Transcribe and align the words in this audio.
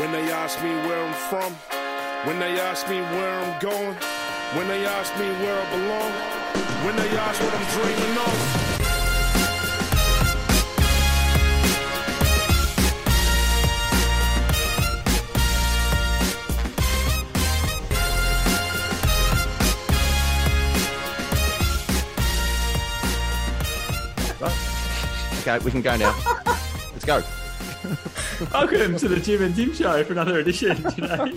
When 0.00 0.12
they 0.12 0.32
ask 0.32 0.62
me 0.62 0.70
where 0.88 1.04
I'm 1.04 1.14
from, 1.28 1.52
when 2.26 2.38
they 2.40 2.58
ask 2.58 2.88
me 2.88 3.00
where 3.00 3.40
I'm 3.40 3.60
going, 3.60 3.94
when 4.56 4.66
they 4.66 4.86
ask 4.86 5.12
me 5.18 5.26
where 5.44 5.60
I 5.60 5.70
belong, 5.70 6.12
when 6.86 6.96
they 6.96 7.08
ask 7.18 7.40
what 7.42 7.54
I'm 7.54 7.66
dreaming 7.76 8.18
of. 8.18 8.69
Okay, 25.40 25.58
we 25.64 25.70
can 25.70 25.80
go 25.80 25.96
now. 25.96 26.14
Let's 26.92 27.06
go. 27.06 27.22
Welcome 28.52 28.96
to 28.98 29.08
the 29.08 29.18
Jim 29.18 29.42
and 29.42 29.56
Tim 29.56 29.72
show 29.72 30.04
for 30.04 30.12
another 30.12 30.38
edition 30.38 30.76
today. 30.82 31.32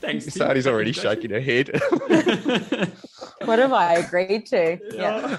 Thanks. 0.00 0.24
Tim. 0.24 0.32
Sadie's 0.32 0.66
already 0.66 0.90
shaking 0.90 1.30
her 1.30 1.40
head. 1.40 1.70
What 3.44 3.58
have 3.58 3.72
I 3.72 3.94
agreed 3.94 4.44
to? 4.46 4.78
Yeah. 4.92 5.38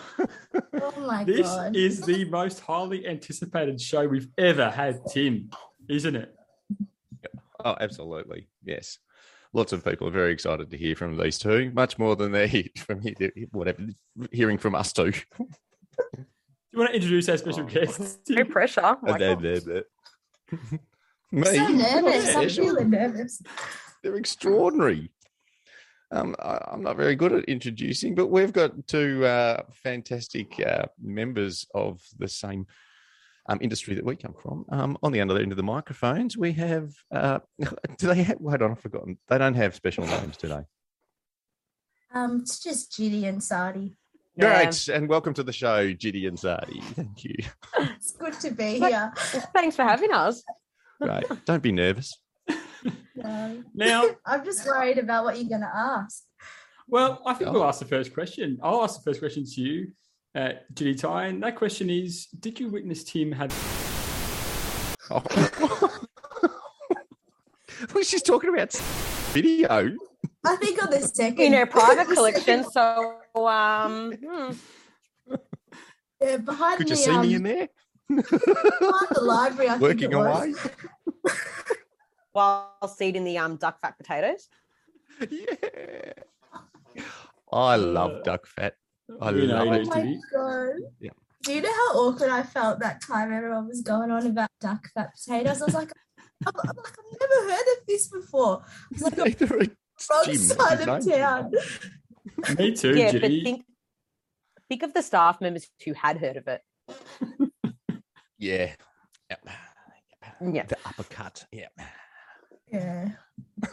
Oh 0.74 0.94
my 1.02 1.24
This 1.24 1.42
god. 1.42 1.74
This 1.74 2.00
is 2.00 2.02
the 2.02 2.26
most 2.26 2.60
highly 2.60 3.06
anticipated 3.08 3.80
show 3.80 4.08
we've 4.08 4.28
ever 4.40 4.70
had, 4.72 5.06
Tim, 5.06 5.52
isn't 5.88 6.16
it? 6.16 6.36
oh, 7.64 7.76
absolutely. 7.80 8.48
Yes. 8.66 8.98
Lots 9.54 9.74
of 9.74 9.84
people 9.84 10.08
are 10.08 10.12
very 10.12 10.32
excited 10.32 10.70
to 10.70 10.78
hear 10.78 10.96
from 10.96 11.18
these 11.18 11.38
two, 11.38 11.72
much 11.74 12.00
more 12.00 12.16
than 12.16 12.32
they 12.32 12.48
hear 12.48 12.64
from 12.78 13.02
he- 13.02 13.16
whatever 13.52 13.84
hearing 14.32 14.58
from 14.58 14.76
us 14.76 14.94
two. 14.94 15.12
Do 15.42 16.78
you 16.78 16.80
want 16.80 16.90
to 16.92 16.96
introduce 16.96 17.28
our 17.28 17.38
special 17.38 17.64
Oh. 17.64 17.68
guest? 17.68 18.20
No 18.30 18.36
Tim? 18.38 18.48
pressure. 18.48 18.82
Oh 18.84 18.98
my 19.02 19.18
Blah, 19.18 19.36
God. 19.36 19.42
blah, 19.42 19.60
blah. 19.60 19.82
I'm 21.34 21.40
Me? 21.40 21.44
so 21.46 21.68
nervous. 21.68 22.28
I'm 22.28 22.32
Special. 22.32 22.66
feeling 22.66 22.90
nervous. 22.90 23.42
They're 24.04 24.16
extraordinary. 24.16 25.12
Um, 26.14 26.36
I, 26.40 26.60
I'm 26.72 26.82
not 26.82 26.98
very 26.98 27.16
good 27.16 27.32
at 27.34 27.46
introducing, 27.46 28.16
but 28.16 28.28
we've 28.28 28.52
got 28.54 28.88
two 28.88 29.26
uh, 29.26 29.64
fantastic 29.74 30.60
uh, 30.66 30.86
members 31.02 31.66
of 31.74 32.02
the 32.20 32.28
same 32.28 32.68
um, 33.52 33.60
industry 33.62 33.96
that 33.96 34.06
we 34.06 34.16
come 34.16 34.34
from. 34.42 34.66
Um, 34.70 34.98
on 35.04 35.12
the 35.12 35.22
other 35.22 35.38
end 35.38 35.52
of 35.52 35.58
the 35.58 35.64
microphones, 35.64 36.38
we 36.38 36.54
have. 36.54 36.94
Uh, 37.14 37.40
do 37.98 38.08
they 38.08 38.24
have? 38.24 38.38
Wait 38.40 38.62
on, 38.62 38.72
I've 38.72 38.80
forgotten. 38.80 39.18
They 39.28 39.38
don't 39.38 39.56
have 39.56 39.76
special 39.76 40.06
names 40.06 40.38
today. 40.38 40.62
Um, 42.14 42.42
it's 42.42 42.62
just 42.62 42.96
Judy 42.96 43.26
and 43.26 43.44
Sadi. 43.44 43.96
Yeah. 44.36 44.64
Great, 44.64 44.88
and 44.88 45.10
welcome 45.10 45.34
to 45.34 45.44
the 45.44 45.52
show, 45.52 45.94
Gitty 45.94 46.26
and 46.26 46.38
Sardy. 46.38 46.82
Thank 46.96 47.24
you. 47.26 47.36
It's 47.98 48.14
good 48.14 48.34
to 48.42 48.52
be 48.52 48.80
here. 48.80 49.12
Thanks 49.54 49.76
for 49.76 49.84
having 49.84 50.12
us. 50.12 50.44
Right, 51.00 51.26
don't 51.46 51.62
be 51.62 51.72
nervous. 51.72 52.16
No. 53.16 53.64
Now, 53.74 54.06
I'm 54.26 54.44
just 54.46 54.66
worried 54.66 54.98
about 54.98 55.26
what 55.26 55.38
you're 55.38 55.50
going 55.50 55.62
to 55.62 55.72
ask. 55.76 56.24
well, 56.88 57.22
I 57.26 57.34
think 57.34 57.50
Oh. 57.50 57.54
we'll 57.54 57.66
ask 57.66 57.80
the 57.80 57.86
first 57.86 58.14
question. 58.14 58.58
I'll 58.64 58.84
ask 58.84 58.96
the 58.98 59.04
first 59.04 59.20
question 59.20 59.46
to 59.46 59.62
you, 59.62 59.92
uh, 60.36 60.50
Judy 60.74 60.96
Tyne. 60.96 61.40
that 61.42 61.56
question 61.56 61.90
is: 61.90 62.28
Did 62.28 62.60
you 62.60 62.70
witness 62.70 63.04
Tim 63.04 63.32
have? 63.32 63.52
Oh. 65.10 65.24
well, 67.94 68.04
she's 68.04 68.24
talking 68.24 68.50
about 68.54 68.74
video. 69.34 69.96
I 70.44 70.56
think 70.56 70.84
on 70.84 70.90
the 70.90 71.00
second. 71.00 71.40
In 71.40 71.54
her 71.54 71.66
private 71.66 72.14
collection. 72.14 72.64
So, 72.72 73.18
um, 73.36 74.14
hmm. 74.14 74.54
yeah, 76.22 76.38
behind 76.38 76.78
Could 76.78 76.88
the, 76.88 76.92
you 76.92 76.96
see 76.96 77.12
um, 77.12 77.22
me 77.22 77.36
in 77.36 77.44
there? 77.44 77.68
behind 78.10 79.08
the 79.12 79.22
library. 79.22 79.70
I 79.70 79.78
Working 79.78 80.12
think 80.12 80.14
it 80.14 80.18
was. 80.18 80.58
away. 80.66 81.34
while 82.32 82.88
seeding 82.96 83.24
the 83.24 83.38
um 83.38 83.58
duck 83.58 83.80
fat 83.82 83.98
potatoes. 83.98 84.48
Yeah. 85.30 86.14
I 87.54 87.76
love 87.76 88.24
duck 88.24 88.48
fat. 88.48 88.76
I 89.22 89.32
You 89.32 89.48
know 89.48 89.64
love 89.64 89.68
you 89.68 89.74
it. 89.74 89.88
Oh 89.88 89.90
my 89.90 90.18
god. 90.34 90.76
Yeah. 91.00 91.12
Do 91.44 91.54
you 91.54 91.62
know 91.62 91.72
how 91.74 92.00
awkward 92.00 92.30
I 92.30 92.44
felt 92.44 92.80
that 92.80 93.02
time 93.02 93.34
everyone 93.34 93.68
was 93.68 93.82
going 93.82 94.12
on 94.12 94.28
about 94.28 94.50
duck 94.60 94.88
fat 94.94 95.12
potatoes? 95.16 95.62
I 95.62 95.66
was 95.66 95.74
like, 95.74 95.92
I'm, 96.46 96.54
I'm 96.56 96.76
like, 96.78 96.98
I've 97.00 97.20
never 97.20 97.52
heard 97.52 97.66
of 97.80 97.86
this 97.88 98.08
before. 98.08 98.64
I 98.64 98.88
was 98.92 99.02
like, 99.04 99.20
on 99.20 99.26
Neither 99.26 99.46
the 99.46 99.56
wrong 99.56 100.26
Jim, 100.26 100.36
side 100.36 100.80
his 100.80 100.88
of 100.88 101.06
town. 101.16 101.52
Me 102.58 102.76
too, 102.76 102.96
yeah, 102.98 103.12
but 103.12 103.22
think 103.22 103.66
think 104.70 104.84
of 104.84 104.94
the 104.94 105.02
staff 105.02 105.42
members 105.42 105.68
who 105.84 105.94
had 105.94 106.18
heard 106.18 106.38
of 106.38 106.48
it. 106.48 106.62
Yeah. 108.38 108.74
Yep. 109.30 109.50
Yeah. 110.54 110.66
The 110.66 110.78
uppercut. 110.86 111.46
Yeah. 111.52 111.68
Yeah. 112.72 113.10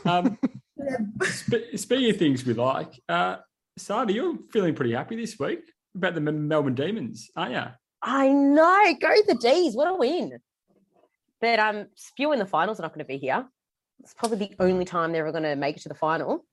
Um, 0.04 0.38
Yeah. 0.80 0.98
spe- 1.24 1.76
speaking 1.76 2.08
of 2.10 2.18
things 2.18 2.46
we 2.46 2.54
like, 2.54 3.00
uh, 3.08 3.38
Sadi, 3.78 4.14
you're 4.14 4.36
feeling 4.50 4.74
pretty 4.74 4.92
happy 4.92 5.16
this 5.16 5.38
week 5.38 5.60
about 5.94 6.14
the 6.14 6.20
Melbourne 6.20 6.74
Demons, 6.74 7.30
aren't 7.36 7.52
you? 7.52 7.62
I 8.02 8.28
know. 8.28 8.94
Go 9.00 9.14
the 9.26 9.34
D's. 9.34 9.74
What 9.74 9.88
a 9.88 9.94
win. 9.94 10.38
But 11.40 11.58
um 11.58 11.86
Spew 11.94 12.32
in 12.32 12.38
the 12.38 12.46
finals 12.46 12.78
are 12.78 12.82
not 12.82 12.92
going 12.94 13.04
to 13.04 13.08
be 13.08 13.18
here. 13.18 13.46
It's 14.00 14.14
probably 14.14 14.38
the 14.48 14.54
only 14.60 14.84
time 14.84 15.12
they're 15.12 15.26
ever 15.26 15.32
going 15.32 15.44
to 15.44 15.56
make 15.56 15.76
it 15.76 15.82
to 15.82 15.88
the 15.88 15.94
final. 15.94 16.44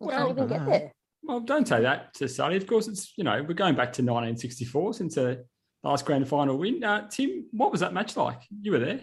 We 0.00 0.08
Well, 0.08 0.26
can't 0.26 0.38
even 0.38 0.48
get 0.48 0.66
there. 0.66 0.92
Well, 1.22 1.40
don't 1.40 1.66
say 1.66 1.82
that 1.82 2.14
to 2.14 2.28
Sadi. 2.28 2.56
Of 2.56 2.66
course, 2.66 2.88
it's 2.88 3.12
you 3.16 3.24
know 3.24 3.42
we're 3.42 3.54
going 3.54 3.74
back 3.74 3.92
to 3.94 4.02
1964 4.02 4.94
since 4.94 5.14
the 5.16 5.44
last 5.82 6.04
grand 6.06 6.28
final 6.28 6.56
win. 6.56 6.82
Uh, 6.84 7.08
Tim, 7.08 7.46
what 7.52 7.72
was 7.72 7.80
that 7.80 7.92
match 7.92 8.16
like? 8.16 8.40
You 8.60 8.72
were 8.72 8.78
there. 8.78 9.00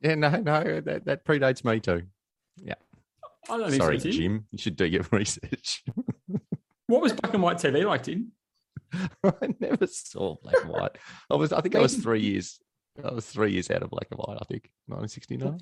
Yeah, 0.00 0.14
no, 0.14 0.30
no, 0.30 0.80
that, 0.80 1.04
that 1.06 1.24
predates 1.24 1.64
me 1.64 1.80
too. 1.80 2.02
I 3.50 3.56
don't 3.58 3.72
Sorry, 3.72 3.98
so, 4.00 4.10
Jim. 4.10 4.46
You 4.52 4.58
should 4.58 4.76
do 4.76 4.84
your 4.86 5.04
research. 5.12 5.84
What 6.86 7.02
was 7.02 7.12
black 7.12 7.34
and 7.34 7.42
white 7.42 7.58
TV 7.58 7.84
like, 7.84 8.02
Tim? 8.04 8.32
I 9.24 9.54
never 9.60 9.86
saw 9.86 10.36
black 10.42 10.56
and 10.62 10.70
white. 10.70 10.96
I 11.30 11.34
was, 11.34 11.52
I 11.52 11.60
think 11.60 11.74
I 11.76 11.80
was 11.80 11.96
three 11.96 12.20
years. 12.20 12.58
I 13.04 13.12
was 13.12 13.26
three 13.26 13.52
years 13.52 13.70
out 13.70 13.82
of 13.82 13.90
black 13.90 14.08
and 14.10 14.18
white. 14.18 14.38
I 14.40 14.44
think 14.44 14.70
1969. 14.86 15.60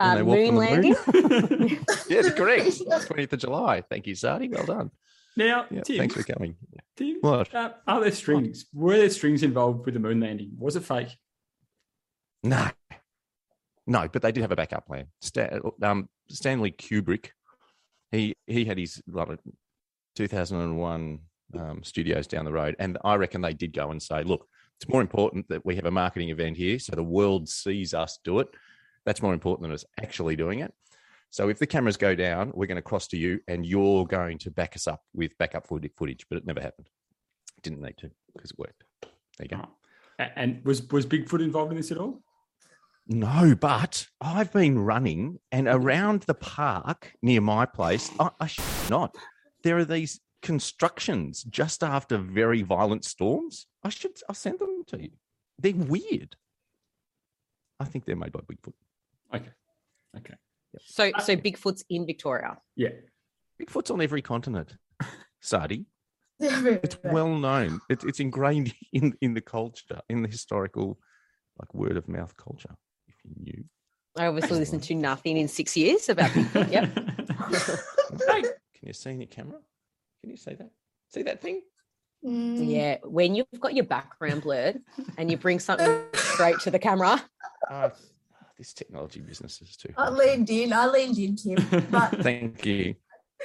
Uh, 0.00 0.22
moon 0.22 0.28
on 0.28 0.36
the 0.36 0.42
moon? 0.42 0.56
landing. 0.56 1.84
yes, 2.08 2.32
correct. 2.34 2.66
20th 2.66 3.32
of 3.32 3.38
July. 3.40 3.80
Thank 3.80 4.06
you, 4.06 4.14
Sardy. 4.14 4.48
Well 4.48 4.64
done. 4.64 4.90
now, 5.36 5.66
Yeah, 5.70 5.80
Tim, 5.80 5.98
thanks 5.98 6.14
for 6.14 6.22
coming. 6.22 6.54
Tim, 6.96 7.16
What? 7.20 7.52
uh, 7.54 7.72
are 7.86 8.00
there 8.00 8.12
strings? 8.12 8.66
Were 8.72 8.96
there 8.96 9.10
strings 9.10 9.42
involved 9.42 9.84
with 9.86 9.94
the 9.94 10.00
moon 10.00 10.20
landing? 10.20 10.50
Was 10.58 10.76
it 10.76 10.84
fake? 10.84 11.16
No, 12.44 12.68
no, 13.86 14.06
but 14.06 14.22
they 14.22 14.30
did 14.30 14.42
have 14.42 14.52
a 14.52 14.56
backup 14.56 14.86
plan. 14.86 15.06
Stan, 15.20 15.60
um, 15.82 16.08
Stanley 16.30 16.72
Kubrick, 16.72 17.30
he 18.10 18.34
he 18.46 18.64
had 18.64 18.78
his 18.78 19.02
like, 19.08 19.38
2001 20.16 21.18
um, 21.58 21.82
studios 21.82 22.26
down 22.26 22.44
the 22.44 22.52
road, 22.52 22.76
and 22.78 22.98
I 23.04 23.14
reckon 23.14 23.40
they 23.40 23.54
did 23.54 23.72
go 23.72 23.90
and 23.90 24.02
say, 24.02 24.22
"Look, 24.22 24.46
it's 24.80 24.88
more 24.88 25.00
important 25.00 25.48
that 25.48 25.64
we 25.64 25.76
have 25.76 25.86
a 25.86 25.90
marketing 25.90 26.30
event 26.30 26.56
here, 26.56 26.78
so 26.78 26.94
the 26.94 27.02
world 27.02 27.48
sees 27.48 27.94
us 27.94 28.18
do 28.24 28.40
it. 28.40 28.48
That's 29.04 29.22
more 29.22 29.34
important 29.34 29.62
than 29.62 29.72
us 29.72 29.84
actually 30.00 30.36
doing 30.36 30.60
it." 30.60 30.72
So 31.30 31.48
if 31.48 31.58
the 31.58 31.66
cameras 31.66 31.96
go 31.96 32.14
down, 32.14 32.52
we're 32.54 32.66
going 32.66 32.76
to 32.76 32.82
cross 32.82 33.06
to 33.08 33.18
you, 33.18 33.40
and 33.48 33.66
you're 33.66 34.06
going 34.06 34.38
to 34.38 34.50
back 34.50 34.76
us 34.76 34.86
up 34.86 35.02
with 35.14 35.36
backup 35.38 35.66
footage. 35.66 35.92
footage. 35.96 36.26
But 36.28 36.38
it 36.38 36.46
never 36.46 36.60
happened. 36.60 36.88
Didn't 37.62 37.82
need 37.82 37.98
to 37.98 38.10
because 38.34 38.50
it 38.52 38.58
worked. 38.58 38.84
There 39.02 39.46
you 39.50 39.56
go. 39.56 39.62
Oh. 39.64 40.24
And 40.36 40.64
was 40.64 40.82
was 40.90 41.06
Bigfoot 41.06 41.42
involved 41.42 41.70
in 41.70 41.76
this 41.76 41.92
at 41.92 41.98
all? 41.98 42.22
No, 43.08 43.54
but 43.54 44.06
I've 44.20 44.52
been 44.52 44.78
running 44.78 45.38
and 45.50 45.66
around 45.66 46.22
the 46.22 46.34
park 46.34 47.12
near 47.22 47.40
my 47.40 47.64
place. 47.64 48.10
I, 48.20 48.30
I 48.38 48.46
should 48.46 48.90
not. 48.90 49.14
There 49.64 49.78
are 49.78 49.84
these 49.84 50.20
constructions 50.42 51.42
just 51.44 51.82
after 51.82 52.18
very 52.18 52.62
violent 52.62 53.04
storms. 53.06 53.66
I 53.82 53.88
should. 53.88 54.12
I'll 54.28 54.34
send 54.34 54.58
them 54.58 54.84
to 54.88 55.02
you. 55.02 55.10
They're 55.58 55.74
weird. 55.74 56.36
I 57.80 57.84
think 57.86 58.04
they're 58.04 58.14
made 58.16 58.32
by 58.32 58.40
Bigfoot. 58.40 58.74
Okay, 59.34 59.50
okay, 60.16 60.34
So 60.84 61.10
so 61.24 61.36
Bigfoot's 61.36 61.84
in 61.88 62.06
Victoria. 62.06 62.58
yeah. 62.76 62.90
Bigfoot's 63.60 63.90
on 63.90 64.00
every 64.00 64.22
continent. 64.22 64.74
Sadi, 65.40 65.86
it's 66.40 66.98
well 67.02 67.34
known. 67.34 67.80
It's 67.88 68.04
it's 68.04 68.20
ingrained 68.20 68.74
in 68.92 69.14
in 69.20 69.34
the 69.34 69.40
culture, 69.40 70.00
in 70.08 70.22
the 70.22 70.28
historical, 70.28 70.98
like 71.58 71.72
word 71.74 71.96
of 71.96 72.06
mouth 72.06 72.36
culture. 72.36 72.74
If 73.36 73.46
you. 73.46 73.64
I 74.16 74.26
obviously 74.26 74.58
listened 74.58 74.82
to 74.84 74.94
nothing 74.94 75.36
in 75.36 75.48
six 75.48 75.76
years 75.76 76.08
about 76.08 76.30
Bigfoot. 76.30 76.72
Yep. 76.72 77.84
Hey, 78.26 78.40
Can 78.40 78.52
you 78.86 78.92
see 78.94 79.10
in 79.10 79.20
your 79.20 79.26
camera? 79.26 79.58
Can 80.22 80.30
you 80.30 80.36
see 80.38 80.54
that? 80.54 80.70
See 81.10 81.22
that 81.22 81.42
thing? 81.42 81.60
Mm. 82.24 82.68
Yeah, 82.68 82.96
when 83.04 83.34
you've 83.34 83.46
got 83.60 83.74
your 83.74 83.84
background 83.84 84.42
blurred 84.42 84.80
and 85.18 85.30
you 85.30 85.36
bring 85.36 85.60
something 85.60 86.02
straight 86.14 86.58
to 86.60 86.70
the 86.70 86.78
camera. 86.78 87.22
Uh, 87.70 87.90
this 88.56 88.72
technology 88.72 89.20
business 89.20 89.60
is 89.62 89.76
too. 89.76 89.92
I 89.96 90.08
leaned 90.08 90.50
in. 90.50 90.72
I 90.72 90.86
leaned 90.86 91.18
in, 91.18 91.36
Tim. 91.36 91.86
But 91.90 92.10
Thank 92.22 92.64
you. 92.66 92.94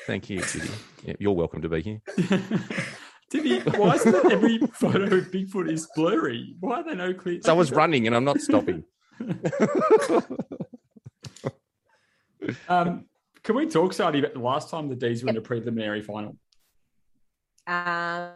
Thank 0.08 0.30
you, 0.30 0.42
Judy. 0.42 0.70
Yeah, 1.04 1.14
you're 1.20 1.34
welcome 1.34 1.62
to 1.62 1.70
be 1.70 1.82
here. 1.82 2.02
Timmy, 3.30 3.60
why 3.62 3.96
is 3.96 4.06
it 4.06 4.32
every 4.32 4.60
photo 4.74 5.04
of 5.18 5.32
Bigfoot 5.32 5.72
is 5.72 5.88
blurry? 5.96 6.56
Why 6.60 6.80
are 6.80 6.84
there 6.84 6.96
no 6.96 7.14
clear? 7.14 7.42
So 7.44 7.54
I 7.54 7.58
was 7.58 7.72
running 7.72 8.08
and 8.08 8.16
I'm 8.16 8.24
not 8.24 8.42
stopping. 8.42 8.84
Um, 12.68 13.06
can 13.44 13.56
we 13.56 13.68
talk, 13.68 13.94
Sadie, 13.94 14.19
about 14.19 14.33
the 14.33 14.39
last 14.39 14.69
time 14.69 14.89
the 14.89 14.95
D's 14.95 15.24
were 15.24 15.30
in 15.30 15.38
a 15.38 15.42
preliminary 15.42 16.01
final? 16.01 16.38
Um, 17.68 18.31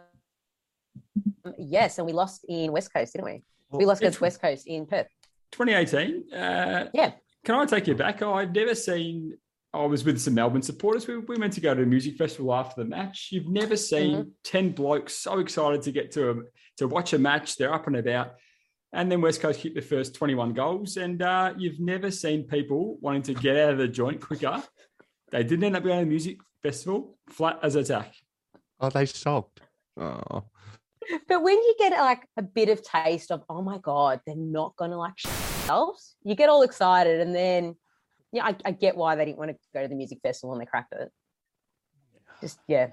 yes, 1.58 1.98
and 1.98 2.06
we 2.06 2.12
lost 2.12 2.44
in 2.48 2.72
West 2.72 2.92
Coast, 2.92 3.12
didn't 3.12 3.26
we? 3.26 3.42
We 3.70 3.84
lost 3.84 4.00
against 4.00 4.20
West 4.20 4.40
Coast 4.40 4.66
in 4.66 4.86
Perth. 4.86 5.08
2018. 5.52 6.32
Uh, 6.32 6.88
Yeah. 6.94 7.12
Can 7.44 7.54
I 7.54 7.64
take 7.64 7.86
you 7.86 7.94
back? 7.94 8.22
I've 8.22 8.54
never 8.54 8.74
seen. 8.74 9.36
I 9.72 9.84
was 9.84 10.04
with 10.04 10.18
some 10.18 10.34
Melbourne 10.34 10.62
supporters. 10.62 11.06
We, 11.06 11.18
we 11.18 11.36
went 11.36 11.52
to 11.54 11.60
go 11.60 11.74
to 11.74 11.82
a 11.82 11.86
music 11.86 12.16
festival 12.16 12.52
after 12.54 12.82
the 12.82 12.88
match. 12.88 13.28
You've 13.30 13.48
never 13.48 13.76
seen 13.76 14.32
ten 14.42 14.70
blokes 14.70 15.14
so 15.14 15.38
excited 15.38 15.82
to 15.82 15.92
get 15.92 16.10
to 16.12 16.30
a 16.30 16.34
to 16.78 16.88
watch 16.88 17.12
a 17.12 17.18
match. 17.18 17.56
They're 17.56 17.72
up 17.72 17.86
and 17.86 17.96
about, 17.96 18.32
and 18.92 19.10
then 19.10 19.20
West 19.20 19.40
Coast 19.40 19.60
kicked 19.60 19.74
the 19.74 19.82
first 19.82 20.14
twenty 20.14 20.34
one 20.34 20.52
goals. 20.52 20.96
And 20.96 21.20
uh, 21.20 21.54
you've 21.56 21.80
never 21.80 22.10
seen 22.10 22.44
people 22.44 22.98
wanting 23.00 23.22
to 23.22 23.34
get 23.34 23.56
out 23.56 23.72
of 23.72 23.78
the 23.78 23.88
joint 23.88 24.20
quicker. 24.20 24.62
They 25.30 25.42
didn't 25.42 25.64
end 25.64 25.76
up 25.76 25.82
going 25.82 25.98
to 25.98 26.04
the 26.04 26.10
music 26.10 26.38
festival 26.62 27.18
flat 27.28 27.58
as 27.62 27.76
a 27.76 27.80
attack. 27.80 28.14
Oh, 28.80 28.88
they 28.90 29.06
sulked. 29.06 29.60
Oh, 29.96 30.44
But 31.26 31.42
when 31.42 31.56
you 31.56 31.74
get 31.78 31.92
like 31.92 32.26
a 32.36 32.42
bit 32.42 32.68
of 32.68 32.82
taste 32.82 33.30
of, 33.30 33.42
oh 33.48 33.62
my 33.62 33.78
God, 33.78 34.20
they're 34.24 34.36
not 34.36 34.76
going 34.76 34.90
to 34.90 34.96
like 34.96 35.14
shit 35.16 35.32
themselves, 35.32 36.16
you 36.22 36.34
get 36.34 36.48
all 36.48 36.62
excited. 36.62 37.20
And 37.20 37.34
then, 37.34 37.76
yeah, 38.32 38.44
I, 38.46 38.56
I 38.64 38.70
get 38.70 38.96
why 38.96 39.16
they 39.16 39.24
didn't 39.24 39.38
want 39.38 39.50
to 39.50 39.56
go 39.74 39.82
to 39.82 39.88
the 39.88 39.94
music 39.94 40.20
festival 40.22 40.52
and 40.52 40.60
they 40.60 40.66
cracked 40.66 40.92
it. 40.92 41.10
Just, 42.40 42.58
yeah. 42.68 42.90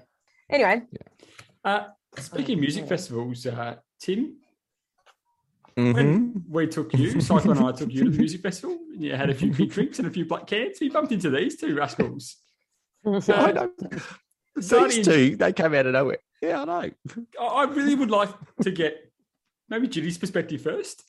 Anyway, 0.50 0.82
Uh, 1.64 1.88
speaking 2.18 2.54
of 2.54 2.60
music 2.60 2.86
festivals, 2.86 3.46
uh, 3.46 3.76
Tim, 4.00 4.36
Mhm. 5.76 5.94
when 5.94 6.44
we 6.48 6.66
took 6.66 6.92
you, 6.94 7.20
Cyclone 7.20 7.58
and 7.58 7.66
I 7.66 7.72
took 7.72 7.90
you 7.92 8.04
to 8.04 8.10
the 8.10 8.16
music 8.18 8.40
festival, 8.40 8.78
and 8.92 9.02
you 9.02 9.14
had 9.14 9.28
a 9.28 9.34
few 9.34 9.52
big 9.52 9.70
drinks 9.70 9.98
and 9.98 10.08
a 10.08 10.10
few 10.10 10.24
black 10.24 10.46
cans. 10.46 10.78
We 10.80 10.88
bumped 10.88 11.12
into 11.12 11.28
these 11.30 11.56
two 11.56 11.74
rascals. 11.76 12.36
I 13.06 13.52
know. 13.52 13.70
Sadie- 14.58 14.94
These 14.96 15.06
two, 15.06 15.36
they 15.36 15.52
came 15.52 15.74
out 15.74 15.84
of 15.86 15.92
nowhere. 15.92 16.18
Yeah, 16.40 16.62
I 16.62 16.64
know. 16.64 16.90
I 17.40 17.44
I 17.44 17.64
really 17.64 17.94
would 17.94 18.10
like 18.10 18.30
to 18.62 18.70
get 18.70 19.12
maybe 19.68 19.86
Judy's 19.86 20.16
perspective 20.16 20.62
first. 20.62 21.02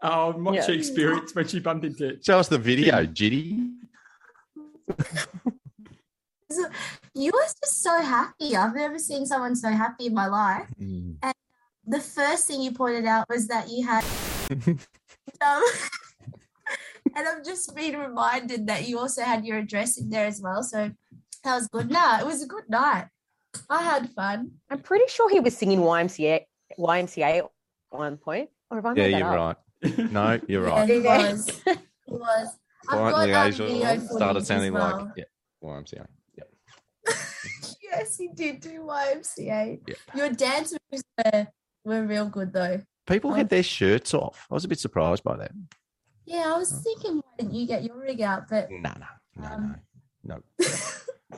Um, 0.00 0.44
what 0.44 0.54
Yeah. 0.54 0.62
she 0.66 0.74
experienced 0.74 1.34
when 1.34 1.48
she 1.48 1.58
bumped 1.58 1.84
into. 1.84 2.10
It. 2.10 2.24
Show 2.24 2.38
us 2.38 2.48
the 2.48 2.58
video, 2.58 3.04
Gitty. 3.06 3.70
You 7.16 7.30
were 7.32 7.42
just 7.60 7.82
so 7.82 8.00
happy. 8.00 8.54
I've 8.56 8.74
never 8.74 8.98
seen 8.98 9.26
someone 9.26 9.56
so 9.56 9.70
happy 9.70 10.06
in 10.06 10.14
my 10.14 10.26
life. 10.26 10.68
The 11.86 12.00
first 12.00 12.46
thing 12.46 12.62
you 12.62 12.72
pointed 12.72 13.06
out 13.06 13.28
was 13.28 13.46
that 13.48 13.68
you 13.68 13.86
had. 13.86 14.04
um, 14.50 14.78
and 17.16 17.28
I've 17.28 17.44
just 17.44 17.74
been 17.74 17.98
reminded 17.98 18.66
that 18.68 18.88
you 18.88 18.98
also 18.98 19.22
had 19.22 19.44
your 19.44 19.58
address 19.58 19.98
in 19.98 20.08
there 20.08 20.26
as 20.26 20.40
well. 20.40 20.62
So 20.62 20.90
that 21.44 21.54
was 21.54 21.68
good. 21.68 21.90
Nah, 21.90 22.20
it 22.20 22.26
was 22.26 22.42
a 22.42 22.46
good 22.46 22.68
night. 22.68 23.06
I 23.68 23.82
had 23.82 24.10
fun. 24.10 24.52
I'm 24.70 24.80
pretty 24.80 25.04
sure 25.08 25.28
he 25.30 25.40
was 25.40 25.56
singing 25.56 25.80
YMCA, 25.80 26.40
YMCA 26.78 27.38
at 27.38 27.50
one 27.90 28.16
point. 28.16 28.48
Or 28.70 28.78
have 28.78 28.86
I 28.86 28.94
Yeah, 28.94 29.18
you're 29.18 29.38
up? 29.38 29.58
right. 29.82 30.10
No, 30.10 30.40
you're 30.48 30.66
Yeah, 30.66 30.74
right. 30.80 30.88
he 30.88 30.98
was. 31.00 31.46
He 31.66 32.12
was. 32.12 32.48
I've 32.88 32.98
got, 32.98 33.12
Quietly 33.12 33.34
um, 33.34 33.46
Asia 33.48 33.66
video 33.66 33.86
footage 33.94 34.10
started 34.10 34.40
as 34.40 34.46
sounding 34.46 34.72
well. 34.72 34.96
like 34.96 35.08
yeah. 35.16 35.24
Well, 35.60 35.74
I'm. 35.74 35.84
Yep. 35.92 36.50
yes, 37.82 38.16
he 38.16 38.28
did 38.28 38.60
do 38.60 38.80
YMCA. 38.80 39.80
Yeah. 39.86 39.94
Your 40.14 40.30
dance 40.30 40.74
moves 40.90 41.04
were, 41.18 41.46
were 41.84 42.04
real 42.06 42.26
good 42.26 42.52
though. 42.52 42.82
People 43.06 43.32
had 43.34 43.48
their 43.50 43.62
shirts 43.62 44.14
off. 44.14 44.46
I 44.50 44.54
was 44.54 44.64
a 44.64 44.68
bit 44.68 44.78
surprised 44.80 45.22
by 45.22 45.36
that. 45.36 45.52
Yeah, 46.24 46.52
I 46.54 46.58
was 46.58 46.70
thinking, 46.82 47.16
why 47.16 47.22
didn't 47.38 47.54
you 47.54 47.66
get 47.66 47.84
your 47.84 47.98
rig 48.00 48.22
out? 48.22 48.48
But 48.48 48.70
No, 48.70 48.90
no, 48.98 49.06
no, 49.36 49.46
Um, 49.48 49.76
no, 50.24 50.36
no. 50.58 50.66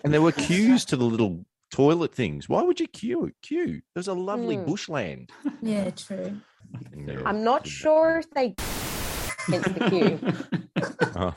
And 0.04 0.14
there 0.14 0.22
were 0.22 0.30
queues 0.32 0.84
to 0.86 0.96
the 0.96 1.04
little 1.04 1.44
toilet 1.72 2.14
things. 2.14 2.48
Why 2.48 2.62
would 2.62 2.78
you 2.78 2.86
queue? 2.86 3.32
Queue. 3.42 3.82
There's 3.94 4.06
a 4.08 4.14
lovely 4.14 4.56
Hmm. 4.56 4.64
bushland. 4.66 5.32
yeah, 5.60 5.90
true. 5.90 6.40
No. 6.94 7.20
I'm 7.24 7.42
not 7.42 7.66
sure 7.66 8.18
if 8.18 8.30
they 8.30 8.54
against 9.48 9.74
the 9.74 9.90
queue. 9.90 10.20
Oh, 11.18 11.34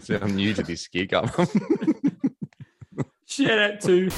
see, 0.00 0.14
I'm 0.14 0.36
new 0.36 0.54
to 0.54 0.62
this 0.62 0.86
gig. 0.86 1.12
I'm 1.12 1.28
Shout 3.26 3.58
out 3.58 3.80
to 3.80 4.08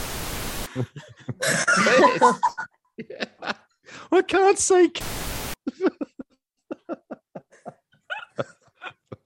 Yeah. 2.98 3.52
I 4.12 4.22
can't 4.22 4.58
see. 4.58 4.92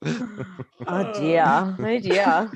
Oh 0.05 1.13
dear. 1.15 1.45
Oh 1.79 1.99
dear. 2.01 2.51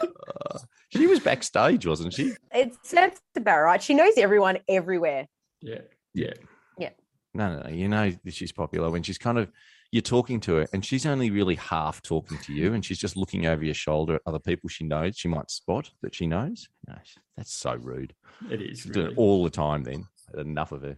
Uh, 0.00 0.58
she 0.90 1.06
was 1.06 1.18
backstage, 1.20 1.84
wasn't 1.86 2.14
she? 2.14 2.32
It 2.54 2.76
sounds 2.82 3.20
about 3.36 3.60
right. 3.62 3.82
She 3.82 3.94
knows 3.94 4.12
everyone 4.16 4.58
everywhere. 4.68 5.26
yeah, 5.60 5.80
Yeah. 6.14 6.32
Yeah. 6.78 6.90
No, 7.34 7.56
no, 7.56 7.62
no. 7.62 7.70
You 7.70 7.88
know 7.88 8.12
that 8.24 8.34
she's 8.34 8.52
popular 8.52 8.90
when 8.90 9.02
she's 9.02 9.18
kind 9.18 9.38
of 9.38 9.50
you're 9.92 10.02
talking 10.02 10.40
to 10.40 10.56
her 10.56 10.66
and 10.72 10.84
she's 10.84 11.06
only 11.06 11.30
really 11.30 11.54
half 11.56 12.02
talking 12.02 12.38
to 12.38 12.52
you 12.52 12.74
and 12.74 12.84
she's 12.84 12.98
just 12.98 13.16
looking 13.16 13.46
over 13.46 13.64
your 13.64 13.74
shoulder 13.74 14.14
at 14.16 14.22
other 14.26 14.38
people 14.38 14.68
she 14.68 14.84
knows. 14.84 15.16
She 15.16 15.28
might 15.28 15.50
spot 15.50 15.90
that 16.02 16.14
she 16.14 16.26
knows. 16.26 16.68
No, 16.88 16.94
that's 17.36 17.52
so 17.52 17.74
rude. 17.74 18.14
it 18.50 18.62
is. 18.62 18.80
She's 18.80 18.92
doing 18.92 19.06
Really. 19.06 19.14
it 19.14 19.18
all 19.18 19.44
the 19.44 19.50
time 19.50 19.82
then. 19.82 20.06
Enough 20.36 20.72
of 20.72 20.82
her. 20.82 20.96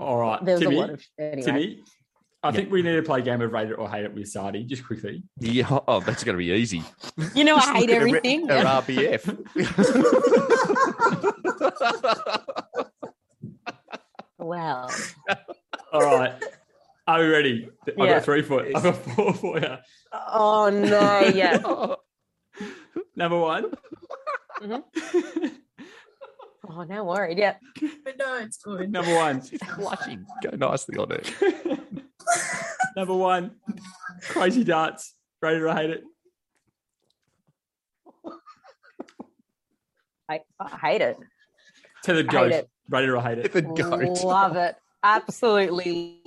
All 0.00 0.16
right, 0.16 0.42
There 0.44 0.54
was 0.54 0.62
Timmy. 0.62 0.76
a 0.76 0.80
lot 0.80 0.90
of 0.90 1.02
anyway. 1.18 1.42
Timmy, 1.42 1.82
I 2.42 2.52
think 2.52 2.70
we 2.72 2.80
need 2.80 2.96
to 2.96 3.02
play 3.02 3.18
a 3.18 3.22
game 3.22 3.42
of 3.42 3.52
rate 3.52 3.68
it 3.68 3.74
or 3.74 3.86
hate 3.90 4.04
it 4.06 4.14
with 4.14 4.24
Sardy 4.24 4.64
just 4.66 4.86
quickly. 4.86 5.22
Yeah. 5.38 5.78
Oh, 5.86 6.00
that's 6.00 6.24
going 6.24 6.36
to 6.36 6.38
be 6.38 6.46
easy. 6.52 6.82
You 7.34 7.44
know, 7.44 7.56
I 7.56 7.72
hate 7.74 7.90
look 7.90 7.90
at 7.90 7.98
her 7.98 8.04
re- 8.04 8.10
everything. 8.16 8.48
Her 8.48 8.64
RBF. 8.64 9.36
Well, 14.38 14.90
All 15.92 16.00
right, 16.00 16.32
are 17.06 17.20
we 17.20 17.26
ready? 17.26 17.68
I've 17.86 17.96
got 17.96 18.24
three 18.24 18.40
for 18.42 18.66
you. 18.66 18.72
I've 18.74 18.82
got 18.82 18.96
four 18.96 19.34
for 19.34 19.58
you. 19.60 19.76
oh 20.12 20.70
no, 20.70 21.20
yeah. 21.34 21.58
Number 23.16 23.38
one. 23.38 23.70
Mm-hmm. 24.62 25.46
Oh, 26.68 26.82
now 26.82 27.00
I'm 27.00 27.06
worried. 27.06 27.38
Yeah. 27.38 27.54
But 28.04 28.18
no, 28.18 28.38
it's 28.38 28.58
good. 28.58 28.90
Number 28.92 29.14
one. 29.14 29.42
She's 29.46 29.60
blushing. 29.76 30.26
Go 30.42 30.50
nicely 30.56 30.96
on 30.98 31.12
it. 31.12 31.32
Number 32.96 33.14
one. 33.16 33.52
Crazy 34.22 34.64
darts. 34.64 35.14
Rate 35.42 35.56
it 35.56 35.62
or 35.62 35.74
hate 35.74 35.90
it. 35.90 36.04
I, 40.28 40.40
I 40.60 40.76
hate 40.76 41.00
it. 41.00 41.16
Tethered 42.04 42.28
I 42.28 42.32
hate 42.32 42.50
ghost. 42.50 42.54
it. 42.64 42.68
Rate 42.88 43.04
it 43.04 43.10
or 43.10 43.22
hate 43.22 43.38
it. 43.38 43.52
The 43.52 43.62
goat. 43.62 44.22
Love 44.24 44.56
it. 44.56 44.76
Absolutely 45.02 46.20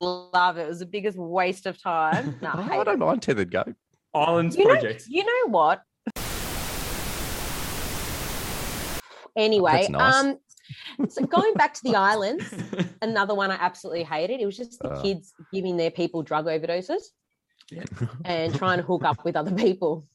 love 0.00 0.58
it. 0.58 0.62
It 0.62 0.68
was 0.68 0.80
the 0.80 0.86
biggest 0.86 1.16
waste 1.16 1.66
of 1.66 1.80
time. 1.80 2.36
No, 2.42 2.50
I 2.54 2.62
hate 2.62 2.80
I 2.80 2.84
don't 2.84 2.94
it. 2.94 2.98
mind 2.98 3.22
tethered 3.22 3.50
goat. 3.50 3.74
Islands 4.12 4.56
You 4.56 4.64
know, 4.66 4.74
project. 4.74 5.04
you 5.08 5.24
know 5.24 5.50
what? 5.50 5.82
Anyway, 9.36 9.72
That's 9.72 9.88
nice. 9.90 10.14
um, 10.14 10.38
so 11.08 11.26
going 11.26 11.54
back 11.54 11.74
to 11.74 11.80
the 11.84 11.96
islands, 11.96 12.44
another 13.02 13.34
one 13.34 13.50
I 13.50 13.54
absolutely 13.56 14.04
hated. 14.04 14.40
It 14.40 14.46
was 14.46 14.56
just 14.56 14.78
the 14.80 14.90
Uh. 14.90 15.02
kids 15.02 15.32
giving 15.52 15.76
their 15.76 15.90
people 15.90 16.22
drug 16.22 16.46
overdoses 16.46 17.02
Yeah. 17.70 17.84
and 18.24 18.54
trying 18.54 18.78
to 18.78 18.84
hook 18.84 19.04
up 19.04 19.24
with 19.24 19.36
other 19.36 19.52
people. 19.54 20.06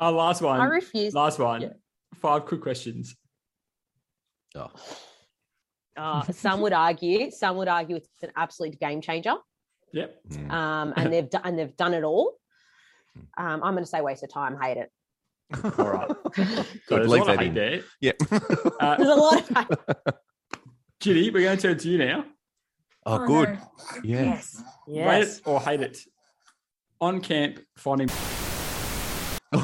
Oh, 0.00 0.10
last 0.12 0.42
one. 0.42 0.60
I 0.60 0.64
refuse. 0.66 1.14
Last 1.14 1.38
one. 1.38 1.62
Yeah. 1.62 1.72
Five 2.16 2.46
quick 2.46 2.62
questions. 2.62 3.16
Oh. 4.54 4.70
Uh, 5.96 6.22
some 6.32 6.60
would 6.60 6.72
argue, 6.72 7.30
some 7.30 7.56
would 7.56 7.66
argue 7.68 7.96
it's 7.96 8.08
an 8.22 8.30
absolute 8.36 8.78
game 8.78 9.00
changer, 9.00 9.34
Yep. 9.92 10.16
Mm. 10.30 10.50
um, 10.52 10.92
and 10.96 11.12
they've 11.12 11.28
done 11.28 11.42
and 11.44 11.58
they've 11.58 11.76
done 11.76 11.92
it 11.94 12.04
all. 12.04 12.34
Um, 13.36 13.62
I'm 13.64 13.72
going 13.74 13.82
to 13.82 13.86
say 13.86 14.00
waste 14.00 14.22
of 14.22 14.30
time. 14.32 14.56
Hate 14.60 14.76
it. 14.76 14.92
All 15.64 15.70
right. 15.70 16.10
So 16.36 16.44
Good, 16.44 16.66
there's 16.88 17.06
a 17.06 17.10
leave 17.10 17.20
lot 17.22 17.30
of 17.30 17.36
that 17.38 17.44
hate 17.44 17.54
there. 17.54 17.80
Yeah. 18.00 18.12
Uh, 18.80 18.96
There's 18.96 19.08
a 19.08 19.14
lot 19.14 19.40
of 19.40 19.48
hate. 19.48 19.68
Ginny, 21.00 21.30
we're 21.30 21.42
going 21.42 21.56
to 21.56 21.62
turn 21.62 21.78
to 21.78 21.88
you 21.88 21.98
now. 21.98 22.24
oh, 23.06 23.26
good. 23.26 23.54
no. 23.54 23.58
Yeah. 24.04 24.22
yes, 24.24 24.62
Rate 24.86 24.96
yes. 24.96 25.38
it 25.38 25.42
or 25.46 25.60
hate 25.60 25.80
it. 25.80 25.98
On 27.00 27.20
camp, 27.20 27.60
finding. 27.76 28.08
I 29.52 29.58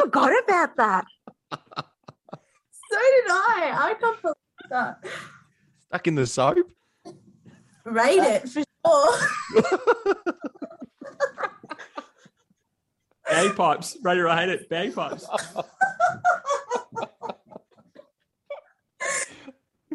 forgot 0.00 0.32
about 0.44 0.76
that. 0.76 1.04
So 1.52 1.58
did 2.92 3.28
I. 3.28 3.72
I 3.74 3.94
can't 4.00 4.22
believe 4.22 4.34
that. 4.70 5.04
Stuck 5.86 6.06
in 6.06 6.14
the 6.14 6.26
soap. 6.26 6.58
Rate 7.84 8.18
it 8.18 8.48
for 8.48 8.62
sure. 8.62 9.18
Bagpipes. 13.28 13.96
Ready 14.02 14.20
or 14.20 14.28
hate 14.28 14.48
it. 14.48 14.68
Bagpipes. 14.68 15.26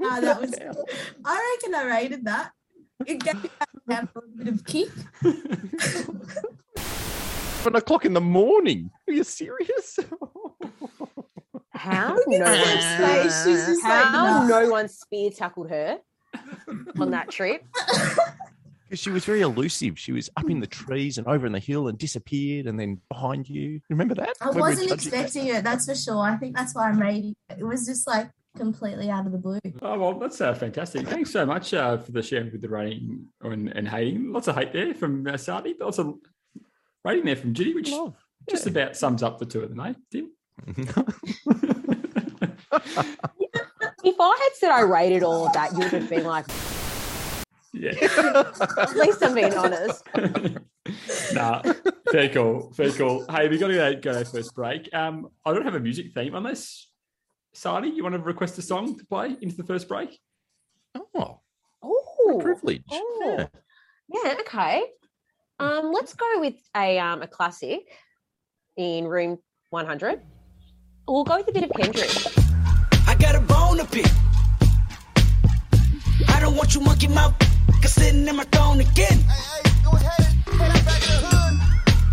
Ah, 0.03 0.19
that 0.19 0.41
was. 0.41 0.51
I 1.23 1.57
reckon 1.61 1.75
I 1.75 1.83
rated 1.85 2.25
that. 2.25 2.51
It 3.05 3.23
gave 3.23 3.39
that 3.87 4.09
a 4.15 4.21
bit 4.35 4.47
of 4.47 4.65
kick. 4.65 4.89
Seven 6.77 7.75
o'clock 7.75 8.05
in 8.05 8.13
the 8.13 8.21
morning. 8.21 8.89
Are 9.07 9.13
you 9.13 9.23
serious? 9.23 9.99
How 11.73 12.15
no 12.27 12.45
at 12.45 12.65
one, 12.65 12.77
her. 12.77 13.23
She's 13.23 13.65
just 13.65 13.83
like, 13.83 14.03
how 14.05 14.45
no. 14.45 14.61
no 14.61 14.69
one 14.71 14.89
spear 14.89 15.29
tackled 15.29 15.69
her 15.69 15.99
on 16.99 17.11
that 17.11 17.29
trip. 17.29 17.63
Because 18.91 18.99
she 18.99 19.09
was 19.09 19.23
very 19.23 19.39
elusive. 19.39 19.97
She 19.97 20.11
was 20.11 20.29
up 20.35 20.49
in 20.49 20.59
the 20.59 20.67
trees 20.67 21.17
and 21.17 21.25
over 21.25 21.45
in 21.45 21.53
the 21.53 21.59
hill 21.59 21.87
and 21.87 21.97
disappeared 21.97 22.67
and 22.67 22.77
then 22.77 22.99
behind 23.07 23.47
you. 23.47 23.79
Remember 23.89 24.13
that? 24.15 24.33
I 24.41 24.49
When 24.49 24.59
wasn't 24.59 24.89
judging 24.89 25.11
that? 25.11 25.21
expecting 25.21 25.47
it, 25.47 25.63
that's 25.63 25.85
for 25.85 25.95
sure. 25.95 26.19
I 26.19 26.35
think 26.35 26.57
that's 26.57 26.75
why 26.75 26.89
I'm 26.89 26.99
rating 26.99 27.33
it. 27.49 27.59
It 27.59 27.63
was 27.63 27.85
just 27.85 28.05
like 28.05 28.29
completely 28.57 29.09
out 29.09 29.25
of 29.25 29.31
the 29.31 29.37
blue. 29.37 29.61
Oh, 29.81 29.97
well, 29.97 30.19
that's 30.19 30.41
uh, 30.41 30.53
fantastic. 30.53 31.07
Thanks 31.07 31.31
so 31.31 31.45
much 31.45 31.73
uh, 31.73 31.99
for 31.99 32.11
the 32.11 32.21
sharing 32.21 32.51
with 32.51 32.59
the 32.59 32.67
rating 32.67 33.27
and, 33.39 33.69
and 33.69 33.87
hating. 33.87 34.33
Lots 34.33 34.49
of 34.49 34.55
hate 34.55 34.73
there 34.73 34.93
from 34.93 35.25
uh, 35.25 35.37
Sadi, 35.37 35.73
but 35.79 35.85
also 35.85 36.09
of 36.09 36.15
rating 37.05 37.23
there 37.23 37.37
from 37.37 37.53
Judy, 37.53 37.73
which 37.73 37.91
Love. 37.91 38.13
just 38.49 38.67
about 38.67 38.97
sums 38.97 39.23
up 39.23 39.39
the 39.39 39.45
two 39.45 39.61
of 39.61 39.69
them, 39.73 39.79
eh, 39.79 39.93
Tim? 40.11 40.31
If 44.03 44.15
I 44.19 44.39
had 44.43 44.55
said 44.55 44.71
I 44.71 44.81
rated 44.81 45.21
all 45.23 45.45
of 45.45 45.53
that, 45.53 45.71
you 45.73 45.79
would 45.79 45.91
have 45.91 46.09
been 46.09 46.23
like, 46.23 46.45
yeah. 47.73 47.91
at 48.77 48.95
least 48.95 49.23
I'm 49.23 49.35
being 49.35 49.53
honest. 49.53 50.03
nah, 51.33 51.61
fair 52.11 52.29
call, 52.29 52.71
fair 52.73 52.91
call. 52.91 53.25
Hey, 53.29 53.47
we 53.47 53.57
got 53.57 53.67
to 53.67 53.73
go, 53.73 53.93
go 53.95 54.11
to 54.13 54.19
our 54.19 54.25
first 54.25 54.53
break. 54.55 54.93
Um, 54.93 55.29
I 55.45 55.53
don't 55.53 55.65
have 55.65 55.75
a 55.75 55.79
music 55.79 56.13
theme 56.13 56.35
unless 56.35 56.87
Sadi, 57.53 57.89
you 57.89 58.03
want 58.03 58.15
to 58.15 58.21
request 58.21 58.57
a 58.57 58.61
song 58.61 58.97
to 58.97 59.05
play 59.05 59.35
into 59.41 59.55
the 59.55 59.63
first 59.63 59.87
break? 59.87 60.19
Oh, 60.95 61.39
Oh, 61.83 62.39
privilege. 62.41 62.83
Oh. 62.91 63.35
Yeah. 63.37 63.47
Yeah, 64.07 64.35
okay. 64.41 64.83
Um, 65.59 65.91
let's 65.91 66.13
go 66.13 66.39
with 66.39 66.55
a 66.75 66.99
um 66.99 67.21
a 67.21 67.27
classic 67.27 67.81
in 68.77 69.07
room 69.07 69.39
100. 69.69 70.21
We'll 71.07 71.23
go 71.23 71.37
with 71.37 71.47
a 71.47 71.51
bit 71.51 71.63
of 71.63 71.71
Kendrick. 71.71 72.11
I 73.07 73.15
got 73.15 73.35
a 73.35 73.39
bone 73.41 73.77
to 73.77 73.85
pick. 73.85 74.05
I 76.27 76.39
don't 76.39 76.55
want 76.55 76.75
you 76.75 76.81
monkey 76.81 77.07
mouth 77.07 77.35
cause 77.81 77.93
sitting 77.93 78.27
in 78.27 78.35
my 78.35 78.43
throne 78.45 78.79
again. 78.79 79.19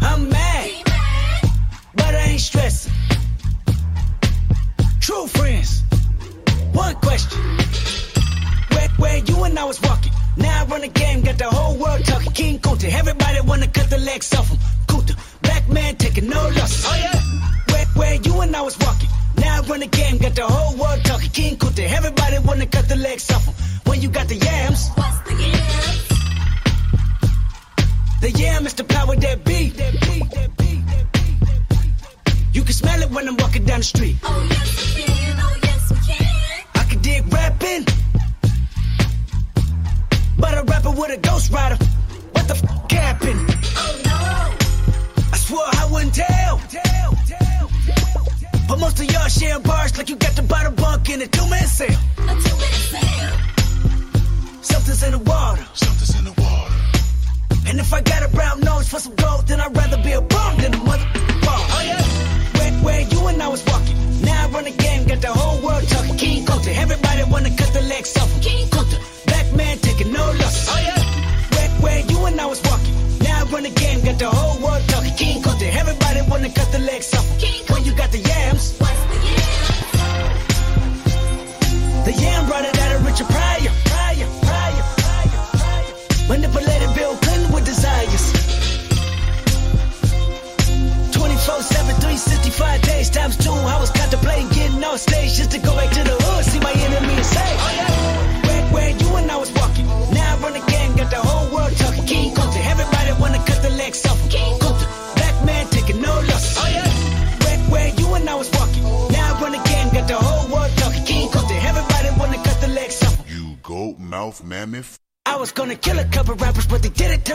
I'm 0.01 0.29
mad, 0.29 0.71
but 1.95 2.15
I 2.15 2.25
ain't 2.33 2.41
stressing. 2.41 2.93
True 5.01 5.27
friends. 5.27 5.83
One 6.73 6.95
question. 6.97 7.39
Where, 8.73 8.89
where 8.97 9.19
you 9.19 9.45
and 9.45 9.59
I 9.59 9.65
was 9.65 9.81
walking. 9.83 10.13
Now 10.37 10.63
I 10.63 10.65
run 10.67 10.81
the 10.81 10.89
game, 10.89 11.23
got 11.23 11.39
the 11.39 11.51
whole 11.51 11.77
world 11.77 12.05
talking. 12.05 12.33
King 12.33 12.59
Kunta, 12.59 12.91
everybody 12.93 13.41
wanna 13.43 13.69
cut 13.69 13.91
the 13.91 13.99
legs 13.99 14.35
off 14.35 14.49
him. 14.49 14.59
Kunta, 14.87 15.15
black 15.43 15.69
man 15.69 15.97
taking 15.97 16.29
no 16.29 16.43
losses. 16.49 16.85
Oh 16.87 16.97
yeah. 16.97 17.21
Where, 17.73 17.87
where 17.99 18.15
you 18.15 18.41
and 18.41 18.57
I 18.57 18.63
was 18.63 18.79
walking. 18.79 19.09
Now 19.37 19.59
I 19.59 19.67
run 19.67 19.81
the 19.81 19.87
game, 19.87 20.19
got 20.19 20.35
the 20.35 20.47
whole 20.47 20.77
world 20.77 21.05
talking. 21.05 21.31
King 21.31 21.57
Kunta, 21.57 21.85
everybody 21.89 22.39
wanna 22.39 22.67
cut 22.67 22.89
the 22.89 22.97
legs 22.97 23.31
off 23.31 23.45
him. 23.45 23.58
Street. 33.89 34.28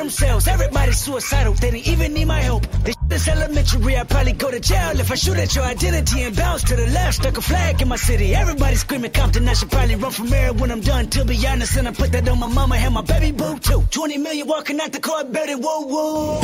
Themselves. 0.04 0.48
Everybody's 0.48 0.98
suicidal, 0.98 1.54
they 1.54 1.72
didn't 1.72 1.88
even 1.88 2.14
need 2.14 2.26
my 2.26 2.42
help. 2.42 2.68
This 2.84 2.98
is 3.12 3.28
elementary, 3.28 3.96
I'd 3.98 4.10
probably 4.10 4.34
go 4.34 4.52
to 4.52 4.60
jail 4.60 5.00
if 5.00 5.12
I 5.12 5.16
shoot 5.16 5.38
at 5.38 5.56
your 5.56 5.64
identity 5.64 6.24
and 6.24 6.36
bounce 6.36 6.64
to 6.66 6.76
the 6.76 6.88
left. 6.88 7.16
Stuck 7.16 7.38
a 7.38 7.42
flag 7.42 7.82
in 7.82 7.88
my 7.88 7.96
city. 7.96 8.36
Everybody 8.36 8.76
screaming 8.76 9.12
Compton, 9.12 9.48
I 9.48 9.54
should 9.54 9.72
probably 9.72 9.96
run 9.96 10.12
from 10.12 10.28
here 10.28 10.52
when 10.54 10.72
I'm 10.72 10.82
done. 10.82 11.08
To 11.08 11.26
be 11.26 11.36
honest, 11.48 11.78
and 11.78 11.88
I 11.88 11.92
put 11.92 12.12
that 12.12 12.28
on 12.28 12.40
my 12.40 12.48
mama 12.48 12.76
and 12.76 12.94
my 12.94 13.02
baby 13.02 13.32
boo 13.32 13.58
too. 13.60 13.84
20 13.92 14.18
million 14.18 14.48
walking 14.48 14.80
out 14.82 14.92
the 14.92 15.00
court, 15.00 15.32
better 15.32 15.58
whoa 15.58 15.82
whoa. 15.94 16.40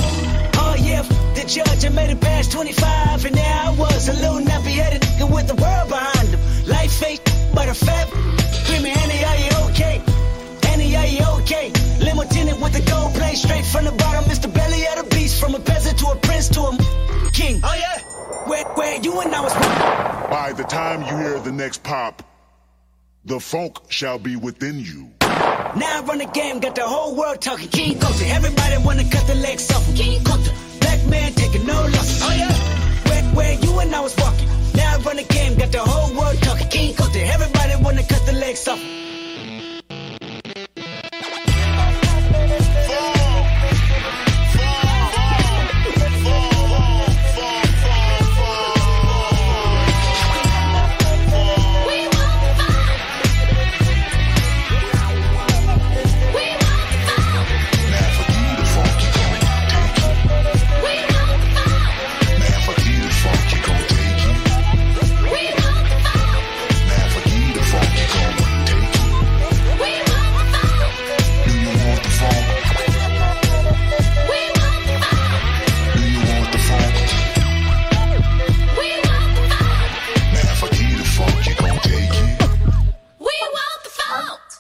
Oh 0.62 0.76
yeah, 0.80 1.02
the 1.36 1.44
judge, 1.46 1.86
I 1.86 1.90
made 1.90 2.12
it 2.12 2.22
past 2.22 2.52
25, 2.52 3.26
and 3.26 3.36
there 3.36 3.60
I 3.68 3.76
was, 3.78 4.08
a 4.08 4.14
little 4.14 4.40
nappy 4.40 4.74
headed 4.82 5.02
nigga 5.02 5.34
with 5.34 5.48
the 5.48 5.56
world 5.56 5.90
behind 5.90 6.30
him. 6.30 6.40
Life 6.68 6.94
fake, 6.94 7.22
but 7.54 7.68
a 7.68 7.74
fat. 7.74 8.08
Screaming, 8.64 8.94
Annie, 8.94 9.24
are 9.30 9.40
you 9.44 9.52
okay? 9.70 10.02
Annie, 10.72 10.96
are 10.96 11.08
you 11.08 11.26
okay? 11.42 11.79
Limo 12.20 12.32
tinted 12.32 12.62
with 12.62 12.74
the 12.74 12.92
gold 12.92 13.14
plate 13.14 13.38
straight 13.38 13.66
from 13.66 13.86
the 13.86 13.92
bottom. 13.92 14.24
Mr. 14.26 14.54
Belly 14.54 14.86
of 14.88 15.04
the 15.04 15.16
beast, 15.16 15.40
from 15.40 15.56
a 15.56 15.60
peasant 15.60 15.98
to 16.00 16.08
a 16.08 16.16
prince 16.18 16.50
to 16.50 16.62
a 16.62 16.78
king. 17.32 17.62
Oh 17.64 17.76
yeah, 17.76 18.00
where 18.48 18.66
where 18.76 19.00
you 19.00 19.20
and 19.22 19.34
I 19.34 19.42
was. 19.42 19.54
By 20.30 20.54
the 20.54 20.64
time 20.64 21.02
you 21.02 21.16
hear 21.18 21.40
the 21.40 21.52
next 21.52 21.84
pop, 21.84 22.24
the 23.24 23.40
funk 23.40 23.78
shall 23.90 24.20
be 24.20 24.36
within 24.36 24.80
you. 24.80 25.12
Now 25.22 26.00
I 26.00 26.04
run 26.06 26.18
the 26.18 26.26
game, 26.26 26.60
got 26.60 26.76
the 26.76 26.88
whole 26.88 27.16
world 27.16 27.42
talking. 27.42 27.70
King 27.70 27.98
Kunta, 27.98 28.30
everybody 28.36 28.78
wanna 28.84 29.10
cut 29.10 29.26
the 29.28 29.36
legs 29.36 29.72
off. 29.72 29.86
him. 29.88 29.96
King 29.96 30.22
Kunta, 30.22 30.52
black 30.82 31.06
man 31.08 31.32
taking 31.34 31.66
no 31.66 31.82
losses. 31.84 32.22
Oh 32.22 32.34
yeah, 32.36 32.54
where 33.10 33.24
where 33.36 33.54
you 33.54 33.80
and 33.80 33.96
I 33.96 34.02
was 34.02 34.16
walking. 34.18 34.50
Now 34.76 34.96
I 34.96 34.98
run 35.04 35.16
the 35.16 35.24
game, 35.24 35.58
got 35.58 35.72
the 35.72 35.80
whole 35.80 36.14
world 36.20 36.38
talking. 36.42 36.68
King 36.68 36.94
Kunta, 36.96 37.22
everybody 37.34 37.82
wanna 37.82 38.04
cut 38.04 38.26
the 38.26 38.34
legs 38.34 38.68
off. 38.68 38.82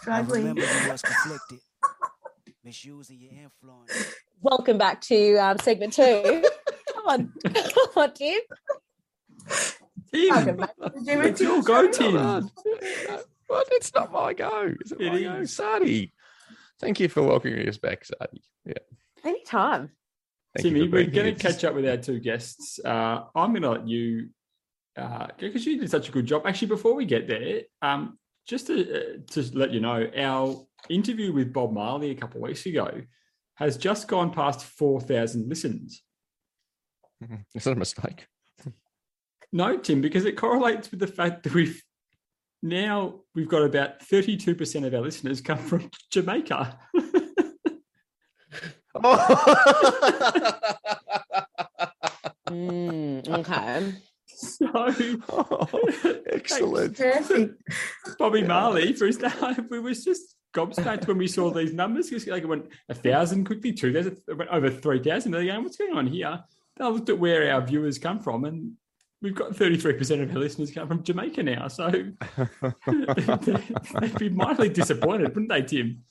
Exactly. 0.10 0.40
Remember 0.40 0.62
you 0.62 0.92
was 0.92 1.02
conflicted. 1.04 1.60
Your 2.64 3.32
influence. 3.32 4.16
Welcome 4.42 4.78
back 4.78 5.02
to 5.02 5.38
um, 5.38 5.58
segment 5.60 5.94
two. 5.94 6.44
come 6.94 7.06
on, 7.08 7.34
come 7.54 7.90
on, 7.96 8.14
Tim. 8.14 8.40
Tim, 10.12 10.30
Welcome 10.30 10.68
it's 11.06 11.42
your 11.42 11.62
go, 11.64 11.90
Tim. 11.90 12.18
on. 12.18 12.52
What? 13.48 13.68
It's 13.72 13.94
not 13.94 14.12
my 14.12 14.34
go. 14.34 14.74
Is 14.84 14.92
it, 14.92 15.02
It 15.02 15.14
my 15.14 15.22
go? 15.22 15.36
is. 15.36 15.56
Sadi. 15.56 16.14
Thank 16.80 17.00
you 17.00 17.08
for 17.10 17.24
welcoming 17.24 17.68
us 17.68 17.78
back, 17.78 18.06
Sadi. 18.06 18.44
Yeah. 18.66 18.74
Anytime. 19.24 19.92
Thank 20.56 20.68
Timmy, 20.68 20.88
we're 20.88 21.06
going 21.06 21.36
to 21.36 21.42
catch 21.42 21.64
up 21.64 21.74
with 21.74 21.88
our 21.88 21.98
two 21.98 22.20
guests. 22.20 22.80
Uh, 22.84 23.24
I'm 23.36 23.52
going 23.52 23.64
to 23.64 23.70
let 23.70 23.88
you, 23.88 24.30
go 24.96 25.28
because 25.40 25.66
you 25.66 25.80
did 25.80 25.90
such 25.90 26.10
a 26.10 26.12
good 26.12 26.26
job. 26.28 26.44
Actually, 26.46 26.68
before 26.68 26.94
we 26.94 27.06
get 27.06 27.28
there, 27.28 27.62
um, 27.82 28.19
just 28.50 28.68
to, 28.68 28.74
uh, 28.82 29.18
to 29.28 29.58
let 29.58 29.72
you 29.72 29.80
know, 29.80 30.10
our 30.18 30.66
interview 30.90 31.32
with 31.32 31.54
Bob 31.54 31.72
Marley 31.72 32.10
a 32.10 32.16
couple 32.16 32.38
of 32.38 32.48
weeks 32.48 32.66
ago 32.66 33.02
has 33.56 33.78
just 33.78 34.08
gone 34.08 34.32
past 34.32 34.66
4,000 34.66 35.48
listens. 35.48 36.02
Is 37.56 37.64
that 37.66 37.74
a 37.74 37.76
mistake? 37.76 38.26
No, 39.52 39.78
Tim, 39.78 40.02
because 40.02 40.26
it 40.26 40.38
correlates 40.38 40.92
with 40.92 41.00
the 41.00 41.08
fact 41.08 41.44
that 41.44 41.54
we've 41.54 41.82
now 42.62 43.22
we've 43.34 43.48
got 43.48 43.64
about 43.64 44.00
32% 44.02 44.86
of 44.86 44.94
our 44.94 45.02
listeners 45.02 45.42
come 45.42 45.58
from 45.58 45.90
Jamaica. 46.12 46.78
Mm, 52.50 53.30
okay. 53.30 53.94
so 54.40 54.68
Excellent. 56.32 56.98
Perfect. 56.98 57.62
Bobby 58.18 58.44
Marley, 58.44 58.94
for 58.94 59.06
his 59.06 59.18
time, 59.18 59.68
we 59.70 59.80
was 59.80 60.06
just 60.06 60.36
gobsmacked 60.56 61.08
when 61.08 61.18
we 61.18 61.28
saw 61.28 61.52
these 61.52 61.74
numbers. 61.74 62.10
Because 62.10 62.26
like 62.28 62.44
it 62.44 62.48
went 62.48 62.68
a 62.88 62.94
thousand 62.94 63.44
quickly, 63.46 63.74
two 63.74 63.92
thousand, 63.94 64.18
it 64.28 64.38
went 64.38 64.50
over 64.50 64.70
three 64.70 65.04
thousand. 65.04 65.34
They're 65.34 65.44
going, 65.46 65.64
what's 65.64 65.76
going 65.76 65.94
on 65.94 66.08
here? 66.08 66.42
Then 66.78 66.88
I 66.88 66.90
looked 66.90 67.10
at 67.10 67.20
where 67.20 67.54
our 67.54 67.60
viewers 67.62 68.00
come 68.00 68.20
from, 68.20 68.46
and 68.46 68.76
we've 69.22 69.36
got 69.36 69.58
thirty-three 69.58 69.96
percent 69.96 70.22
of 70.22 70.32
our 70.32 70.40
listeners 70.40 70.72
come 70.72 70.88
from 70.88 71.04
Jamaica 71.04 71.44
now. 71.44 71.68
So 71.68 71.90
they'd 71.90 72.18
be 74.18 74.30
mildly 74.30 74.70
disappointed, 74.70 75.36
wouldn't 75.36 75.50
they, 75.50 75.64
Tim? 75.64 76.04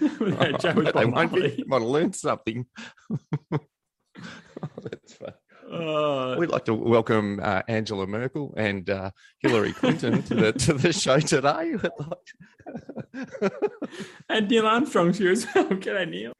Without 0.00 0.60
Joe 0.60 0.70
and 0.70 0.86
they 0.86 0.92
Bob 0.92 1.12
won't 1.12 1.34
be. 1.34 1.64
Might 1.66 1.80
have 1.80 1.88
learned 1.88 2.14
something. 2.14 2.66
oh, 3.52 3.58
that's 4.80 5.14
fun. 5.14 5.34
Uh, 5.70 6.36
We'd 6.38 6.50
like 6.50 6.64
to 6.66 6.74
welcome 6.74 7.40
uh, 7.42 7.62
Angela 7.68 8.06
Merkel 8.06 8.54
and 8.56 8.88
uh, 8.90 9.10
Hillary 9.40 9.72
Clinton 9.72 10.22
to 10.24 10.34
the 10.34 10.52
to 10.52 10.74
the 10.74 10.92
show 10.92 11.18
today. 11.20 11.74
and 14.28 14.48
Neil 14.48 14.66
Armstrong's 14.66 15.18
here 15.18 15.32
as 15.32 15.46
well. 15.54 15.64
G'day, 15.68 16.08
Neil. 16.08 16.32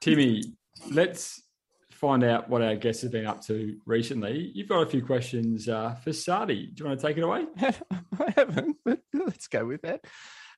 Timmy, 0.00 0.42
let's 0.90 1.42
find 1.90 2.22
out 2.24 2.48
what 2.50 2.62
our 2.62 2.76
guests 2.76 3.02
have 3.02 3.12
been 3.12 3.26
up 3.26 3.42
to 3.46 3.78
recently. 3.86 4.50
You've 4.54 4.68
got 4.68 4.82
a 4.82 4.86
few 4.86 5.04
questions 5.04 5.68
uh, 5.68 5.94
for 5.94 6.12
Sadi. 6.12 6.66
Do 6.66 6.82
you 6.82 6.88
want 6.88 7.00
to 7.00 7.06
take 7.06 7.16
it 7.16 7.22
away? 7.24 7.46
I 7.58 8.32
haven't, 8.36 8.76
but 8.84 9.00
let's 9.14 9.48
go 9.48 9.64
with 9.64 9.82
that. 9.82 10.04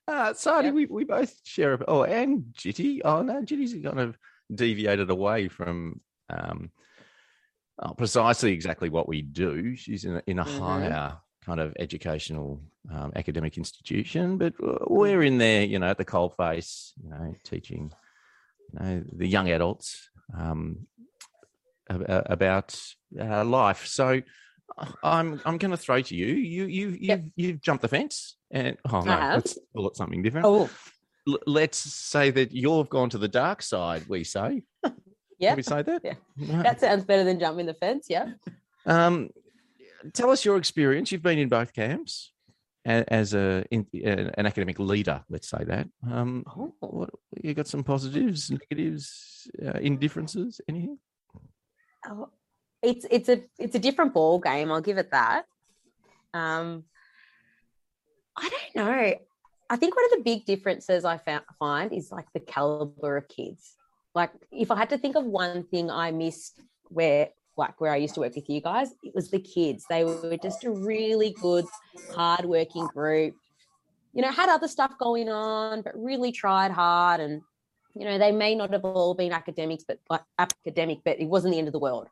Uh, 0.07 0.33
Sadi, 0.33 0.67
Yep. 0.67 0.73
we, 0.73 0.85
we 0.87 1.03
both 1.05 1.33
share. 1.43 1.73
A, 1.75 1.85
oh, 1.87 2.03
and 2.03 2.45
Gitty. 2.57 3.01
Oh 3.05 3.21
no, 3.21 3.41
Gitty's 3.41 3.73
kind 3.73 3.99
of 3.99 4.17
deviated 4.53 5.09
away 5.09 5.47
from 5.47 6.01
um, 6.29 6.71
oh, 7.81 7.93
precisely 7.93 8.51
exactly 8.53 8.89
what 8.89 9.07
we 9.07 9.21
do. 9.21 9.75
She's 9.75 10.05
in 10.05 10.17
a, 10.17 10.21
in 10.27 10.39
a 10.39 10.43
Mhm. 10.45 10.59
higher 10.59 11.17
kind 11.45 11.59
of 11.59 11.73
educational 11.79 12.61
um, 12.91 13.11
academic 13.15 13.57
institution, 13.57 14.37
but 14.37 14.53
uh, 14.63 14.77
we're 14.87 15.23
in 15.23 15.37
there, 15.37 15.63
you 15.63 15.79
know, 15.79 15.87
at 15.87 15.97
the 15.97 16.05
coalface, 16.05 16.91
you 17.01 17.09
know, 17.09 17.33
teaching, 17.43 17.91
you 18.73 18.79
know, 18.79 19.03
the 19.13 19.27
young 19.27 19.49
adults 19.49 20.09
um, 20.37 20.85
ab- 21.89 22.23
about 22.29 22.79
uh, 23.19 23.43
life. 23.45 23.85
So 23.87 24.21
uh, 24.77 24.85
I'm 25.01 25.41
I'm 25.45 25.57
going 25.57 25.71
to 25.71 25.77
throw 25.77 26.01
to 26.01 26.15
you. 26.15 26.27
You 26.27 26.65
you 26.65 26.87
you've 26.89 27.01
Yep. 27.01 27.23
you've 27.35 27.61
jumped 27.61 27.81
the 27.81 27.87
fence, 27.87 28.37
and 28.51 28.77
oh 28.91 29.01
no, 29.01 29.31
let's 29.33 29.57
call 29.73 29.87
it 29.89 29.95
something 29.95 30.21
different. 30.21 30.45
Oh, 30.45 30.69
L- 31.27 31.39
let's 31.47 31.77
say 31.77 32.29
that 32.31 32.51
you've 32.51 32.89
gone 32.89 33.09
to 33.11 33.17
the 33.17 33.27
dark 33.27 33.61
side. 33.61 34.03
We 34.07 34.23
say, 34.23 34.63
yeah. 35.39 35.49
Can 35.51 35.57
we 35.57 35.63
say 35.63 35.81
that? 35.81 36.01
Yeah. 36.03 36.13
No. 36.37 36.63
That 36.63 36.79
sounds 36.79 37.03
better 37.05 37.23
than 37.23 37.39
jumping 37.39 37.65
the 37.65 37.73
fence. 37.73 38.07
Yeah. 38.09 38.33
Um, 38.85 39.29
tell 40.13 40.29
us 40.31 40.45
your 40.45 40.57
experience. 40.57 41.11
You've 41.11 41.23
been 41.23 41.39
in 41.39 41.49
both 41.49 41.73
camps 41.73 42.31
as 42.85 43.33
a 43.33 43.65
in, 43.71 43.85
an 43.93 44.31
an 44.37 44.45
academic 44.45 44.79
leader. 44.79 45.23
Let's 45.29 45.49
say 45.49 45.63
that. 45.65 45.87
Um, 46.09 46.43
Oh. 46.47 46.73
what, 46.79 47.09
you 47.41 47.53
got 47.53 47.67
some 47.67 47.83
positives, 47.83 48.51
negatives, 48.51 49.49
uh, 49.65 49.79
indifferences, 49.79 50.61
anything? 50.67 50.97
Oh, 52.07 52.29
it's 52.81 53.05
it's 53.09 53.29
a 53.29 53.41
it's 53.57 53.75
a 53.75 53.79
different 53.79 54.13
ball 54.13 54.39
game. 54.39 54.71
I'll 54.71 54.81
give 54.81 54.97
it 54.97 55.11
that. 55.11 55.45
Um, 56.33 56.83
I 58.37 58.49
don't 58.49 58.85
know. 58.85 59.13
I 59.71 59.75
think 59.75 59.95
one 59.95 60.05
of 60.05 60.11
the 60.11 60.23
big 60.23 60.45
differences 60.45 61.05
I 61.05 61.17
found, 61.17 61.43
find 61.59 61.93
is 61.93 62.11
like 62.11 62.25
the 62.33 62.39
caliber 62.39 63.17
of 63.17 63.27
kids. 63.27 63.75
Like, 64.15 64.31
if 64.51 64.71
I 64.71 64.75
had 64.75 64.89
to 64.89 64.97
think 64.97 65.15
of 65.15 65.25
one 65.25 65.63
thing 65.63 65.91
I 65.91 66.11
missed 66.11 66.59
where, 66.89 67.29
like, 67.57 67.79
where 67.79 67.91
I 67.91 67.97
used 67.97 68.15
to 68.15 68.21
work 68.21 68.35
with 68.35 68.49
you 68.49 68.61
guys, 68.61 68.93
it 69.03 69.13
was 69.13 69.29
the 69.29 69.39
kids. 69.39 69.85
They 69.89 70.03
were 70.03 70.37
just 70.41 70.63
a 70.63 70.71
really 70.71 71.35
good, 71.41 71.65
hardworking 72.13 72.87
group. 72.87 73.35
You 74.13 74.23
know, 74.23 74.31
had 74.31 74.49
other 74.49 74.67
stuff 74.67 74.97
going 74.97 75.29
on, 75.29 75.83
but 75.83 75.93
really 75.95 76.31
tried 76.31 76.71
hard. 76.71 77.19
And, 77.21 77.41
you 77.93 78.05
know, 78.05 78.17
they 78.17 78.31
may 78.31 78.55
not 78.55 78.73
have 78.73 78.85
all 78.85 79.13
been 79.13 79.31
academics, 79.31 79.83
but 79.87 79.99
like 80.09 80.23
academic, 80.39 80.99
but 81.05 81.19
it 81.19 81.27
wasn't 81.27 81.53
the 81.53 81.59
end 81.59 81.67
of 81.67 81.73
the 81.73 81.79
world. 81.79 82.07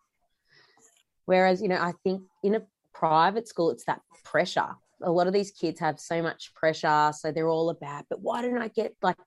Whereas, 1.26 1.62
you 1.62 1.68
know, 1.68 1.82
I 1.82 1.94
think 2.04 2.22
in 2.44 2.56
a 2.56 2.62
private 2.94 3.48
school, 3.48 3.72
it's 3.72 3.86
that 3.86 4.02
pressure. 4.24 4.76
A 5.02 5.12
lot 5.12 5.28
of 5.28 5.34
these 5.34 5.52
kids 5.52 5.80
have 5.80 6.00
so 6.00 6.22
much 6.22 6.54
pressure, 6.54 7.12
so 7.16 7.32
they're 7.32 7.50
all 7.50 7.70
about, 7.70 8.06
but 8.10 8.22
why 8.22 8.42
don't 8.42 8.62
I 8.62 8.68
get 8.68 8.96
like, 9.02 9.18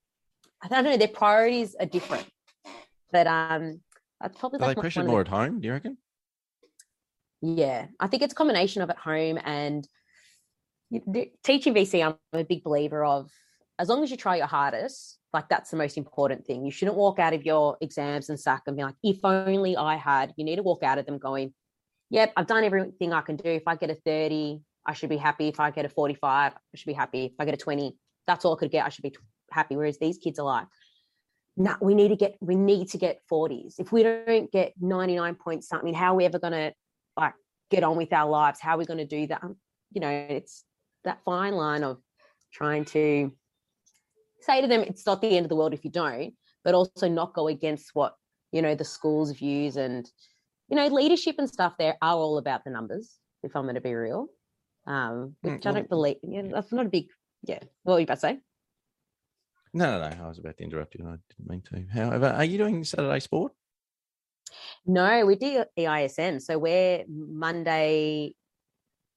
I 0.63 0.69
don't 0.69 0.85
know, 0.85 0.97
their 0.97 1.09
priorities 1.09 1.77
are 1.79 1.87
different. 1.87 2.27
But 3.13 3.27
um, 3.27 3.81
that's 4.21 4.39
probably 4.39 4.59
Are 4.59 4.61
they 4.61 4.67
like 4.69 4.79
pressured 4.79 5.03
of 5.03 5.07
the- 5.07 5.13
more 5.13 5.21
at 5.21 5.29
home? 5.29 5.61
Do 5.61 5.67
you 5.67 5.73
reckon? 5.73 5.99
yeah, 7.43 7.87
I 7.99 8.07
think 8.07 8.23
it's 8.23 8.33
a 8.33 8.37
combination 8.37 8.83
of 8.83 8.91
at 8.91 8.99
home 8.99 9.39
and 9.45 9.87
teaching 11.45 11.75
VCE. 11.75 12.05
I'm 12.05 12.17
a 12.39 12.45
big 12.45 12.63
believer 12.65 13.05
of 13.05 13.31
as 13.79 13.89
long 13.89 14.03
as 14.03 14.11
you 14.11 14.17
try 14.19 14.37
your 14.37 14.47
hardest, 14.47 15.19
like 15.33 15.49
that's 15.49 15.71
the 15.71 15.77
most 15.77 15.97
important 15.97 16.45
thing. 16.47 16.65
You 16.65 16.71
shouldn't 16.71 16.97
walk 16.99 17.19
out 17.19 17.33
of 17.33 17.45
your 17.47 17.79
exams 17.81 18.29
and 18.29 18.39
sack 18.39 18.63
and 18.67 18.77
be 18.77 18.83
like, 18.83 18.97
if 19.03 19.19
only 19.25 19.77
I 19.77 19.97
had. 19.97 20.35
You 20.37 20.45
need 20.45 20.57
to 20.57 20.63
walk 20.63 20.83
out 20.83 20.99
of 20.99 21.07
them 21.07 21.17
going, 21.19 21.55
yep, 22.11 22.33
I've 22.37 22.47
done 22.47 22.65
everything 22.65 23.13
I 23.15 23.23
can 23.23 23.37
do. 23.37 23.49
If 23.49 23.63
I 23.67 23.77
get 23.77 23.89
a 23.89 23.95
30, 23.95 24.61
I 24.87 24.93
should 24.93 25.09
be 25.09 25.17
happy. 25.17 25.49
If 25.49 25.61
I 25.61 25.71
get 25.71 25.87
a 25.87 25.89
45, 25.89 26.53
I 26.53 26.77
should 26.77 26.87
be 26.87 26.93
happy. 26.93 27.27
If 27.27 27.33
I 27.39 27.47
get 27.47 27.55
a 27.55 27.57
20, 27.57 27.97
that's 28.27 28.45
all 28.45 28.55
I 28.55 28.59
could 28.59 28.71
get. 28.71 28.85
I 28.85 28.91
should 28.91 29.03
be 29.03 29.11
t- 29.11 29.19
happy. 29.51 29.77
Whereas 29.77 29.99
these 29.99 30.19
kids 30.19 30.39
are 30.39 30.45
like, 30.45 30.67
no, 31.57 31.77
we 31.81 31.95
need 31.95 32.09
to 32.09 32.17
get, 32.17 32.37
we 32.41 32.55
need 32.55 32.89
to 32.91 32.99
get 32.99 33.21
40s. 33.31 33.75
If 33.79 33.93
we 33.93 34.03
don't 34.03 34.51
get 34.51 34.73
99 34.81 35.35
point 35.35 35.65
something, 35.65 35.93
how 35.93 36.13
are 36.13 36.17
we 36.17 36.25
ever 36.25 36.39
going 36.39 36.53
to 36.53 36.73
like 37.17 37.35
get 37.71 37.85
on 37.85 37.97
with 37.97 38.13
our 38.13 38.29
lives? 38.29 38.61
How 38.61 38.75
are 38.75 38.79
we 38.79 38.87
going 38.87 38.99
to 38.99 39.07
do 39.07 39.27
that? 39.29 39.43
Um, 39.43 39.57
You 39.93 40.01
know, 40.01 40.11
it's 40.11 40.65
that 41.05 41.23
fine 41.25 41.55
line 41.55 41.83
of 41.83 41.99
trying 42.53 42.85
to 42.87 43.33
say 44.41 44.61
to 44.61 44.67
them, 44.67 44.81
it's 44.81 45.07
not 45.07 45.21
the 45.21 45.37
end 45.37 45.45
of 45.45 45.51
the 45.51 45.57
world 45.57 45.75
if 45.75 45.85
you 45.85 45.91
don't, 45.91 46.35
but 46.65 46.75
also 46.75 47.09
not 47.09 47.35
go 47.35 47.49
against 47.49 47.91
what, 47.95 48.15
you 48.53 48.63
know, 48.63 48.75
the 48.75 48.85
school's 48.85 49.33
views 49.33 49.77
and, 49.77 50.11
you 50.69 50.77
know, 50.77 50.87
leadership 50.87 51.37
and 51.39 51.49
stuff 51.49 51.75
there 51.79 51.97
are 52.01 52.17
all 52.17 52.39
about 52.39 52.65
the 52.65 52.71
numbers, 52.71 53.19
if 53.43 53.55
I'm 53.55 53.65
going 53.65 53.75
to 53.75 53.81
be 53.81 53.95
real. 53.95 54.29
Um, 54.87 55.37
which 55.43 55.67
I 55.67 55.73
don't 55.73 55.89
believe, 55.89 56.17
yeah, 56.23 56.43
that's 56.51 56.73
not 56.73 56.87
a 56.87 56.89
big, 56.89 57.07
yeah. 57.43 57.59
What 57.83 57.95
were 57.95 58.01
you 58.01 58.05
about 58.05 58.15
to 58.15 58.21
say? 58.21 58.39
No, 59.73 59.99
no, 59.99 60.09
no. 60.09 60.25
I 60.25 60.29
was 60.29 60.39
about 60.39 60.57
to 60.59 60.65
interrupt 60.65 60.95
you. 60.97 61.07
I 61.07 61.17
didn't 61.29 61.49
mean 61.49 61.63
to. 61.71 61.87
However, 61.93 62.29
are 62.29 62.45
you 62.45 62.59
doing 62.59 62.83
Saturday 62.85 63.21
sport? 63.21 63.53
No, 64.85 65.25
we 65.27 65.37
do 65.37 65.65
EISM. 65.79 66.43
So 66.43 66.59
we're 66.59 67.05
Monday, 67.09 68.35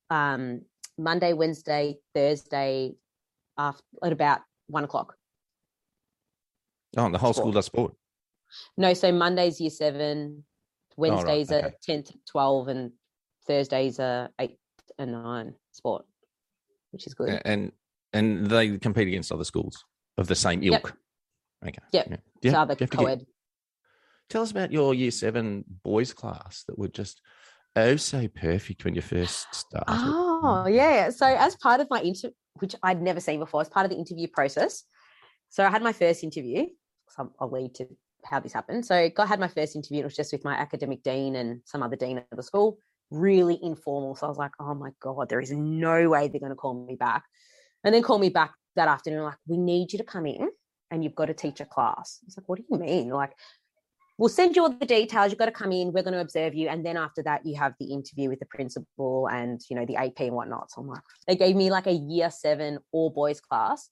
um, 0.10 0.62
Monday, 0.98 1.34
Wednesday, 1.34 1.98
Thursday, 2.13 2.94
after 3.58 3.84
at 4.04 4.12
about 4.12 4.42
one 4.68 4.84
o'clock. 4.84 5.16
Oh, 6.98 7.10
the 7.10 7.18
whole 7.18 7.34
school 7.34 7.52
does 7.52 7.66
sport. 7.66 7.94
No, 8.78 8.94
so 8.94 9.12
Mondays 9.12 9.60
year 9.60 9.72
seven, 9.72 10.44
right, 10.96 11.10
Wednesdays 11.10 11.52
are 11.52 11.68
okay. 11.68 11.76
ten 11.82 12.04
to 12.04 12.13
twelve, 12.30 12.68
and 12.68 12.92
Thursdays 13.48 14.00
are 14.00 14.30
eight 14.39 14.58
and 15.00 15.12
nine 15.12 15.56
sport, 15.72 16.06
which 16.92 17.08
is 17.08 17.16
good. 17.16 17.42
And 17.46 17.72
and 18.12 18.46
they 18.46 18.78
compete 18.78 19.08
against 19.08 19.32
other 19.32 19.44
schools 19.44 19.84
of 20.17 20.28
the 20.28 20.36
same 20.36 20.62
Yep. 20.62 20.73
ilk. 20.73 20.97
Okay. 21.67 21.78
Yep. 21.91 22.08
Yeah. 22.10 22.15
Do 22.15 22.21
you 22.41 22.52
so 22.52 22.58
have- 22.58 22.69
other 22.71 22.76
do 22.76 22.84
you 22.99 23.06
get- 23.17 23.28
Tell 24.30 24.41
us 24.41 24.52
about 24.52 24.71
your 24.71 24.93
year 24.93 25.12
seven 25.12 25.63
boys 25.84 26.13
class 26.13 26.63
that 26.67 26.78
were 26.80 26.88
just 26.88 27.21
oh 27.76 27.95
so 27.97 28.28
perfect 28.28 28.86
when 28.86 28.95
you 28.95 29.02
first 29.02 29.54
started. 29.54 29.86
Oh, 29.89 30.65
yeah. 30.67 31.10
So 31.10 31.26
as 31.26 31.56
part 31.58 31.82
of 31.82 31.88
my 31.89 32.02
inter, 32.02 32.30
which 32.60 32.76
I'd 32.84 33.02
never 33.02 33.19
seen 33.19 33.39
before, 33.39 33.62
as 33.62 33.69
part 33.69 33.86
of 33.86 33.91
the 33.91 33.97
interview 33.97 34.28
process, 34.28 34.84
So 35.49 35.63
I 35.63 35.69
had 35.69 35.84
my 35.84 35.93
first 35.93 36.23
interview. 36.23 36.65
So 37.10 37.32
I'll 37.39 37.52
lead 37.52 37.76
to 37.76 37.88
how 38.26 38.39
this 38.39 38.54
happened. 38.54 38.86
So 38.88 38.95
I 38.95 39.26
had 39.26 39.39
my 39.39 39.47
first 39.47 39.76
interview. 39.76 39.99
It 40.02 40.06
was 40.06 40.15
just 40.15 40.32
with 40.32 40.43
my 40.43 40.56
academic 40.56 41.04
dean 41.04 41.36
and 41.36 41.62
some 41.65 41.84
other 41.84 41.95
dean 41.95 42.17
at 42.17 42.26
the 42.32 42.41
school. 42.41 42.80
Really 43.12 43.60
informal. 43.62 44.15
So 44.15 44.26
I 44.26 44.30
was 44.30 44.38
like, 44.39 44.54
oh 44.60 44.73
my 44.73 44.89
god, 44.99 45.30
there 45.30 45.39
is 45.41 45.52
no 45.52 46.10
way 46.10 46.28
they're 46.28 46.39
going 46.39 46.49
to 46.52 46.56
call 46.56 46.86
me 46.86 46.95
back. 46.95 47.23
And 47.84 47.93
then 47.93 48.02
call 48.02 48.17
me 48.17 48.30
back 48.30 48.54
that 48.76 48.88
afternoon, 48.88 49.24
like, 49.24 49.38
we 49.48 49.58
need 49.58 49.92
you 49.92 49.98
to 50.00 50.04
come 50.04 50.26
in 50.26 50.50
and 50.92 51.04
you've 51.04 51.16
got 51.16 51.26
to 51.26 51.34
teach 51.34 51.60
a 51.60 51.66
class. 51.66 52.20
I 52.22 52.26
was 52.26 52.38
like, 52.38 52.48
what 52.50 52.60
do 52.60 52.66
you 52.70 52.78
mean? 52.78 53.10
Like, 53.10 53.34
we'll 54.18 54.30
send 54.30 54.56
you 54.56 54.64
all 54.64 54.70
the 54.70 54.86
details. 54.86 55.32
You've 55.32 55.40
got 55.40 55.46
to 55.46 55.52
come 55.52 55.72
in. 55.72 55.92
We're 55.92 56.04
going 56.04 56.14
to 56.14 56.20
observe 56.22 56.54
you. 56.54 56.70
And 56.70 56.86
then 56.86 56.98
after 56.98 57.24
that, 57.24 57.46
you 57.46 57.56
have 57.56 57.74
the 57.80 57.92
interview 57.92 58.30
with 58.30 58.40
the 58.40 58.46
principal 58.46 59.28
and, 59.28 59.62
you 59.70 59.76
know, 59.76 59.86
the 59.86 59.96
AP 59.96 60.20
and 60.20 60.34
whatnot. 60.34 60.72
So 60.72 60.82
I'm 60.82 60.88
like, 60.88 61.02
they 61.28 61.36
gave 61.36 61.56
me 61.56 61.72
like 61.72 61.88
a 61.88 61.94
year 61.94 62.30
seven 62.30 62.80
all 62.92 63.10
boys 63.10 63.42
class. 63.42 63.90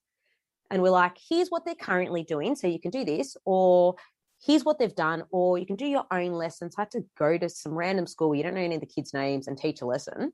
And 0.69 0.81
we're 0.81 0.91
like, 0.91 1.17
here's 1.29 1.49
what 1.49 1.65
they're 1.65 1.75
currently 1.75 2.23
doing. 2.23 2.55
So 2.55 2.67
you 2.67 2.79
can 2.79 2.91
do 2.91 3.03
this, 3.03 3.35
or 3.43 3.95
here's 4.41 4.63
what 4.63 4.79
they've 4.79 4.95
done, 4.95 5.23
or 5.31 5.57
you 5.57 5.65
can 5.65 5.75
do 5.75 5.85
your 5.85 6.05
own 6.11 6.31
lessons. 6.31 6.75
I 6.77 6.81
had 6.81 6.91
to 6.91 7.03
go 7.17 7.37
to 7.37 7.49
some 7.49 7.73
random 7.73 8.07
school 8.07 8.33
you 8.33 8.43
don't 8.43 8.55
know 8.55 8.61
any 8.61 8.75
of 8.75 8.81
the 8.81 8.87
kids' 8.87 9.13
names 9.13 9.47
and 9.47 9.57
teach 9.57 9.81
a 9.81 9.85
lesson. 9.85 10.31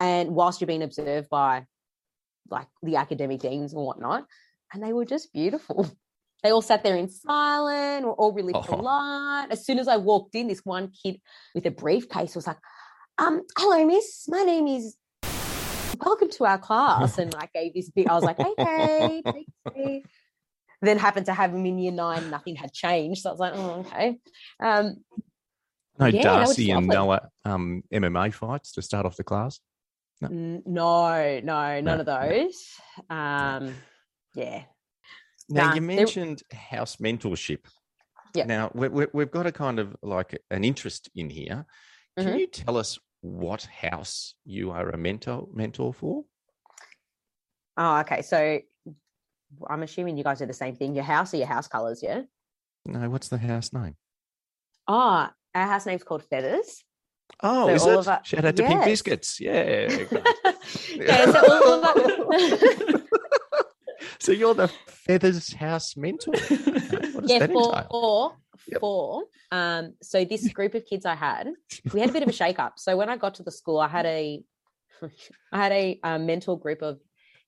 And 0.00 0.30
whilst 0.30 0.60
you're 0.60 0.66
being 0.66 0.82
observed 0.82 1.30
by 1.30 1.64
like 2.50 2.68
the 2.82 2.96
academic 2.96 3.40
deans 3.40 3.72
and 3.72 3.82
whatnot, 3.82 4.26
and 4.72 4.82
they 4.82 4.92
were 4.92 5.04
just 5.04 5.32
beautiful. 5.32 5.88
They 6.42 6.50
all 6.50 6.60
sat 6.60 6.84
there 6.84 6.96
in 6.96 7.08
silence, 7.08 8.04
were 8.04 8.12
all 8.12 8.32
really 8.32 8.52
Oh. 8.52 8.60
polite. 8.60 9.46
As 9.50 9.64
soon 9.64 9.78
as 9.78 9.88
I 9.88 9.96
walked 9.96 10.34
in, 10.34 10.46
this 10.46 10.60
one 10.62 10.90
kid 10.90 11.18
with 11.54 11.64
a 11.64 11.70
briefcase 11.70 12.36
was 12.36 12.46
like, 12.46 12.58
um, 13.16 13.40
hello, 13.56 13.86
miss, 13.86 14.26
my 14.28 14.42
name 14.42 14.66
is 14.66 14.94
welcome 16.04 16.28
to 16.32 16.44
our 16.44 16.58
class. 16.58 17.16
And 17.16 17.34
I 17.34 17.48
gave 17.54 17.72
this 17.72 17.88
big, 17.88 18.08
I 18.08 18.14
was 18.14 18.24
like, 18.24 18.38
okay, 18.58 19.22
you. 19.74 20.02
Then 20.82 20.98
happened 20.98 21.24
to 21.26 21.32
have 21.32 21.54
him 21.54 21.64
in 21.64 21.78
year 21.78 21.92
nine, 21.92 22.28
nothing 22.28 22.56
had 22.56 22.74
changed. 22.74 23.22
So 23.22 23.30
I 23.30 23.32
was 23.32 23.40
like, 23.40 23.52
oh, 23.56 23.70
okay. 23.80 24.18
Um, 24.60 24.96
No 25.98 26.06
Yeah, 26.08 26.22
Darcy 26.24 26.70
and. 26.72 26.86
Noah 26.86 27.30
um, 27.46 27.84
MMA 27.90 28.34
fights 28.34 28.72
to 28.72 28.82
start 28.82 29.06
off 29.06 29.16
the 29.16 29.24
class. 29.24 29.60
N- 30.22 30.62
no, 30.66 31.40
no, 31.40 31.80
none 31.80 31.84
No, 31.84 32.00
of 32.00 32.06
no. 32.06 32.28
those. 32.28 32.66
Um, 33.10 33.74
yeah. 34.34 34.64
Now 35.48 35.68
Nah, 35.68 35.74
you 35.74 35.80
there- 35.80 35.96
mentioned 35.96 36.42
house 36.52 36.96
mentorship. 36.96 37.64
Yeah. 38.34 38.46
Now 38.46 38.70
we, 38.74 38.88
we've 38.88 39.30
got 39.30 39.46
a 39.46 39.52
kind 39.52 39.78
of 39.78 39.94
like 40.02 40.38
an 40.50 40.64
interest 40.64 41.08
in 41.14 41.30
here. 41.30 41.66
Can 42.16 42.26
Mhm. 42.28 42.38
you 42.40 42.46
tell 42.46 42.76
us 42.76 42.98
what 43.20 43.64
house 43.64 44.34
you 44.44 44.70
are 44.70 44.88
a 44.90 44.96
mentor 44.98 45.48
mentor 45.52 45.92
for? 45.94 46.24
Oh, 47.76 47.98
okay. 48.00 48.22
So 48.22 48.60
I'm 49.68 49.82
assuming 49.82 50.16
you 50.16 50.24
guys 50.24 50.38
do 50.38 50.46
the 50.46 50.52
same 50.52 50.74
thing. 50.76 50.94
Your 50.94 51.04
house 51.04 51.32
or 51.34 51.36
your 51.38 51.46
house 51.46 51.68
colors, 51.68 52.02
yeah? 52.02 52.22
No, 52.86 53.08
what's 53.10 53.28
the 53.28 53.38
house 53.38 53.72
name? 53.72 53.96
Oh, 54.88 55.28
our 55.54 55.66
house 55.66 55.86
name's 55.86 56.02
called 56.04 56.24
Feathers. 56.24 56.84
Oh, 57.42 57.66
So 57.68 57.74
is 57.74 57.82
all 57.82 58.00
it? 58.00 58.08
our- 58.08 58.24
Shout 58.24 58.44
out 58.44 58.56
to 58.56 58.62
Pink 58.66 58.84
Biscuits. 58.84 59.40
Yeah. 59.40 59.90
yeah, 60.94 61.30
so 61.32 61.64
all 61.64 61.72
of 61.74 61.84
our- 61.84 63.00
so 64.20 64.32
you're 64.32 64.54
the 64.54 64.68
Feathers 64.88 65.52
House 65.54 65.96
mentor. 65.96 66.34
Yeah, 67.26 67.38
that 67.38 67.52
four, 67.52 67.86
four, 67.90 68.36
Yep. 68.68 68.80
four. 68.80 69.22
Um, 69.50 69.94
so 70.02 70.26
this 70.26 70.46
group 70.52 70.74
of 70.74 70.84
kids 70.84 71.06
I 71.06 71.14
had, 71.14 71.48
we 71.94 72.00
had 72.00 72.10
a 72.10 72.12
bit 72.12 72.22
of 72.22 72.28
a 72.28 72.32
shake 72.32 72.58
up. 72.58 72.74
So 72.76 72.98
when 72.98 73.08
I 73.08 73.16
got 73.16 73.34
to 73.36 73.42
the 73.42 73.50
school, 73.50 73.78
I 73.80 73.88
had 73.88 74.04
a, 74.04 74.42
I 75.50 75.56
had 75.56 75.72
a, 75.72 75.98
um 76.04 76.26
mentor 76.26 76.58
group 76.58 76.82
of 76.82 76.98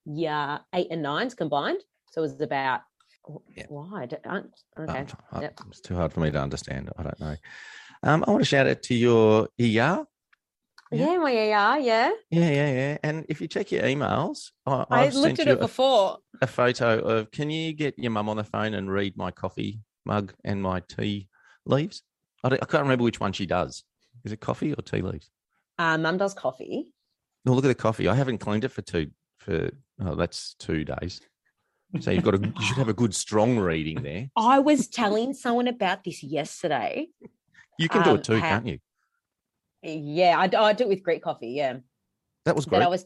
yeah, 0.05 0.59
eight 0.73 0.87
and 0.89 1.03
nines 1.03 1.35
combined. 1.35 1.81
So 2.11 2.21
it 2.21 2.23
was 2.23 2.41
about 2.41 2.81
Yeah. 3.55 3.65
why? 3.69 4.05
Okay. 4.05 4.17
Um, 4.25 4.49
Yep. 5.41 5.59
It's 5.69 5.81
too 5.81 5.93
hard 5.95 6.11
for 6.11 6.21
me 6.21 6.31
to 6.31 6.41
understand. 6.41 6.89
I 6.97 7.03
don't 7.03 7.19
know. 7.19 7.35
Um, 8.03 8.23
I 8.27 8.31
want 8.31 8.41
to 8.41 8.45
shout 8.45 8.67
out 8.67 8.83
to 8.83 8.95
your 8.95 9.43
ER. 9.43 9.47
Yeah. 9.59 10.03
Yeah, 10.89 11.17
my 11.17 11.33
ER, 11.33 11.79
yeah. 11.79 12.11
Yeah, 12.31 12.49
yeah, 12.49 12.71
yeah. 12.71 12.97
And 13.03 13.25
if 13.27 13.41
you 13.41 13.47
check 13.47 13.71
your 13.73 13.83
emails, 13.83 14.51
I, 14.65 14.85
I 14.89 15.01
I've 15.01 15.15
looked 15.15 15.39
at 15.39 15.47
it 15.49 15.59
before. 15.59 16.19
a 16.41 16.47
photo 16.47 16.99
of. 16.99 17.31
Can 17.31 17.49
you 17.49 17.73
get 17.73 17.99
your 17.99 18.11
mum 18.11 18.29
on 18.29 18.37
the 18.37 18.45
phone 18.45 18.73
and 18.73 18.89
read 18.89 19.17
my 19.17 19.31
coffee 19.31 19.81
mug 20.05 20.33
and 20.45 20.61
my 20.61 20.79
tea 20.87 21.27
leaves? 21.65 22.03
I, 22.43 22.47
I 22.47 22.57
can't 22.57 22.83
remember 22.83 23.03
which 23.03 23.19
one 23.19 23.33
she 23.33 23.45
does. 23.45 23.83
Is 24.23 24.31
it 24.31 24.39
coffee 24.39 24.73
or 24.73 24.81
tea 24.81 25.01
leaves? 25.01 25.29
Uh, 25.77 25.97
Mum 25.97 26.17
does 26.17 26.33
coffee. 26.33 26.93
No, 27.45 27.53
look 27.53 27.65
at 27.65 27.69
the 27.69 27.75
coffee. 27.75 28.07
I 28.07 28.15
haven't 28.15 28.39
cleaned 28.39 28.63
it 28.63 28.69
for 28.69 28.81
two 28.81 29.11
for 29.37 29.69
oh, 30.01 30.15
that's 30.15 30.55
two 30.59 30.83
days. 30.85 31.21
So 32.01 32.11
you've 32.11 32.23
got 32.23 32.35
a 32.35 32.39
you 32.39 32.65
should 32.65 32.77
have 32.77 32.89
a 32.89 32.93
good 32.93 33.15
strong 33.15 33.57
reading 33.57 34.03
there. 34.03 34.29
I 34.35 34.59
was 34.59 34.87
telling 34.87 35.33
someone 35.33 35.67
about 35.67 36.03
this 36.03 36.23
yesterday. 36.23 37.07
You 37.77 37.89
can 37.89 38.03
do 38.03 38.11
Um, 38.11 38.17
it 38.17 38.23
too, 38.23 38.39
ha- 38.39 38.47
can't 38.49 38.65
you? 38.67 38.79
Yeah, 39.83 40.35
I, 40.39 40.47
do- 40.47 40.57
I 40.57 40.73
do 40.73 40.85
it 40.85 40.89
with 40.89 41.03
Greek 41.03 41.21
coffee. 41.23 41.49
Yeah, 41.49 41.77
That 42.45 42.55
was 42.55 42.65
great. 42.65 42.81
I 42.81 42.87
was. 42.87 43.05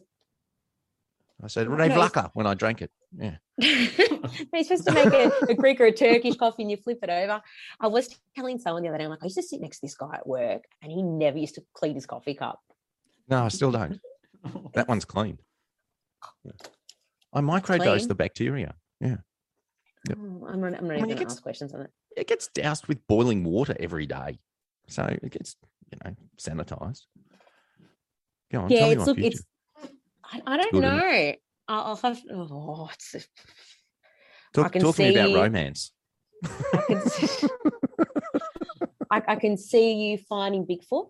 I 1.44 1.48
said 1.48 1.68
No, 1.68 1.76
Renee 1.76 1.94
it's- 1.94 2.30
when 2.34 2.46
I 2.48 2.54
drank 2.54 2.82
it. 2.82 2.92
Yeah. 3.18 3.38
You're 3.58 4.64
supposed 4.64 4.88
to 4.88 4.94
make 4.94 5.08
a, 5.14 5.32
a 5.50 5.54
Greek 5.56 5.82
or 5.82 5.86
a 5.86 5.92
Turkish 5.92 6.36
coffee 6.36 6.62
and 6.64 6.72
you 6.72 6.78
flip 6.78 7.00
it 7.04 7.10
over. 7.10 7.42
I 7.80 7.88
was 7.88 8.16
telling 8.36 8.58
someone 8.60 8.84
the 8.84 8.90
other 8.90 8.98
day, 9.00 9.04
I'm 9.04 9.10
like, 9.10 9.20
I 9.22 9.26
used 9.26 9.36
to 9.38 9.44
sit 9.44 9.60
next 9.60 9.80
to 9.80 9.86
this 9.88 9.96
guy 9.96 10.16
at 10.16 10.26
work 10.28 10.64
and 10.82 10.92
he 10.92 11.02
never 11.02 11.38
used 11.38 11.56
to 11.56 11.64
clean 11.74 11.96
his 11.96 12.06
coffee 12.06 12.36
cup. 12.36 12.60
No, 13.28 13.44
I 13.46 13.48
still 13.50 13.72
don't. 13.72 14.00
That 14.74 14.88
one's 14.88 15.06
clean. 15.06 15.38
Yeah. 16.44 16.52
I 17.34 17.42
microdose 17.42 17.84
Clean? 17.98 18.08
the 18.08 18.16
bacteria. 18.16 18.74
Yep. 19.02 19.20
Oh, 20.18 20.48
I'm 20.48 20.62
not, 20.62 20.68
I'm 20.68 20.72
not 20.72 20.82
mean, 20.84 20.92
even 20.98 21.06
going 21.10 21.18
to 21.18 21.26
ask 21.26 21.44
questions 21.44 21.74
on 21.76 21.82
it. 21.82 21.92
It 22.18 22.28
gets 22.28 22.48
doused 22.48 22.88
with 22.88 23.06
boiling 23.08 23.44
water 23.44 23.76
every 23.80 24.08
day. 24.08 24.40
So 24.92 25.04
it 25.04 25.32
gets, 25.32 25.56
you 25.92 25.98
know, 26.04 26.16
sanitized. 26.38 27.04
Go 28.52 28.62
on, 28.62 28.70
Yeah, 28.70 28.80
tell 28.80 28.90
it's 28.92 29.06
look, 29.08 29.18
future. 29.18 29.38
it's. 29.38 29.92
I, 30.24 30.42
I 30.46 30.58
don't 30.58 30.74
know. 30.82 31.34
I'll, 31.70 31.82
I'll 31.84 31.96
have. 31.96 32.20
Oh, 32.30 32.90
it's. 32.94 33.28
Talk, 34.54 34.74
talk 34.74 34.96
to 34.98 35.02
me 35.02 35.16
about 35.18 35.34
romance. 35.34 35.92
I 36.44 36.84
can. 36.88 37.02
see- 37.10 37.48
I, 39.10 39.22
I 39.28 39.36
can 39.36 39.58
see 39.58 39.94
you 39.94 40.18
finding 40.18 40.66
Bigfoot. 40.66 41.10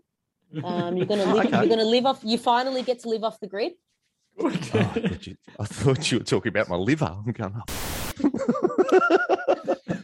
Um, 0.63 0.97
you're 0.97 1.05
gonna 1.05 1.25
live. 1.33 1.45
Okay. 1.47 1.57
You're 1.59 1.69
gonna 1.69 1.83
live 1.85 2.05
off. 2.05 2.19
You 2.23 2.37
finally 2.37 2.83
get 2.83 2.99
to 2.99 3.09
live 3.09 3.23
off 3.23 3.39
the 3.39 3.47
grid. 3.47 3.73
Oh, 4.39 4.47
I, 4.47 4.55
thought 4.55 5.27
you, 5.27 5.35
I 5.59 5.65
thought 5.65 6.11
you 6.11 6.17
were 6.19 6.23
talking 6.23 6.49
about 6.49 6.69
my 6.69 6.75
liver. 6.75 7.05
I'm 7.05 7.31
going, 7.31 7.61
oh, 8.23 9.75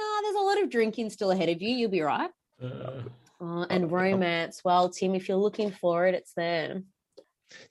no, 0.00 0.18
there's 0.22 0.36
a 0.36 0.46
lot 0.46 0.62
of 0.62 0.70
drinking 0.70 1.10
still 1.10 1.30
ahead 1.30 1.48
of 1.48 1.60
you. 1.62 1.70
You'll 1.70 1.90
be 1.90 2.00
right. 2.02 2.30
Uh, 2.62 3.02
Uh, 3.42 3.64
and 3.70 3.90
romance. 3.90 4.60
Well, 4.64 4.90
Tim, 4.90 5.14
if 5.14 5.26
you're 5.28 5.38
looking 5.38 5.70
for 5.70 6.06
it, 6.06 6.14
it's 6.14 6.34
there. 6.34 6.82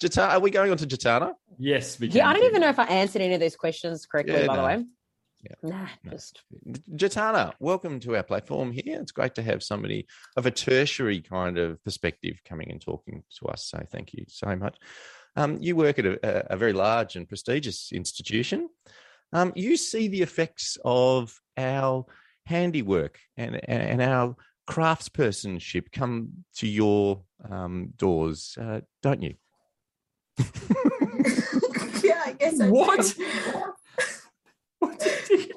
Jata- 0.01 0.29
are 0.33 0.39
we 0.39 0.49
going 0.49 0.71
on 0.71 0.77
to 0.77 0.87
Jatana? 0.87 1.33
yes, 1.59 1.99
we 1.99 2.07
Yeah, 2.07 2.27
I 2.27 2.33
don't 2.33 2.45
even 2.45 2.61
know 2.61 2.69
if 2.69 2.79
I 2.79 2.85
answered 2.85 3.21
any 3.21 3.35
of 3.35 3.39
those 3.39 3.55
questions 3.55 4.05
correctly, 4.07 4.33
Yeah, 4.41 4.47
by 4.47 4.55
no. 4.55 4.61
the 4.61 4.67
way. 4.67 4.85
Yeah, 5.43 5.55
Nah, 5.71 5.87
no. 6.03 6.11
just 6.11 6.41
Jatana, 7.01 7.53
welcome 7.59 7.99
to 8.01 8.15
our 8.17 8.23
platform 8.23 8.71
here. 8.71 8.99
It's 8.99 9.11
great 9.13 9.35
to 9.35 9.43
have 9.43 9.61
somebody 9.63 10.07
of 10.35 10.45
a 10.47 10.51
tertiary 10.51 11.21
kind 11.21 11.57
of 11.59 11.81
perspective 11.83 12.41
coming 12.43 12.71
and 12.71 12.81
talking 12.81 13.23
to 13.37 13.45
us. 13.47 13.63
So 13.65 13.77
thank 13.91 14.11
you 14.13 14.25
so 14.27 14.53
much. 14.55 14.75
Um, 15.35 15.59
you 15.61 15.75
work 15.75 15.99
at 15.99 16.05
a, 16.07 16.53
a 16.53 16.57
very 16.57 16.73
large 16.73 17.15
and 17.15 17.27
prestigious 17.27 17.91
institution. 17.93 18.69
Um, 19.31 19.53
you 19.55 19.77
see 19.77 20.07
the 20.07 20.21
effects 20.21 20.77
of 20.83 21.39
our 21.57 22.05
handiwork 22.45 23.19
and, 23.37 23.59
and 23.69 24.01
our 24.01 24.35
craftspersonship 24.67 25.91
come 25.91 26.29
to 26.55 26.67
your 26.67 27.21
um, 27.49 27.93
doors, 27.97 28.57
uh, 28.59 28.81
don't 29.01 29.21
you? 29.21 29.35
yeah, 32.03 32.23
I 32.25 32.35
guess. 32.37 32.59
I 32.59 32.65
do. 32.65 32.71
What? 32.71 33.15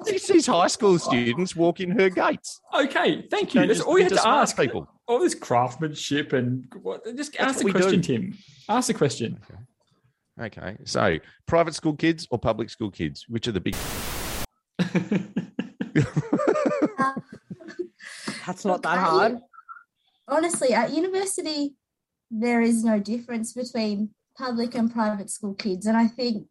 These 0.05 0.27
these 0.27 0.45
high 0.47 0.67
school 0.67 0.99
students 0.99 1.55
walk 1.55 1.79
in 1.79 1.91
her 1.91 2.09
gates. 2.09 2.59
okay, 2.73 3.25
thank 3.31 3.55
you. 3.55 3.61
That's 3.61 3.79
just- 3.79 3.87
all 3.87 3.97
you 3.97 4.03
had 4.03 4.13
to 4.13 4.27
ask. 4.27 4.57
people. 4.57 4.87
All 5.07 5.19
this 5.19 5.33
craftsmanship 5.35 6.33
and 6.33 6.65
what? 6.81 7.03
Just 7.15 7.33
That's 7.33 7.43
ask 7.43 7.59
the 7.59 7.65
what 7.65 7.73
we 7.73 7.81
question, 7.81 8.01
do. 8.01 8.13
Tim. 8.19 8.37
Ask 8.69 8.87
the 8.87 8.93
question. 8.93 9.39
Okay, 9.49 9.59
so 10.85 11.17
private 11.47 11.75
school 11.75 11.95
kids 11.95 12.27
or 12.31 12.39
public 12.39 12.69
school 12.69 12.91
kids? 12.91 13.25
Which 13.29 13.47
are 13.47 13.51
the 13.51 13.61
big? 13.61 13.75
That's 18.45 18.65
not 18.65 18.81
that 18.83 18.97
hard. 18.97 19.39
honestly, 20.27 20.73
at 20.73 20.93
university, 20.93 21.75
there 22.31 22.61
is 22.61 22.83
no 22.83 22.99
difference 22.99 23.53
between 23.53 24.09
public 24.37 24.75
and 24.75 24.91
private 24.91 25.29
school 25.29 25.53
kids, 25.53 25.85
and 25.85 25.95
I 25.95 26.07
think, 26.07 26.47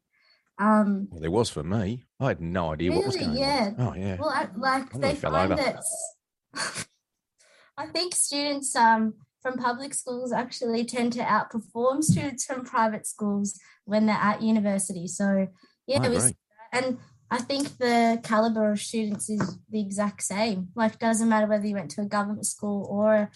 um, 0.58 1.08
Well, 1.10 1.20
there 1.20 1.30
was 1.30 1.50
for 1.50 1.62
me. 1.62 2.04
I 2.20 2.28
had 2.28 2.40
no 2.40 2.72
idea 2.72 2.92
what 2.92 3.04
was 3.06 3.14
Really? 3.16 3.26
going 3.26 3.38
Yeah. 3.38 3.70
on. 3.78 3.88
Oh 3.88 3.94
yeah. 3.94 4.16
well, 4.18 4.28
I, 4.30 4.48
like 4.56 4.94
I 4.94 4.98
they 4.98 4.98
nearly 4.98 5.14
fell 5.16 5.32
find 5.32 5.52
over. 5.52 5.62
that. 5.62 5.76
s- 5.76 6.86
I 7.76 7.86
think 7.86 8.14
students 8.14 8.74
um 8.76 9.14
from 9.42 9.58
public 9.58 9.92
schools 9.92 10.32
actually 10.32 10.84
tend 10.84 11.12
to 11.14 11.20
outperform 11.20 12.02
students 12.02 12.44
from 12.44 12.64
private 12.64 13.06
schools 13.06 13.58
when 13.84 14.06
they're 14.06 14.14
at 14.16 14.42
university. 14.42 15.06
So 15.08 15.48
yeah, 15.86 16.04
it 16.04 16.10
was 16.10 16.32
and 16.72 16.98
I 17.30 17.38
think 17.38 17.78
the 17.78 18.20
caliber 18.22 18.72
of 18.72 18.80
students 18.80 19.30
is 19.30 19.58
the 19.70 19.80
exact 19.80 20.22
same. 20.22 20.68
Like, 20.74 20.98
doesn't 20.98 21.30
matter 21.30 21.46
whether 21.46 21.66
you 21.66 21.74
went 21.74 21.90
to 21.92 22.02
a 22.02 22.06
government 22.06 22.46
school 22.46 22.86
or 22.90 23.30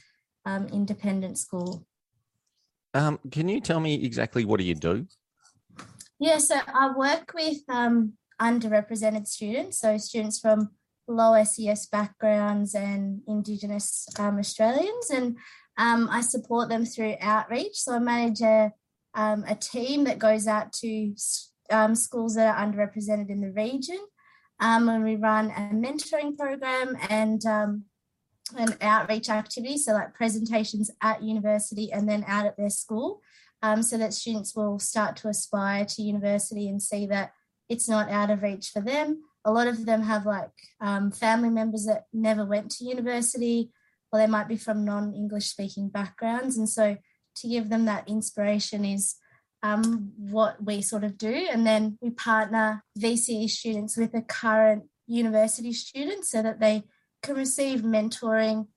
um, 0.44 0.66
independent 0.66 1.38
school. 1.38 1.86
Um, 2.92 3.18
can 3.30 3.48
you 3.48 3.58
tell 3.60 3.80
me 3.80 4.04
exactly 4.04 4.44
what 4.44 4.60
do 4.60 4.66
you 4.66 4.74
do? 4.74 5.06
Yeah, 6.18 6.38
so 6.38 6.56
I 6.66 6.92
work 6.94 7.32
with 7.34 7.58
um, 7.70 8.14
underrepresented 8.40 9.26
students, 9.26 9.80
so 9.80 9.96
students 9.96 10.40
from 10.40 10.70
low 11.08 11.42
SES 11.42 11.86
backgrounds 11.86 12.74
and 12.74 13.22
Indigenous 13.26 14.06
um, 14.18 14.38
Australians, 14.38 15.08
and 15.10 15.38
um, 15.76 16.08
I 16.10 16.20
support 16.20 16.68
them 16.68 16.84
through 16.84 17.16
outreach. 17.20 17.76
So 17.76 17.94
I 17.94 17.98
manage 17.98 18.40
a, 18.40 18.72
um, 19.14 19.44
a 19.46 19.54
team 19.54 20.04
that 20.04 20.18
goes 20.18 20.46
out 20.46 20.72
to 20.74 21.14
um, 21.70 21.94
schools 21.94 22.34
that 22.36 22.56
are 22.56 22.66
underrepresented 22.66 23.28
in 23.28 23.40
the 23.40 23.50
region, 23.50 23.98
um, 24.60 24.88
and 24.88 25.04
we 25.04 25.16
run 25.16 25.50
a 25.50 25.74
mentoring 25.74 26.36
program 26.36 26.96
and 27.10 27.44
um, 27.44 27.84
an 28.56 28.76
outreach 28.80 29.28
activity, 29.28 29.76
so 29.76 29.92
like 29.92 30.14
presentations 30.14 30.90
at 31.02 31.22
university 31.22 31.92
and 31.92 32.08
then 32.08 32.24
out 32.28 32.46
at 32.46 32.56
their 32.56 32.70
school 32.70 33.20
um, 33.62 33.82
so 33.82 33.98
that 33.98 34.14
students 34.14 34.54
will 34.54 34.78
start 34.78 35.16
to 35.16 35.28
aspire 35.28 35.84
to 35.84 36.02
university 36.02 36.68
and 36.68 36.80
see 36.80 37.06
that 37.06 37.32
it's 37.68 37.88
not 37.88 38.08
out 38.10 38.30
of 38.30 38.42
reach 38.42 38.70
for 38.72 38.80
them. 38.80 39.22
A 39.44 39.52
lot 39.52 39.66
of 39.66 39.86
them 39.86 40.02
have 40.02 40.26
like 40.26 40.50
family 41.14 41.50
members 41.50 41.86
that 41.86 42.04
never 42.12 42.44
went 42.44 42.70
to 42.72 42.84
university, 42.84 43.70
or 44.16 44.18
they 44.18 44.26
might 44.26 44.48
be 44.48 44.56
from 44.56 44.84
non 44.84 45.14
English 45.14 45.46
speaking 45.46 45.88
backgrounds. 45.88 46.56
And 46.56 46.68
so 46.68 46.96
to 47.36 47.48
give 47.48 47.68
them 47.68 47.84
that 47.84 48.08
inspiration 48.08 48.84
is 48.84 49.16
um, 49.62 50.12
what 50.16 50.62
we 50.62 50.80
sort 50.80 51.04
of 51.04 51.18
do. 51.18 51.46
And 51.50 51.66
then 51.66 51.98
we 52.00 52.10
partner 52.10 52.82
VCE 52.98 53.50
students 53.50 53.96
with 53.96 54.14
a 54.14 54.22
current 54.22 54.84
university 55.06 55.72
student 55.72 56.24
so 56.24 56.42
that 56.42 56.60
they 56.60 56.84
can 57.22 57.36
receive 57.36 57.80
mentoring 57.80 58.68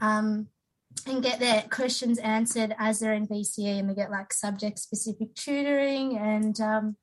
um, 0.00 0.48
and 1.06 1.22
get 1.22 1.38
their 1.38 1.62
questions 1.70 2.18
answered 2.18 2.74
as 2.78 2.98
they're 2.98 3.14
in 3.14 3.28
VCE, 3.28 3.78
and 3.78 3.88
they 3.88 3.94
get 3.94 4.10
like 4.10 4.32
subject 4.32 4.80
specific 4.80 5.34
tutoring 5.34 6.18
and 6.18 6.60
um, 6.60 6.96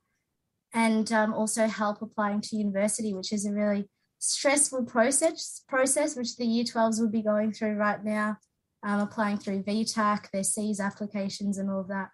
and 0.73 1.09
um, 1.13 1.33
also 1.33 1.67
help 1.67 2.01
applying 2.01 2.41
to 2.41 2.57
university, 2.57 3.13
which 3.13 3.31
is 3.31 3.45
a 3.45 3.53
really 3.53 3.87
stressful 4.25 4.85
process 4.85 5.61
process 5.67 6.15
which 6.15 6.35
the 6.35 6.45
year 6.45 6.63
12s 6.63 6.99
will 6.99 7.09
be 7.09 7.21
going 7.21 7.51
through 7.51 7.75
right 7.75 8.03
now, 8.03 8.37
um, 8.83 8.99
applying 9.01 9.37
through 9.37 9.63
VTAC, 9.63 10.31
their 10.31 10.43
SEAS 10.43 10.79
applications, 10.79 11.57
and 11.57 11.69
all 11.69 11.81
of 11.81 11.87
that. 11.87 12.09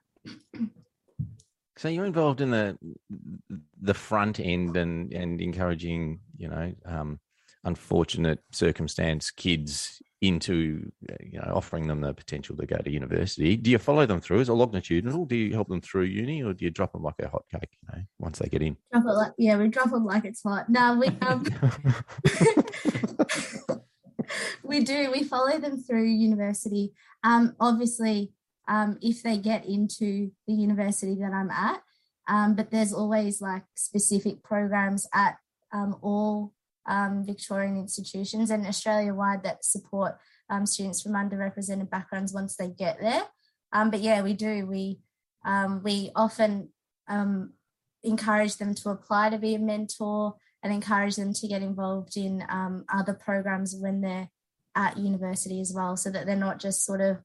So 1.78 1.88
you're 1.88 2.06
involved 2.06 2.42
in 2.42 2.52
the 2.52 2.78
the 3.82 3.94
front 3.94 4.40
end 4.40 4.78
and 4.78 5.12
and 5.14 5.42
encouraging, 5.42 6.20
you 6.38 6.48
know, 6.48 6.74
um, 6.86 7.20
unfortunate 7.64 8.40
circumstance 8.52 9.32
kids 9.32 10.02
into 10.22 10.92
you 11.20 11.40
know 11.40 11.52
offering 11.56 11.88
them 11.88 12.02
the 12.02 12.14
potential 12.14 12.56
to 12.56 12.66
go 12.66 12.78
to 12.78 12.92
university. 12.92 13.56
Do 13.56 13.72
you 13.72 13.78
follow 13.78 14.06
them 14.06 14.22
through 14.22 14.42
as 14.42 14.50
a 14.50 14.54
longitudinal? 14.54 15.26
Do 15.26 15.36
you 15.36 15.54
help 15.54 15.68
them 15.68 15.82
through 15.82 16.04
uni 16.04 16.44
or 16.44 16.54
do 16.54 16.66
you 16.66 16.72
drop 16.72 16.94
them 16.94 17.04
like 17.04 17.16
a 17.22 17.28
hot 17.28 17.44
cake 17.52 17.70
you 17.82 17.90
know 17.92 18.04
once 18.20 18.40
they 18.40 18.48
get 18.48 18.62
in? 18.62 18.78
Drop 18.92 19.06
it 19.06 19.14
like 19.14 19.32
yeah 19.38 19.58
we 19.58 19.68
drop 19.68 19.90
them 19.90 20.06
like 20.06 20.26
it's 20.26 20.44
hot. 20.44 20.70
No 20.70 20.98
we 20.98 21.08
um 21.22 21.44
we 24.64 24.84
do. 24.84 25.12
We 25.12 25.24
follow 25.24 25.58
them 25.58 25.82
through 25.82 26.06
university. 26.06 26.94
Um 27.24 27.56
obviously 27.60 28.32
um 28.68 28.98
if 29.02 29.24
they 29.24 29.38
get 29.38 29.66
into 29.66 30.32
the 30.48 30.54
university 30.54 31.16
that 31.16 31.34
i'm 31.34 31.52
at 31.52 31.82
um 32.28 32.56
but 32.56 32.72
there's 32.72 32.94
always 32.94 33.42
like 33.42 33.64
specific 33.76 34.44
programs 34.44 35.08
at 35.14 35.38
um 35.74 35.98
all 36.02 36.54
um, 36.88 37.26
Victorian 37.26 37.78
institutions 37.78 38.50
and 38.50 38.66
Australia 38.66 39.14
wide 39.14 39.44
that 39.44 39.64
support 39.64 40.18
um, 40.50 40.66
students 40.66 41.02
from 41.02 41.14
underrepresented 41.14 41.90
backgrounds 41.90 42.34
once 42.34 42.56
they 42.56 42.70
get 42.70 43.00
there. 43.00 43.24
Um, 43.74 43.90
but 43.90 44.02
yeah, 44.02 44.22
we 44.22 44.34
do. 44.34 44.66
We 44.66 45.00
um, 45.46 45.82
we 45.84 46.12
often 46.16 46.70
um, 47.08 47.54
encourage 48.04 48.58
them 48.58 48.76
to 48.76 48.90
apply 48.90 49.30
to 49.30 49.38
be 49.38 49.56
a 49.56 49.60
mentor 49.60 50.36
and 50.64 50.72
encourage 50.72 51.16
them 51.16 51.34
to 51.34 51.48
get 51.48 51.64
involved 51.64 52.18
in 52.18 52.44
um, 52.50 52.86
other 52.94 53.14
programs 53.14 53.76
when 53.76 54.02
they're 54.02 54.30
at 54.76 54.98
university 54.98 55.60
as 55.60 55.74
well, 55.74 55.98
so 55.98 56.10
that 56.12 56.26
they're 56.26 56.36
not 56.36 56.60
just 56.60 56.86
sort 56.86 57.02
of 57.02 57.18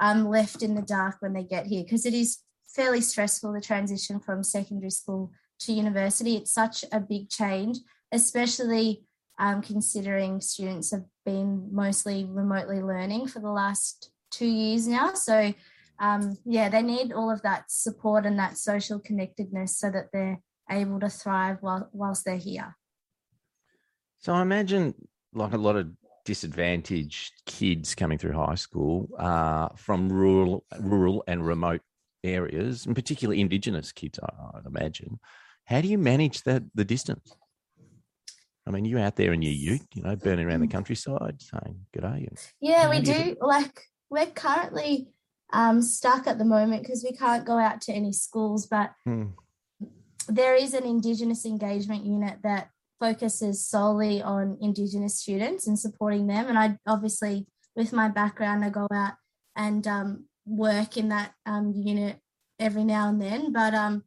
left 0.00 0.62
in 0.62 0.74
the 0.74 0.82
dark 0.82 1.16
when 1.20 1.32
they 1.32 1.42
get 1.42 1.66
here. 1.66 1.82
Because 1.82 2.06
it 2.06 2.14
is 2.14 2.38
fairly 2.68 3.00
stressful 3.00 3.52
the 3.52 3.60
transition 3.60 4.20
from 4.20 4.42
secondary 4.44 4.90
school 4.90 5.32
to 5.60 5.72
university. 5.72 6.36
It's 6.36 6.52
such 6.52 6.84
a 6.92 7.00
big 7.00 7.28
change 7.28 7.78
especially 8.12 9.04
um, 9.38 9.62
considering 9.62 10.40
students 10.40 10.90
have 10.90 11.04
been 11.24 11.68
mostly 11.72 12.24
remotely 12.28 12.80
learning 12.80 13.28
for 13.28 13.38
the 13.40 13.50
last 13.50 14.10
two 14.30 14.46
years 14.46 14.86
now. 14.86 15.14
So, 15.14 15.54
um, 16.00 16.36
yeah, 16.44 16.68
they 16.68 16.82
need 16.82 17.12
all 17.12 17.30
of 17.30 17.42
that 17.42 17.70
support 17.70 18.26
and 18.26 18.38
that 18.38 18.58
social 18.58 18.98
connectedness 18.98 19.78
so 19.78 19.90
that 19.90 20.08
they're 20.12 20.40
able 20.70 21.00
to 21.00 21.08
thrive 21.08 21.58
while, 21.60 21.88
whilst 21.92 22.24
they're 22.24 22.36
here. 22.36 22.76
So, 24.18 24.32
I 24.32 24.42
imagine 24.42 24.94
like 25.32 25.52
a 25.52 25.58
lot 25.58 25.76
of 25.76 25.88
disadvantaged 26.24 27.32
kids 27.46 27.94
coming 27.94 28.18
through 28.18 28.32
high 28.32 28.54
school 28.54 29.08
uh, 29.18 29.68
from 29.76 30.12
rural, 30.12 30.64
rural 30.80 31.24
and 31.26 31.46
remote 31.46 31.80
areas, 32.24 32.86
and 32.86 32.94
particularly 32.94 33.40
Indigenous 33.40 33.92
kids, 33.92 34.18
I, 34.18 34.58
I'd 34.58 34.66
imagine. 34.66 35.20
How 35.64 35.80
do 35.80 35.88
you 35.88 35.98
manage 35.98 36.42
that 36.42 36.64
the 36.74 36.84
distance? 36.84 37.36
I 38.68 38.70
mean, 38.70 38.84
you're 38.84 39.00
out 39.00 39.16
there 39.16 39.32
in 39.32 39.40
your 39.40 39.52
ute, 39.52 39.86
you 39.94 40.02
know, 40.02 40.14
burning 40.14 40.46
around 40.46 40.60
the 40.60 40.66
mm. 40.66 40.72
countryside 40.72 41.40
saying 41.40 41.86
good 41.92 42.02
day. 42.02 42.28
Yeah, 42.60 42.90
we 42.90 43.00
do. 43.00 43.34
Like, 43.40 43.80
we're 44.10 44.26
currently 44.26 45.08
um, 45.54 45.80
stuck 45.80 46.26
at 46.26 46.36
the 46.36 46.44
moment 46.44 46.82
because 46.82 47.02
we 47.02 47.16
can't 47.16 47.46
go 47.46 47.58
out 47.58 47.80
to 47.82 47.92
any 47.92 48.12
schools, 48.12 48.66
but 48.66 48.92
hmm. 49.04 49.28
there 50.28 50.54
is 50.54 50.74
an 50.74 50.84
Indigenous 50.84 51.46
engagement 51.46 52.04
unit 52.04 52.38
that 52.42 52.68
focuses 53.00 53.66
solely 53.66 54.20
on 54.20 54.58
Indigenous 54.60 55.18
students 55.18 55.66
and 55.66 55.78
supporting 55.78 56.26
them. 56.26 56.46
And 56.48 56.58
I 56.58 56.76
obviously, 56.86 57.46
with 57.74 57.92
my 57.92 58.08
background, 58.08 58.64
I 58.64 58.70
go 58.70 58.86
out 58.92 59.14
and 59.56 59.86
um, 59.86 60.26
work 60.46 60.96
in 60.96 61.08
that 61.08 61.32
um, 61.46 61.72
unit 61.74 62.18
every 62.58 62.84
now 62.84 63.08
and 63.08 63.20
then. 63.20 63.52
But 63.52 63.74
um, 63.74 64.04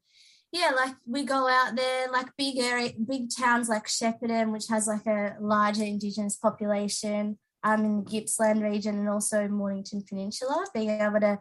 yeah, 0.52 0.72
like 0.76 0.96
we 1.06 1.24
go 1.24 1.48
out 1.48 1.76
there, 1.76 2.12
like 2.12 2.36
big 2.38 2.58
area, 2.58 2.92
big 3.08 3.30
towns 3.36 3.70
like 3.70 3.88
Shepparton, 3.88 4.52
which 4.52 4.68
has 4.70 4.88
like 4.88 5.06
a 5.06 5.36
larger 5.40 5.84
Indigenous 5.84 6.36
population, 6.36 7.38
um, 7.64 7.86
in 7.86 8.04
the 8.04 8.10
Gippsland 8.10 8.62
region 8.62 8.98
and 8.98 9.10
also 9.10 9.48
Mornington 9.48 10.04
Peninsula, 10.08 10.66
being 10.74 10.90
able 10.90 11.20
to 11.20 11.40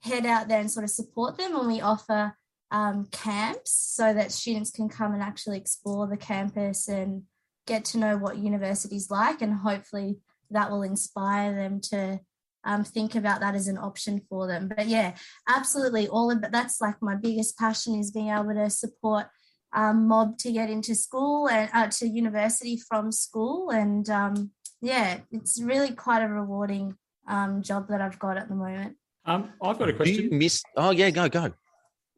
head 0.00 0.26
out 0.26 0.48
there 0.48 0.60
and 0.60 0.70
sort 0.70 0.84
of 0.84 0.90
support 0.90 1.38
them. 1.38 1.56
And 1.56 1.66
we 1.66 1.80
offer 1.80 2.36
um, 2.70 3.06
camps 3.10 3.72
so 3.72 4.12
that 4.12 4.32
students 4.32 4.70
can 4.70 4.88
come 4.88 5.14
and 5.14 5.22
actually 5.22 5.58
explore 5.58 6.06
the 6.06 6.16
campus 6.16 6.88
and 6.88 7.22
get 7.66 7.84
to 7.86 7.98
know 7.98 8.16
what 8.16 8.38
university's 8.38 9.10
like, 9.10 9.40
and 9.40 9.54
hopefully 9.54 10.16
that 10.50 10.70
will 10.70 10.82
inspire 10.82 11.54
them 11.54 11.80
to 11.80 12.20
um, 12.64 12.84
think 12.84 13.14
about 13.14 13.40
that 13.40 13.54
as 13.54 13.68
an 13.68 13.78
option 13.78 14.20
for 14.28 14.46
them. 14.46 14.70
But 14.74 14.88
yeah, 14.88 15.14
absolutely, 15.48 16.08
all 16.08 16.30
of 16.30 16.42
it. 16.42 16.52
That's 16.52 16.80
like 16.80 16.96
my 17.00 17.16
biggest 17.16 17.58
passion 17.58 17.94
is 17.98 18.10
being 18.10 18.28
able 18.28 18.54
to 18.54 18.70
support 18.70 19.26
um, 19.74 20.06
mob 20.08 20.38
to 20.38 20.52
get 20.52 20.70
into 20.70 20.94
school 20.94 21.48
and 21.48 21.70
uh, 21.72 21.88
to 21.88 22.08
university 22.08 22.76
from 22.76 23.10
school, 23.10 23.70
and 23.70 24.08
um, 24.10 24.50
yeah, 24.80 25.20
it's 25.30 25.60
really 25.60 25.92
quite 25.92 26.22
a 26.22 26.28
rewarding 26.28 26.96
um, 27.28 27.62
job 27.62 27.88
that 27.88 28.00
I've 28.00 28.18
got 28.18 28.36
at 28.36 28.48
the 28.48 28.54
moment. 28.54 28.96
Um, 29.24 29.50
I've 29.62 29.78
got 29.78 29.88
a 29.88 29.92
question. 29.92 30.24
you 30.24 30.30
miss? 30.30 30.62
Oh 30.76 30.90
yeah, 30.90 31.10
go 31.10 31.28
go. 31.28 31.52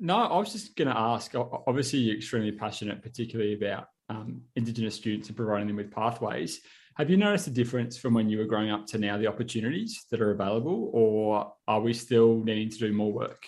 No, 0.00 0.16
I 0.16 0.38
was 0.38 0.52
just 0.52 0.74
going 0.74 0.88
to 0.88 0.98
ask. 0.98 1.33
Obviously, 1.35 2.00
you're 2.00 2.16
extremely 2.16 2.52
passionate, 2.52 3.02
particularly 3.02 3.54
about 3.54 3.87
um, 4.09 4.42
Indigenous 4.57 4.96
students 4.96 5.28
and 5.28 5.37
providing 5.37 5.68
them 5.68 5.76
with 5.76 5.92
pathways. 5.92 6.61
Have 6.96 7.11
you 7.11 7.16
noticed 7.16 7.48
a 7.48 7.50
difference 7.50 7.96
from 7.96 8.14
when 8.14 8.28
you 8.28 8.38
were 8.38 8.44
growing 8.44 8.70
up 8.70 8.87
to 8.88 8.98
now, 8.98 9.18
the 9.18 9.26
opportunities 9.26 10.04
that 10.11 10.20
are 10.20 10.30
available, 10.30 10.90
or 10.92 11.52
are 11.66 11.80
we 11.80 11.92
still 11.92 12.38
needing 12.38 12.70
to 12.70 12.78
do 12.78 12.92
more 12.92 13.12
work? 13.12 13.46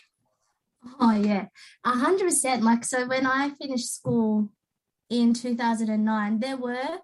Oh, 0.99 1.13
yeah, 1.13 1.47
100%. 1.85 2.63
Like, 2.63 2.85
so 2.85 3.07
when 3.07 3.25
I 3.25 3.51
finished 3.51 3.95
school 3.95 4.51
in 5.11 5.33
2009, 5.33 6.41
there 6.41 6.57
were 6.57 6.99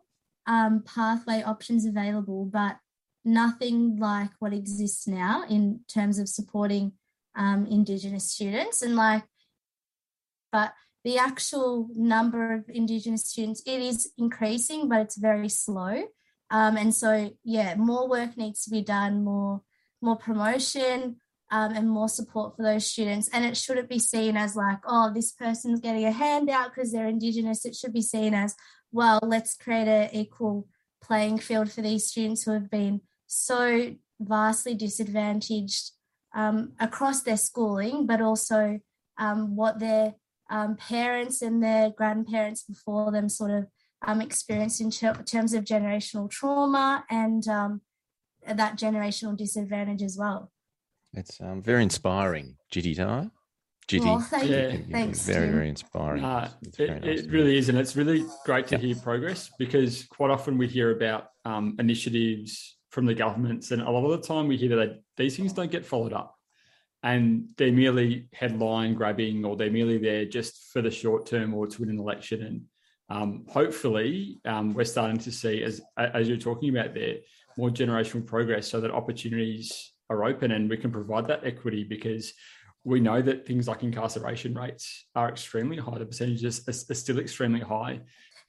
um, 0.46 0.82
pathway 0.84 1.42
options 1.42 1.86
available, 1.86 2.44
but 2.44 2.76
nothing 3.24 3.96
like 3.98 4.30
what 4.40 4.52
exists 4.52 5.06
now 5.06 5.44
in 5.48 5.80
terms 5.86 6.18
of 6.18 6.28
supporting 6.28 6.92
um, 7.36 7.66
Indigenous 7.66 8.32
students. 8.32 8.82
And 8.82 8.96
like, 8.96 9.22
but 10.50 10.72
the 11.04 11.18
actual 11.18 11.88
number 11.94 12.52
of 12.52 12.64
Indigenous 12.68 13.26
students, 13.26 13.62
it 13.64 13.80
is 13.80 14.10
increasing, 14.18 14.88
but 14.88 15.00
it's 15.02 15.16
very 15.16 15.48
slow. 15.48 16.02
Um, 16.52 16.76
and 16.76 16.94
so, 16.94 17.32
yeah, 17.42 17.74
more 17.74 18.08
work 18.08 18.36
needs 18.36 18.62
to 18.64 18.70
be 18.70 18.82
done, 18.82 19.24
more 19.24 19.62
more 20.00 20.16
promotion, 20.16 21.16
um, 21.50 21.72
and 21.74 21.88
more 21.88 22.08
support 22.08 22.56
for 22.56 22.62
those 22.62 22.86
students. 22.86 23.28
And 23.32 23.44
it 23.44 23.56
shouldn't 23.56 23.88
be 23.88 23.98
seen 23.98 24.36
as 24.36 24.54
like, 24.54 24.78
oh, 24.86 25.12
this 25.12 25.32
person's 25.32 25.80
getting 25.80 26.04
a 26.04 26.12
handout 26.12 26.74
because 26.74 26.92
they're 26.92 27.06
Indigenous. 27.06 27.64
It 27.64 27.74
should 27.74 27.92
be 27.92 28.02
seen 28.02 28.34
as 28.34 28.54
well, 28.92 29.18
let's 29.22 29.54
create 29.54 29.88
an 29.88 30.10
equal 30.12 30.68
playing 31.02 31.38
field 31.38 31.72
for 31.72 31.80
these 31.80 32.06
students 32.06 32.42
who 32.42 32.52
have 32.52 32.70
been 32.70 33.00
so 33.26 33.94
vastly 34.20 34.74
disadvantaged 34.74 35.90
um, 36.34 36.72
across 36.78 37.22
their 37.22 37.38
schooling, 37.38 38.06
but 38.06 38.20
also 38.20 38.78
um, 39.18 39.56
what 39.56 39.80
their 39.80 40.14
um, 40.50 40.76
parents 40.76 41.40
and 41.42 41.62
their 41.62 41.90
grandparents 41.90 42.62
before 42.64 43.10
them 43.10 43.28
sort 43.28 43.50
of 43.50 43.66
um, 44.04 44.20
experienced 44.20 44.80
in 44.80 44.90
ter- 44.90 45.22
terms 45.22 45.54
of 45.54 45.64
generational 45.64 46.30
trauma 46.30 47.04
and 47.10 47.46
um, 47.48 47.80
that 48.46 48.76
generational 48.78 49.36
disadvantage 49.36 50.02
as 50.02 50.16
well. 50.18 50.50
It's 51.14 51.40
um, 51.40 51.62
very 51.62 51.82
inspiring, 51.82 52.56
Gitty 52.70 52.94
Ty. 52.94 53.30
Gitty. 53.88 54.04
Well, 54.04 54.20
thank 54.20 54.48
Yeah. 54.48 54.68
you. 54.68 54.84
Thanks. 54.90 55.26
very, 55.26 55.46
Tim. 55.46 55.54
very 55.54 55.68
inspiring. 55.68 56.24
Uh, 56.24 56.50
It's 56.62 56.78
it, 56.78 56.86
very 56.86 57.00
nice 57.00 57.20
it 57.20 57.30
really 57.30 57.58
is, 57.58 57.68
and 57.68 57.76
it's 57.78 57.96
really 57.96 58.24
great 58.46 58.66
to 58.68 58.76
Yeah. 58.76 58.80
hear 58.82 58.96
progress 58.96 59.50
because 59.58 60.04
quite 60.04 60.30
often 60.30 60.56
we 60.56 60.66
hear 60.68 60.90
about 60.92 61.28
um, 61.44 61.76
initiatives 61.78 62.78
from 62.90 63.06
the 63.06 63.14
governments, 63.14 63.70
and 63.72 63.82
a 63.82 63.90
lot 63.90 64.04
of 64.04 64.20
the 64.20 64.26
time 64.26 64.46
we 64.48 64.56
hear 64.56 64.76
that 64.76 64.76
they, 65.16 65.24
these 65.24 65.36
things 65.36 65.52
don't 65.52 65.70
get 65.70 65.84
followed 65.84 66.12
up, 66.12 66.34
and 67.02 67.48
they're 67.56 67.72
merely 67.72 68.28
headline 68.32 68.94
grabbing, 68.94 69.44
or 69.44 69.56
they're 69.56 69.70
merely 69.70 69.98
there 69.98 70.24
just 70.24 70.70
for 70.72 70.80
the 70.82 70.90
short 70.90 71.26
term 71.26 71.52
or 71.52 71.66
to 71.66 71.80
win 71.80 71.90
an 71.90 71.98
election. 71.98 72.42
And 72.42 72.62
um, 73.08 73.44
hopefully, 73.48 74.40
um, 74.44 74.74
we're 74.74 74.84
starting 74.84 75.18
to 75.18 75.32
see, 75.32 75.62
as 75.62 75.80
as 75.96 76.28
you're 76.28 76.36
talking 76.38 76.70
about 76.76 76.94
there, 76.94 77.16
more 77.58 77.70
generational 77.70 78.26
progress, 78.26 78.68
so 78.68 78.80
that 78.80 78.90
opportunities 78.90 79.92
are 80.10 80.24
open 80.24 80.52
and 80.52 80.68
we 80.68 80.76
can 80.76 80.90
provide 80.90 81.26
that 81.26 81.44
equity 81.44 81.84
because 81.84 82.32
we 82.84 83.00
know 83.00 83.22
that 83.22 83.46
things 83.46 83.68
like 83.68 83.82
incarceration 83.82 84.54
rates 84.54 85.06
are 85.14 85.28
extremely 85.28 85.76
high. 85.76 85.98
The 85.98 86.06
percentages 86.06 86.66
are, 86.68 86.92
are 86.92 86.94
still 86.94 87.18
extremely 87.18 87.60
high. 87.60 88.00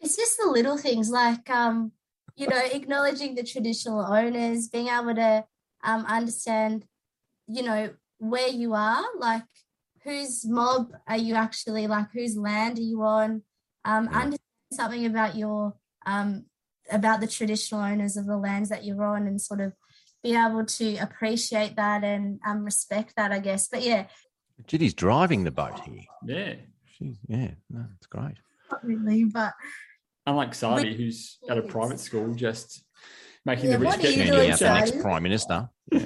it's 0.02 0.16
just 0.18 0.38
the 0.38 0.50
little 0.50 0.78
things 0.78 1.10
like 1.10 1.50
um 1.50 1.92
you 2.36 2.48
know 2.48 2.62
acknowledging 2.74 3.36
the 3.36 3.44
traditional 3.44 4.02
owners 4.02 4.68
being 4.70 4.88
able 4.88 5.16
to 5.16 5.46
um 5.84 6.06
understand 6.06 6.86
you 7.48 7.64
know 7.64 7.90
where 8.18 8.48
you 8.50 8.74
are 8.74 9.04
like 9.20 9.44
whose 10.04 10.46
mob 10.46 10.92
are 11.08 11.18
you 11.18 11.36
actually 11.36 11.88
like 11.88 12.08
whose 12.12 12.36
land 12.36 12.78
are 12.80 12.82
you 12.82 13.02
on 13.04 13.42
um 13.86 14.06
Yeah. 14.12 14.20
Understand 14.74 14.92
something 14.92 15.06
about 15.06 15.36
your 15.36 15.74
um 16.06 16.46
about 16.92 17.22
the 17.22 17.28
traditional 17.28 17.82
owners 17.82 18.18
of 18.18 18.26
the 18.26 18.38
lands 18.38 18.70
that 18.70 18.84
you're 18.84 19.04
on 19.04 19.28
and 19.28 19.40
sort 19.40 19.62
of 19.62 19.74
be 20.22 20.36
able 20.36 20.66
to 20.66 20.98
appreciate 20.98 21.76
that 21.76 22.04
and 22.04 22.40
um 22.46 22.64
respect 22.64 23.14
that 23.16 23.32
i 23.32 23.40
guess 23.40 23.68
but 23.68 23.84
yeah 23.84 24.06
Gitty's 24.68 24.94
driving 24.94 25.44
the 25.44 25.52
boat 25.52 25.80
here. 25.80 26.04
Yeah. 26.26 26.54
She's, 26.86 27.18
yeah, 27.28 27.52
no, 27.70 27.86
it's 27.98 28.08
great. 28.08 28.36
not 28.72 28.86
really 28.86 29.26
but 29.26 29.54
Unlike 30.26 30.52
Sardy, 30.52 30.96
who's 30.96 31.38
at 31.50 31.58
a 31.58 31.64
private 31.64 32.00
school, 32.00 32.34
just 32.34 32.84
making 33.46 33.72
Yeah, 33.72 33.78
the 33.78 33.86
rich 33.86 33.96
are 33.96 33.98
get 33.98 34.32
doing, 34.32 34.52
out 34.52 34.60
the 34.60 34.74
next 34.74 35.02
prime 35.02 35.24
minister. 35.24 35.70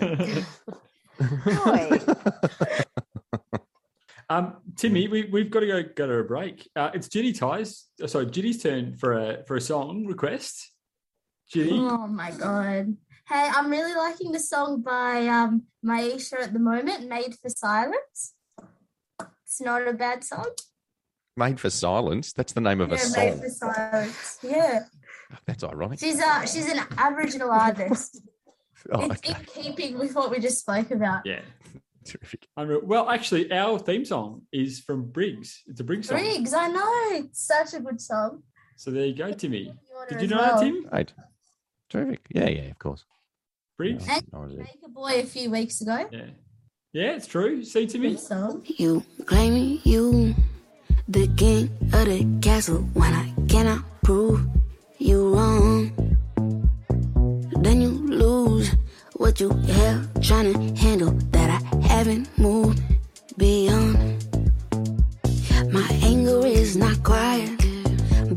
um, 4.29 4.57
Timmy, 4.75 5.07
we, 5.07 5.25
we've 5.25 5.49
got 5.49 5.61
to 5.61 5.67
go 5.67 5.83
go 5.95 6.07
to 6.07 6.13
a 6.15 6.23
break. 6.23 6.69
Uh, 6.75 6.91
it's 6.93 7.07
Gitty 7.07 7.33
Ty's, 7.33 7.85
uh, 8.03 8.07
sorry, 8.07 8.25
Gitty's 8.25 8.61
turn 8.61 8.95
for 8.95 9.13
a 9.13 9.43
for 9.45 9.55
a 9.55 9.61
song 9.61 10.05
request. 10.05 10.71
Gitty, 11.53 11.71
Oh 11.71 12.07
my 12.07 12.31
god. 12.31 12.97
Hey, 13.27 13.49
I'm 13.53 13.69
really 13.69 13.93
liking 13.93 14.31
the 14.31 14.39
song 14.39 14.81
by 14.81 15.27
um 15.27 15.63
Maisha 15.85 16.41
at 16.41 16.53
the 16.53 16.59
moment, 16.59 17.07
Made 17.07 17.35
for 17.41 17.49
Silence. 17.49 18.33
It's 19.45 19.61
not 19.61 19.87
a 19.87 19.93
bad 19.93 20.23
song. 20.23 20.49
Made 21.37 21.59
for 21.59 21.69
Silence. 21.69 22.33
That's 22.33 22.53
the 22.53 22.61
name 22.61 22.81
of 22.81 22.91
a 22.91 22.95
yeah, 22.95 23.09
Made 23.15 23.39
for 23.39 23.49
Silence. 23.49 24.39
Yeah. 24.43 24.79
That's 25.45 25.63
ironic. 25.63 25.99
She's 25.99 26.21
uh 26.21 26.45
she's 26.45 26.69
an 26.69 26.79
Aboriginal 26.97 27.51
artist. 27.51 28.21
Oh, 28.91 29.09
it's 29.09 29.27
okay. 29.27 29.37
in 29.37 29.45
keeping 29.75 29.99
with 29.99 30.15
what 30.15 30.29
we 30.29 30.39
just 30.39 30.59
spoke 30.59 30.91
about. 30.91 31.25
yeah. 31.25 31.41
Terrific. 32.11 32.47
Unreal. 32.55 32.81
Well, 32.83 33.09
actually, 33.09 33.51
our 33.51 33.79
theme 33.79 34.05
song 34.05 34.43
is 34.51 34.79
from 34.79 35.09
Briggs. 35.11 35.63
It's 35.67 35.79
a 35.79 35.83
Briggs 35.83 36.07
song. 36.07 36.17
Briggs, 36.17 36.53
I 36.53 36.67
know. 36.67 37.03
It's 37.11 37.45
such 37.45 37.73
a 37.73 37.79
good 37.79 37.99
song. 38.01 38.43
So 38.75 38.91
there 38.91 39.05
you 39.05 39.15
go, 39.15 39.31
Timmy. 39.31 39.73
The 40.09 40.15
Did 40.15 40.21
you 40.23 40.27
know 40.29 40.37
well. 40.37 40.59
that, 40.59 40.63
Tim? 40.65 40.83
Great. 40.89 41.13
Terrific. 41.89 42.21
Yeah, 42.29 42.49
yeah, 42.49 42.69
of 42.69 42.79
course. 42.79 43.05
Briggs? 43.77 44.05
Yeah, 44.07 44.19
I 44.33 44.37
was. 44.37 44.55
Make 44.55 44.79
a 44.85 44.89
boy 44.89 45.19
a 45.19 45.23
few 45.23 45.49
weeks 45.49 45.81
ago. 45.81 46.07
Yeah. 46.11 46.25
Yeah, 46.93 47.11
it's 47.11 47.27
true. 47.27 47.63
See, 47.63 47.85
Timmy? 47.85 48.15
Good. 48.15 48.61
You 48.79 49.03
claiming 49.25 49.79
you 49.83 50.35
the 51.07 51.27
king 51.35 51.69
of 51.93 52.05
the 52.05 52.25
castle 52.41 52.81
when 52.93 53.13
I 53.13 53.33
cannot 53.47 53.83
prove 54.03 54.41
you 54.97 55.35
wrong. 55.35 55.91
Then 57.61 57.81
you 57.81 57.89
lose 57.89 58.75
what 59.17 59.39
you 59.39 59.49
have 59.49 60.21
trying 60.21 60.53
to 60.53 60.81
handle 60.81 61.11
that 61.11 61.25
I 61.25 61.26
haven't 61.97 62.29
moved 62.37 62.79
beyond. 63.37 63.97
My 65.73 65.89
anger 66.03 66.45
is 66.45 66.77
not 66.77 67.01
quiet, 67.01 67.57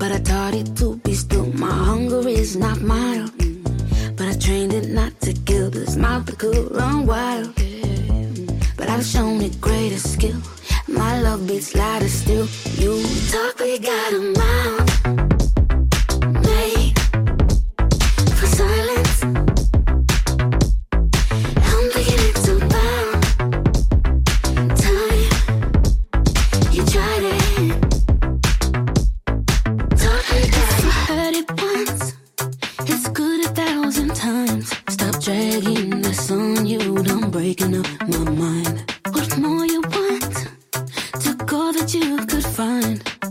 but 0.00 0.10
I 0.10 0.18
taught 0.20 0.54
it 0.54 0.74
to 0.76 0.96
be 1.04 1.12
still. 1.12 1.44
My 1.52 1.70
hunger 1.70 2.26
is 2.26 2.56
not 2.56 2.80
mild, 2.80 3.32
but 4.16 4.26
I 4.28 4.34
trained 4.38 4.72
it 4.72 4.88
not 4.88 5.12
to 5.20 5.34
kill. 5.44 5.68
This 5.70 5.96
mouth 5.96 6.24
that 6.26 6.38
could 6.38 6.74
run 6.74 7.04
wild 7.04 7.52
but 8.78 8.88
I've 8.88 9.04
shown 9.04 9.42
it 9.42 9.60
greater 9.60 9.98
skill. 9.98 10.40
My 10.88 11.20
love 11.20 11.46
beats 11.46 11.74
louder 11.74 12.08
still. 12.08 12.46
You 12.80 12.92
talk, 13.30 13.58
but 13.58 13.68
you 13.68 13.78
got 13.78 14.12
a 14.14 14.20
mouth 14.40 14.89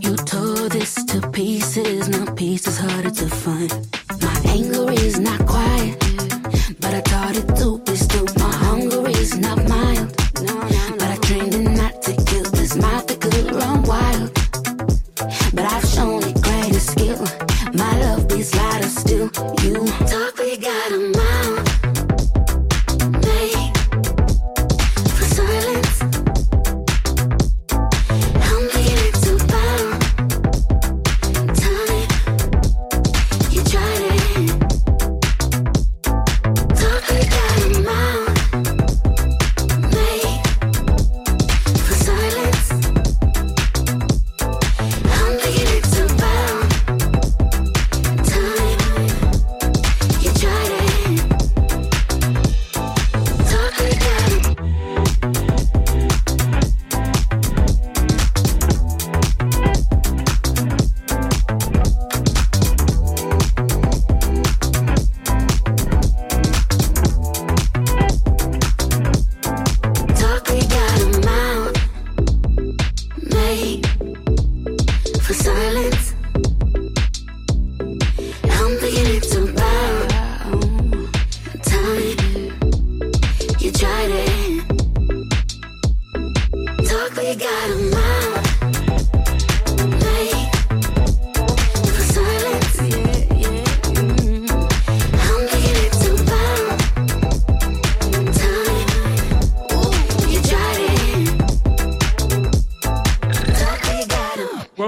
You 0.00 0.16
tore 0.16 0.68
this 0.68 0.94
to 1.04 1.20
pieces. 1.30 2.08
Now 2.08 2.32
pieces 2.34 2.78
harder 2.78 3.10
to 3.10 3.28
find. 3.28 3.70
My 4.22 4.40
anger 4.46 4.90
is 4.92 5.20
not 5.20 5.46
quiet, 5.46 5.98
but 6.80 6.94
I 6.94 7.00
taught 7.02 7.36
it 7.36 7.56
to 7.56 7.78
be 7.78 7.96
still. 7.96 8.39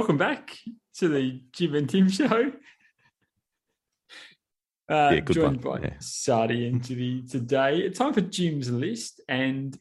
Welcome 0.03 0.19
back 0.19 0.59
to 0.97 1.07
the 1.07 1.41
Jim 1.53 1.77
and 1.77 1.89
Tim 1.89 2.09
show. 2.09 2.51
Uh, 4.91 5.11
Yeah, 5.13 5.21
good 5.21 5.35
joined 5.35 5.65
one, 5.65 5.81
by 5.81 5.87
yeah. 5.87 5.95
Sardy 6.01 6.67
and 6.67 6.83
Jimmy 6.83 7.23
today. 7.23 7.79
It's 7.79 8.01
time 8.01 8.13
for 8.13 8.21
Jim's 8.21 8.69
list, 8.69 9.21
and 9.29 9.79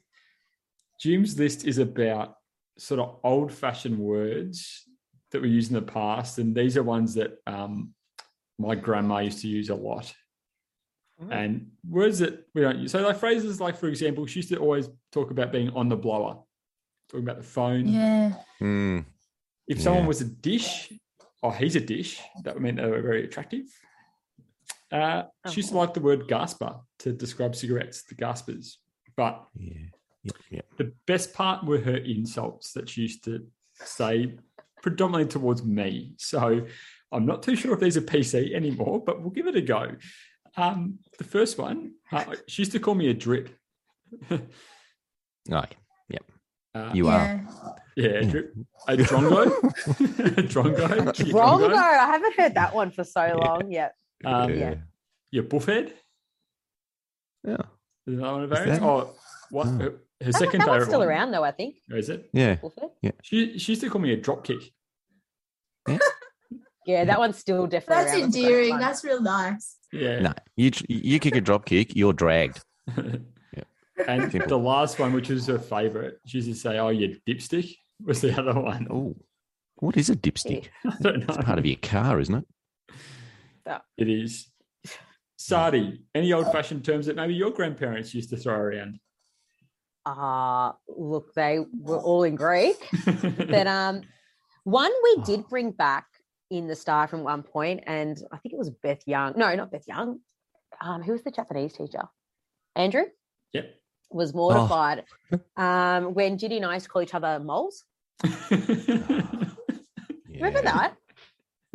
Jim's 1.00 1.40
list 1.40 1.66
is 1.66 1.80
about 1.80 2.36
sort 2.78 3.00
of 3.00 3.18
old-fashioned 3.24 3.98
words 3.98 4.84
that 5.32 5.42
we 5.42 5.50
use 5.50 5.70
in 5.70 5.74
the 5.74 5.82
past, 5.82 6.38
and 6.38 6.56
these 6.56 6.78
are 6.78 6.84
ones 6.84 7.16
that 7.16 7.40
um, 7.48 7.96
my 8.60 8.76
grandma 8.76 9.22
used 9.22 9.42
to 9.42 9.48
use 9.48 9.70
a 9.70 9.76
lot. 9.76 10.14
And 11.32 11.72
words 11.90 12.20
that 12.20 12.46
we 12.54 12.62
don't 12.62 12.78
use. 12.78 12.92
So, 12.92 13.02
like 13.02 13.18
phrases 13.18 13.60
like, 13.60 13.76
for 13.76 13.88
example, 13.88 14.28
she 14.28 14.38
used 14.38 14.50
to 14.50 14.58
always 14.58 14.88
talk 15.12 15.32
about 15.32 15.52
being 15.52 15.72
on 15.72 15.90
the 15.90 15.98
blower, 15.98 16.38
talking 17.10 17.26
about 17.26 17.38
the 17.38 17.44
phone. 17.44 17.88
Yeah. 17.88 18.34
Mm, 18.62 19.06
If 19.72 19.82
someone 19.82 20.06
was 20.06 20.20
a 20.20 20.26
dish, 20.26 20.92
oh, 21.42 21.52
he's 21.52 21.78
a 21.78 21.80
dish, 21.80 22.20
that 22.44 22.60
meant 22.60 22.78
they 22.78 22.86
were 22.86 23.02
very 23.02 23.24
attractive. 23.24 23.66
Uh, 24.92 25.24
she 25.50 25.58
used 25.58 25.70
to 25.70 25.78
like 25.78 25.94
the 25.94 26.02
word 26.02 26.28
gasper 26.28 26.76
to 27.00 27.14
describe 27.14 27.56
cigarettes, 27.56 28.04
the 28.04 28.16
gaspers. 28.16 28.80
But 29.16 29.46
yeah. 29.56 29.88
Yeah, 30.24 30.32
yeah. 30.52 30.62
the 30.78 30.94
best 31.08 31.34
part 31.34 31.66
were 31.66 31.80
her 31.80 31.96
insults 31.96 32.74
that 32.74 32.90
she 32.90 33.02
used 33.04 33.24
to 33.24 33.48
say 33.76 34.36
predominantly 34.82 35.32
towards 35.32 35.64
me. 35.64 36.14
So 36.18 36.68
I'm 37.12 37.26
not 37.26 37.42
too 37.42 37.56
sure 37.56 37.74
if 37.74 37.80
these 37.80 37.98
are 37.98 38.02
PC 38.02 38.54
anymore, 38.54 39.02
but 39.04 39.22
we'll 39.22 39.32
give 39.32 39.48
it 39.48 39.56
a 39.56 39.62
go. 39.62 39.96
Um, 40.58 41.00
the 41.18 41.24
first 41.24 41.58
one, 41.58 41.94
uh, 42.12 42.36
she 42.48 42.64
used 42.64 42.74
to 42.74 42.80
call 42.80 42.96
me 42.96 43.10
a 43.10 43.14
drip. 43.14 43.50
Okay. 45.50 45.76
Uh, 46.74 46.92
You 46.94 47.08
are. 47.10 47.42
Yeah. 47.96 48.08
yeah, 48.08 48.22
drip. 48.22 48.54
A 48.88 48.96
drongo. 48.98 49.46
a 49.48 50.44
drongo. 50.44 51.20
Your 51.28 51.36
Drongo. 51.36 51.74
I 51.74 52.06
haven't 52.06 52.36
heard 52.40 52.56
that 52.56 52.74
one 52.74 52.92
for 52.92 53.04
so 53.04 53.38
long 53.44 53.72
yet. 53.72 53.94
Um, 54.24 54.54
Yeah. 54.54 54.76
Your 55.32 55.44
buffhead. 55.44 55.92
Yeah. 57.46 57.58
Is 58.08 58.20
that 58.20 58.32
one 58.32 58.44
of 58.44 58.52
Is 58.52 58.60
that- 58.66 58.82
Oh, 58.82 59.14
what? 59.50 59.68
Oh. 59.68 59.72
Her, 59.80 59.94
her 60.24 60.32
second 60.32 60.60
that 60.62 60.68
one's 60.68 60.76
favorite 60.84 60.86
still 60.86 61.00
one. 61.00 61.08
around 61.10 61.32
though, 61.32 61.44
I 61.44 61.52
think. 61.52 61.76
Oh, 61.92 61.96
Is 61.98 62.10
it? 62.10 62.30
Yeah. 62.34 62.58
Wolford. 62.62 62.90
She, 63.24 63.58
she 63.60 63.72
used 63.74 63.82
to 63.82 63.90
call 63.90 64.02
me 64.02 64.14
a 64.14 64.18
drop 64.18 64.44
kick. 64.46 64.62
Yeah, 66.86 67.06
that 67.06 67.20
one's 67.20 67.38
still 67.38 67.68
definitely 67.68 68.04
That's 68.06 68.14
around. 68.14 68.22
That's 68.22 68.36
endearing. 68.38 68.70
one. 68.72 68.80
That's 68.80 69.04
real 69.04 69.22
nice. 69.22 69.78
Yeah. 69.92 70.20
No, 70.20 70.34
you 70.56 70.72
you 70.88 71.20
kick 71.20 71.36
a 71.36 71.42
drop 71.42 71.66
kick, 71.66 71.96
you're 71.96 72.14
dragged. 72.14 72.64
And 74.08 74.32
Simple. 74.32 74.48
the 74.48 74.58
last 74.58 75.00
one, 75.00 75.14
which 75.14 75.30
was 75.30 75.48
her 75.48 75.60
favorite, 75.60 76.20
she 76.26 76.40
used 76.40 76.50
to 76.50 76.56
say, 76.56 76.78
"Oh, 76.80 76.90
you 76.90 77.18
dipstick," 77.28 77.76
was 78.04 78.22
the 78.22 78.38
other 78.40 78.60
one. 78.60 78.88
Oh, 78.90 79.16
what 79.76 79.98
is 79.98 80.10
a 80.10 80.16
dipstick? 80.16 80.70
I 80.86 80.96
don't 81.02 81.20
know. 81.20 81.26
It's 81.30 81.46
part 81.46 81.60
of 81.60 81.66
your 81.66 81.78
car, 81.78 82.20
isn't 82.20 82.36
it? 82.36 82.46
It 83.98 84.10
is. 84.10 84.48
Sardy, 85.40 86.04
any 86.14 86.34
old-fashioned 86.34 86.84
terms 86.86 87.06
that 87.08 87.16
maybe 87.16 87.34
your 87.34 87.52
grandparents 87.52 88.14
used 88.14 88.30
to 88.30 88.38
throw 88.38 88.56
around? 88.56 89.00
Ah, 90.06 90.76
look, 90.88 91.34
they 91.34 91.60
were 91.74 91.98
all 91.98 92.24
in 92.24 92.36
Greek. 92.36 92.78
But 93.38 93.68
um, 93.68 94.02
one 94.64 94.92
we 95.04 95.24
did 95.24 95.48
bring 95.48 95.72
back 95.72 96.06
in 96.50 96.68
the 96.68 96.76
staff 96.76 97.10
from 97.10 97.24
one 97.24 97.44
point, 97.44 97.84
and 97.88 98.22
I 98.32 98.38
think 98.38 98.54
it 98.54 98.58
was 98.58 98.70
Beth 98.70 99.02
Young. 99.06 99.34
No, 99.36 99.54
not 99.56 99.72
Beth 99.72 99.88
Young. 99.88 100.20
Um, 100.80 101.02
who 101.02 101.14
was 101.14 101.24
the 101.24 101.32
Japanese 101.32 101.74
teacher? 101.74 102.04
Andrew 102.76 103.06
yep. 103.54 103.76
Was 104.12 104.34
mortified 104.34 105.06
um, 105.58 106.14
when 106.14 106.38
Judy 106.38 106.58
and 106.58 106.66
I 106.66 106.76
used 106.76 106.86
to 106.86 106.92
call 106.92 107.02
each 107.02 107.14
other 107.14 107.40
moles. 107.40 107.84
Remember 110.30 110.62
that? 110.64 110.96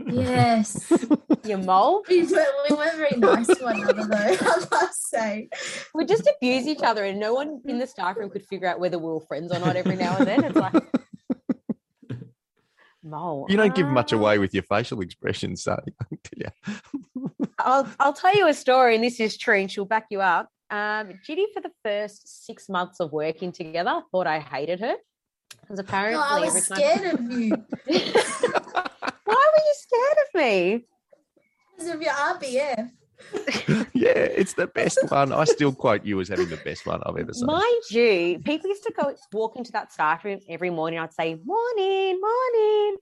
Yes. 0.05 0.93
Your 1.45 1.59
mole. 1.59 2.05
we, 2.09 2.23
were, 2.25 2.47
we 2.69 2.77
were 2.77 2.91
very 2.97 3.17
nice 3.17 3.47
to 3.47 3.65
one 3.65 3.81
another, 3.81 4.05
though, 4.07 4.17
I 4.41 4.67
must 4.71 5.09
say. 5.09 5.49
We 5.95 6.05
just 6.05 6.29
abuse 6.37 6.67
each 6.67 6.83
other, 6.83 7.05
and 7.05 7.19
no 7.19 7.35
one 7.35 7.63
in 7.67 7.79
the 7.79 7.87
staff 7.87 8.17
room 8.17 8.31
could 8.31 8.45
figure 8.45 8.69
out 8.69 8.81
whether 8.81 8.99
we 8.99 9.07
were 9.07 9.21
friends 9.21 9.53
or 9.53 9.59
not. 9.59 9.77
Every 9.77 9.97
now 9.97 10.17
and 10.17 10.27
then, 10.27 10.45
it's 10.45 10.57
like 10.57 10.83
mole. 13.03 13.47
You 13.49 13.57
don't 13.57 13.75
give 13.75 13.87
much 13.87 14.13
ah. 14.13 14.17
away 14.17 14.39
with 14.39 14.53
your 14.53 14.65
facial 14.65 15.01
expressions, 15.01 15.63
so 15.63 15.73
I 15.73 16.05
can 16.05 16.19
tell 16.25 16.53
you. 17.15 17.31
I'll 17.59 17.89
I'll 17.99 18.13
tell 18.13 18.37
you 18.37 18.49
a 18.49 18.55
story, 18.55 18.97
and 18.97 19.05
this 19.05 19.21
is 19.21 19.37
true, 19.39 19.59
and 19.59 19.71
she'll 19.71 19.85
back 19.85 20.07
you 20.11 20.21
up. 20.21 20.51
Um, 20.71 21.21
Judy, 21.25 21.47
for 21.55 21.61
the 21.61 21.71
first 21.85 22.45
six 22.47 22.69
months 22.69 22.99
of 23.01 23.13
working 23.13 23.53
together, 23.53 24.03
thought 24.11 24.27
I 24.27 24.41
hated 24.41 24.81
her 24.81 24.95
because 25.61 25.79
apparently 25.79 26.17
No, 26.17 26.25
I 26.29 26.41
was 26.41 26.49
every 26.49 26.61
time. 26.63 26.79
scared 26.79 27.15
of 27.15 27.31
you 27.31 27.65
Why 27.87 29.47
were 29.53 29.65
you 29.65 29.75
scared 29.75 30.19
of 30.25 30.41
me? 30.41 30.87
because 31.77 31.95
of 31.95 32.03
your 32.03 32.13
RBF. 32.13 32.91
yeah, 33.95 34.09
it's 34.11 34.55
the 34.55 34.67
best 34.67 34.99
one. 35.11 35.33
I 35.33 35.45
still 35.45 35.73
quote 35.73 36.05
you 36.05 36.21
as 36.21 36.29
having 36.29 36.49
the 36.49 36.57
best 36.59 36.87
one 36.87 37.01
I've 37.05 37.17
ever 37.17 37.33
seen. 37.33 37.47
Mind 37.47 37.83
you, 37.91 38.41
people 38.45 38.69
used 38.69 38.85
to 38.85 38.93
go 38.93 39.15
walk 39.33 39.57
into 39.57 39.73
that 39.73 39.93
staff 39.93 40.25
room 40.25 40.41
every 40.49 40.71
morning. 40.71 40.99
I'd 40.99 41.13
say, 41.13 41.41
"Morning, 41.45 42.21
morning." 42.21 42.97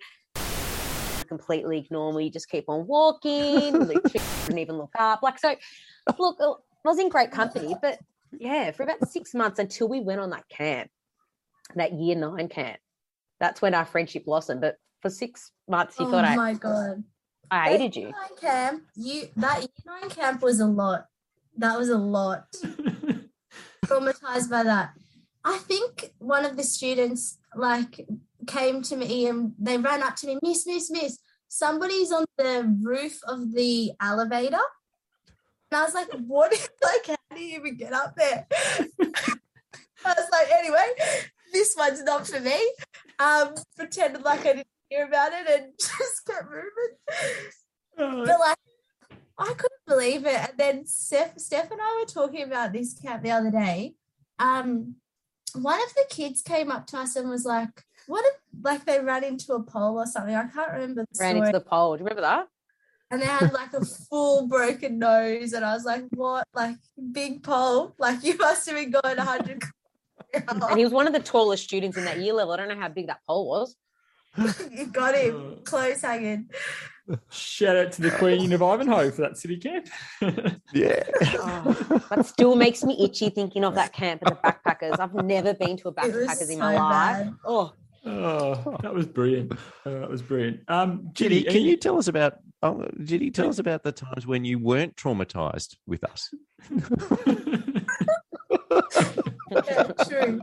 Completely 1.29 1.79
ignore 1.79 2.13
me. 2.13 2.31
Just 2.31 2.49
keep 2.49 2.65
on 2.69 2.87
walking. 2.87 3.75
Literally 3.81 4.25
didn't 4.47 4.59
even 4.59 4.77
look 4.77 4.93
up. 4.99 5.23
Like 5.23 5.39
so. 5.39 5.55
Look, 6.19 6.39
I 6.85 6.89
was 6.89 6.99
in 6.99 7.09
great 7.09 7.31
company, 7.31 7.75
but 7.81 7.99
yeah, 8.39 8.71
for 8.73 8.83
about 8.83 9.09
six 9.09 9.35
months 9.35 9.59
until 9.59 9.89
we 9.89 10.01
went 10.01 10.21
on 10.21 10.31
that 10.31 10.49
camp, 10.49 10.91
that 11.77 11.95
year 11.95 12.17
nine 12.17 12.49
camp. 12.49 12.79
That's 13.41 13.63
when 13.63 13.75
our 13.75 13.85
friendship 13.85 14.27
blossomed. 14.27 14.61
But 14.61 14.77
for 15.01 15.11
six 15.11 15.51
months, 15.69 15.99
you 15.99 16.07
oh 16.07 16.11
thought 16.11 16.25
I, 16.25 16.35
Oh 16.35 16.37
my 16.37 16.55
god. 16.55 17.05
I 17.51 17.69
hated 17.71 17.97
you. 17.97 18.03
Year 18.03 18.13
nine 18.13 18.39
camp, 18.41 18.83
you 18.97 19.29
that 19.37 19.59
year 19.61 19.69
nine 19.87 20.11
camp 20.11 20.43
was 20.43 20.61
a 20.61 20.67
lot. 20.67 21.07
That 21.57 21.79
was 21.79 21.89
a 21.89 21.99
lot. 21.99 22.47
Traumatized 23.87 24.51
by 24.51 24.65
that. 24.65 24.91
I 25.45 25.59
think 25.59 26.13
one 26.19 26.45
of 26.45 26.57
the 26.57 26.63
students 26.63 27.39
like 27.55 28.07
came 28.47 28.83
to 28.83 28.97
me 28.97 29.27
and 29.27 29.53
they 29.59 29.79
ran 29.79 30.03
up 30.03 30.17
to 30.17 30.27
me, 30.27 30.39
Miss, 30.43 30.67
Miss, 30.67 30.91
Miss, 30.91 31.19
somebody's 31.49 32.13
on 32.13 32.25
the 32.39 32.75
roof 32.83 33.21
of 33.27 33.53
the 33.53 33.93
elevator. 34.01 34.59
And 35.75 35.83
I 35.83 35.87
was 35.87 35.95
like, 35.95 36.09
what 36.29 36.53
is 36.53 36.69
like 36.83 37.07
how 37.09 37.37
do 37.37 37.43
you 37.43 37.59
even 37.59 37.77
get 37.77 37.93
up 37.93 38.15
there? 38.15 38.47
I 39.01 40.15
was 40.17 40.29
like, 40.31 40.49
anyway, 40.57 40.87
this 41.53 41.75
one's 41.77 42.05
not 42.05 42.29
for 42.29 42.39
me. 42.39 42.57
Um, 43.19 43.55
pretended 43.77 44.23
like 44.23 44.41
I 44.41 44.53
didn't 44.53 44.67
hear 44.89 45.07
about 45.07 45.33
it 45.33 45.49
and 45.51 45.73
just 45.81 46.27
kept 46.27 46.47
moving. 46.49 48.25
But 48.25 48.39
like, 48.39 48.57
I 49.37 49.47
couldn't 49.47 49.87
believe 49.89 50.27
it. 50.27 50.37
And 50.37 50.53
then 50.57 50.87
Steph, 50.87 51.41
Steph 51.41 51.73
and 51.73 51.81
I 51.83 51.99
were 52.01 52.07
talking 52.07 52.45
about 52.45 52.73
this 52.73 52.95
camp 52.95 53.25
the 53.25 53.33
other 53.33 53.51
day. 53.51 53.97
Um, 54.39 54.95
one 55.55 55.81
of 55.83 55.93
the 55.95 56.05
kids 56.09 56.41
came 56.43 56.71
up 56.71 56.87
to 56.89 56.99
us 56.99 57.17
and 57.17 57.29
was 57.29 57.45
like, 57.45 57.83
"What 58.07 58.25
if 58.25 58.41
like 58.63 58.85
they 58.85 59.01
ran 59.01 59.25
into 59.25 59.55
a 59.55 59.63
pole 59.63 59.99
or 59.99 60.07
something?" 60.07 60.35
I 60.35 60.47
can't 60.47 60.73
remember 60.73 61.03
the 61.03 61.19
Ran 61.19 61.35
story. 61.35 61.49
into 61.49 61.59
the 61.59 61.65
pole. 61.65 61.97
Do 61.97 62.01
you 62.01 62.05
remember 62.05 62.23
that? 62.23 62.49
And 63.15 63.23
they 63.23 63.27
had 63.27 63.53
like 63.53 63.73
a 63.73 63.85
full 63.85 64.49
broken 64.49 64.99
nose, 64.99 65.53
and 65.53 65.65
I 65.65 65.73
was 65.75 65.85
like, 65.85 66.05
"What? 66.11 66.47
Like 66.53 66.77
big 67.13 67.43
pole? 67.43 67.95
Like 67.99 68.23
you 68.25 68.37
must 68.37 68.67
have 68.67 68.77
been 68.77 68.91
going 68.91 69.17
100." 69.17 69.63
And 70.49 70.77
he 70.77 70.83
was 70.83 70.93
one 70.93 71.07
of 71.07 71.13
the 71.13 71.21
tallest 71.21 71.63
students 71.63 71.97
in 71.97 72.05
that 72.07 72.19
year 72.19 72.33
level. 72.33 72.53
I 72.55 72.57
don't 72.57 72.67
know 72.67 72.81
how 72.81 72.89
big 72.89 73.07
that 73.07 73.21
pole 73.25 73.49
was. 73.49 73.77
you 74.73 74.87
got 74.87 75.15
him 75.15 75.59
close 75.63 76.03
hanging. 76.03 76.51
Shout 77.31 77.77
out 77.77 77.93
to 77.93 78.03
the 78.03 78.11
Queen 78.11 78.53
of 78.53 78.61
Ivanhoe 78.61 79.13
for 79.13 79.21
that 79.23 79.37
city 79.39 79.59
camp. 79.59 79.87
Yeah. 80.73 81.05
Oh, 81.39 82.03
that 82.11 82.27
still 82.27 82.57
makes 82.57 82.83
me 82.83 82.97
itchy 83.05 83.31
thinking 83.31 83.63
of 83.63 83.77
that 83.77 83.93
camp 83.93 84.23
at 84.27 84.43
the 84.43 84.49
backpackers. 84.49 84.99
I've 84.99 85.15
never 85.25 85.55
been 85.55 85.77
to 85.77 85.89
a 85.89 86.05
It 86.05 86.13
was 86.13 86.27
backpackers 86.27 86.51
in 86.51 86.57
so 86.57 86.59
my 86.59 86.79
life. 86.79 87.27
bad. 87.27 87.35
Oh, 87.45 87.73
oh, 88.07 88.77
that 88.83 88.93
was 88.93 89.07
brilliant. 89.07 89.53
Uh, 89.53 90.01
that 90.01 90.11
was 90.11 90.23
brilliant. 90.23 90.61
Um, 90.67 91.11
Judy, 91.13 91.43
Judy, 91.45 91.53
can 91.53 91.63
you 91.63 91.77
tell 91.77 91.97
us 91.97 92.09
about 92.09 92.39
oh, 92.65 92.89
Judy, 93.05 93.31
tell 93.31 93.49
us 93.49 93.59
about 93.61 93.83
the 93.85 93.93
times 93.93 94.27
when 94.27 94.45
you 94.45 94.59
weren't 94.59 94.97
traumatized 94.97 95.77
with 95.87 96.03
us? 96.05 96.31
Yeah, 99.51 99.93
true. 100.09 100.41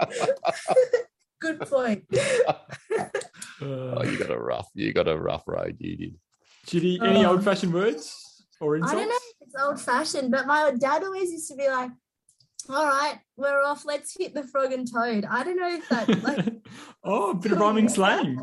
Good 1.42 1.60
point. 1.62 2.06
Oh, 3.64 3.98
Uh, 4.00 4.04
you 4.04 4.18
got 4.18 4.32
a 4.32 4.40
rough, 4.40 4.70
you 4.74 4.92
got 4.94 5.08
a 5.08 5.16
rough 5.18 5.44
road, 5.48 5.76
you 5.80 5.96
did. 5.98 6.16
Judy, 6.66 7.00
any 7.04 7.26
Oh. 7.26 7.32
old-fashioned 7.32 7.74
words 7.74 8.44
or 8.60 8.78
I 8.78 8.80
don't 8.80 9.10
know 9.10 9.16
if 9.16 9.22
it's 9.42 9.56
old 9.62 9.80
fashioned, 9.82 10.32
but 10.32 10.48
my 10.48 10.72
dad 10.80 11.04
always 11.04 11.32
used 11.32 11.48
to 11.50 11.56
be 11.56 11.68
like, 11.68 11.92
all 12.70 12.86
right, 12.88 13.20
we're 13.38 13.62
off. 13.64 13.86
Let's 13.86 14.16
hit 14.18 14.34
the 14.34 14.44
frog 14.44 14.72
and 14.72 14.92
toad. 14.92 15.26
I 15.30 15.44
don't 15.44 15.58
know 15.58 15.70
if 15.76 15.90
that, 15.90 16.24
like, 16.24 16.46
oh, 17.04 17.32
a 17.32 17.36
bit 17.36 17.52
of 17.52 17.60
rhyming 17.60 17.90
slang. 17.90 18.40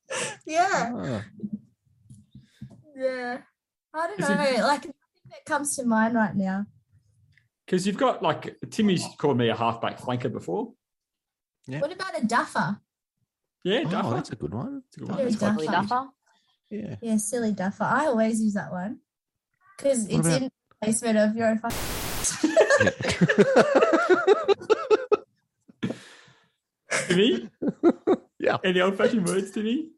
yeah, 0.46 0.92
Oh, 0.94 1.22
yeah. 2.96 3.38
I 3.94 4.06
don't 4.08 4.18
know. 4.20 4.26
it- 4.44 4.60
Like, 4.60 4.84
nothing 4.84 4.92
that 5.30 5.44
comes 5.46 5.76
to 5.76 5.84
mind 5.84 6.14
right 6.14 6.34
now. 6.34 6.66
Because 7.64 7.86
you've 7.86 7.96
got 7.98 8.22
like 8.22 8.56
Timmy's 8.70 9.04
called 9.18 9.36
me 9.38 9.48
a 9.48 9.56
halfback 9.56 9.98
flanker 10.00 10.32
before. 10.32 10.72
Yeah. 11.66 11.80
What 11.80 11.92
about 11.92 12.16
a 12.22 12.24
duffer? 12.26 12.80
Yeah, 13.64 13.82
Oh, 13.86 13.90
Duffer. 13.90 14.14
that's 14.14 14.30
a 14.30 14.36
good 14.36 14.54
one. 14.54 14.82
That's 14.84 14.96
a 14.96 15.00
good 15.00 15.08
one. 15.08 15.18
Yeah, 15.18 15.24
That's 15.24 15.36
quite 15.36 15.54
Silly 15.54 15.66
Duffer. 15.66 16.06
Yeah. 16.70 16.96
Yeah, 17.02 17.16
silly 17.16 17.52
duffer. 17.52 17.84
I 17.84 18.06
always 18.06 18.40
use 18.40 18.54
that 18.54 18.70
one 18.70 19.00
because 19.76 20.06
it's 20.06 20.14
about- 20.26 20.42
in 20.42 20.50
placement 20.80 21.18
of 21.18 21.34
your 21.36 21.48
own 21.48 21.58
fucking. 21.58 21.76
Timmy? 27.08 27.50
Yeah. 28.38 28.58
Any 28.62 28.80
old 28.82 28.96
fashioned 28.96 29.26
words, 29.26 29.50
Timmy? 29.50 29.88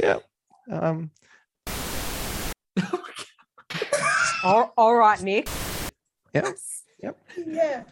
yeah. 0.00 0.18
Um, 0.70 1.10
All, 4.44 4.72
all 4.76 4.94
right, 4.96 5.20
Nick. 5.22 5.48
yeah. 6.34 6.50
yeah. 7.46 7.82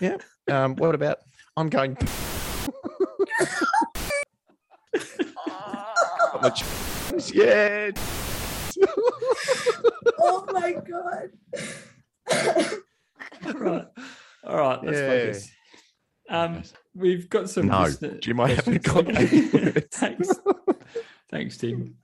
Yeah. 0.00 0.16
Um, 0.48 0.76
what 0.76 0.94
about 0.94 1.18
I'm 1.56 1.68
going 1.68 1.96
Much- 6.42 6.62
yeah. 7.34 7.90
Oh 10.20 10.44
my 10.52 10.72
god. 10.72 11.30
right. 13.54 13.86
All 14.44 14.56
right, 14.56 14.84
let's 14.84 14.98
Yeah. 14.98 15.08
focus. 15.08 15.50
Um, 16.30 16.62
we've 16.94 17.28
got 17.28 17.48
some. 17.50 17.66
No, 17.68 17.82
listener 17.84 18.18
Jim, 18.18 18.40
I 18.40 18.48
haven't 18.50 18.84
questions. 18.84 19.12
got 19.12 19.62
any. 19.64 19.80
Thanks. 19.92 20.28
Thanks, 21.30 21.56
Tim. 21.56 21.96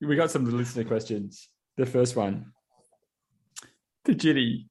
We 0.00 0.16
got 0.16 0.30
some 0.30 0.44
listener 0.44 0.84
questions. 0.84 1.48
The 1.76 1.86
first 1.86 2.16
one 2.16 2.52
The 4.04 4.14
Gitty. 4.14 4.66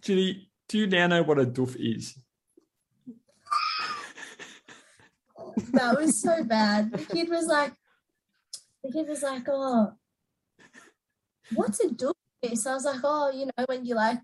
Gitty, 0.00 0.48
do 0.68 0.78
you 0.78 0.86
now 0.86 1.08
know 1.08 1.22
what 1.22 1.38
a 1.38 1.44
doof 1.44 1.76
is? 1.78 2.16
that 5.72 5.98
was 5.98 6.20
so 6.20 6.44
bad. 6.44 6.92
The 6.92 7.04
kid 7.04 7.28
was 7.28 7.46
like, 7.46 7.72
the 8.82 8.92
kid 8.92 9.08
was 9.08 9.22
like, 9.22 9.44
oh, 9.48 9.92
what's 11.54 11.80
a 11.80 11.88
doof? 11.88 12.12
So 12.54 12.70
I 12.70 12.74
was 12.74 12.84
like, 12.84 13.00
oh, 13.02 13.30
you 13.30 13.46
know, 13.46 13.64
when 13.66 13.84
you 13.84 13.94
like, 13.94 14.20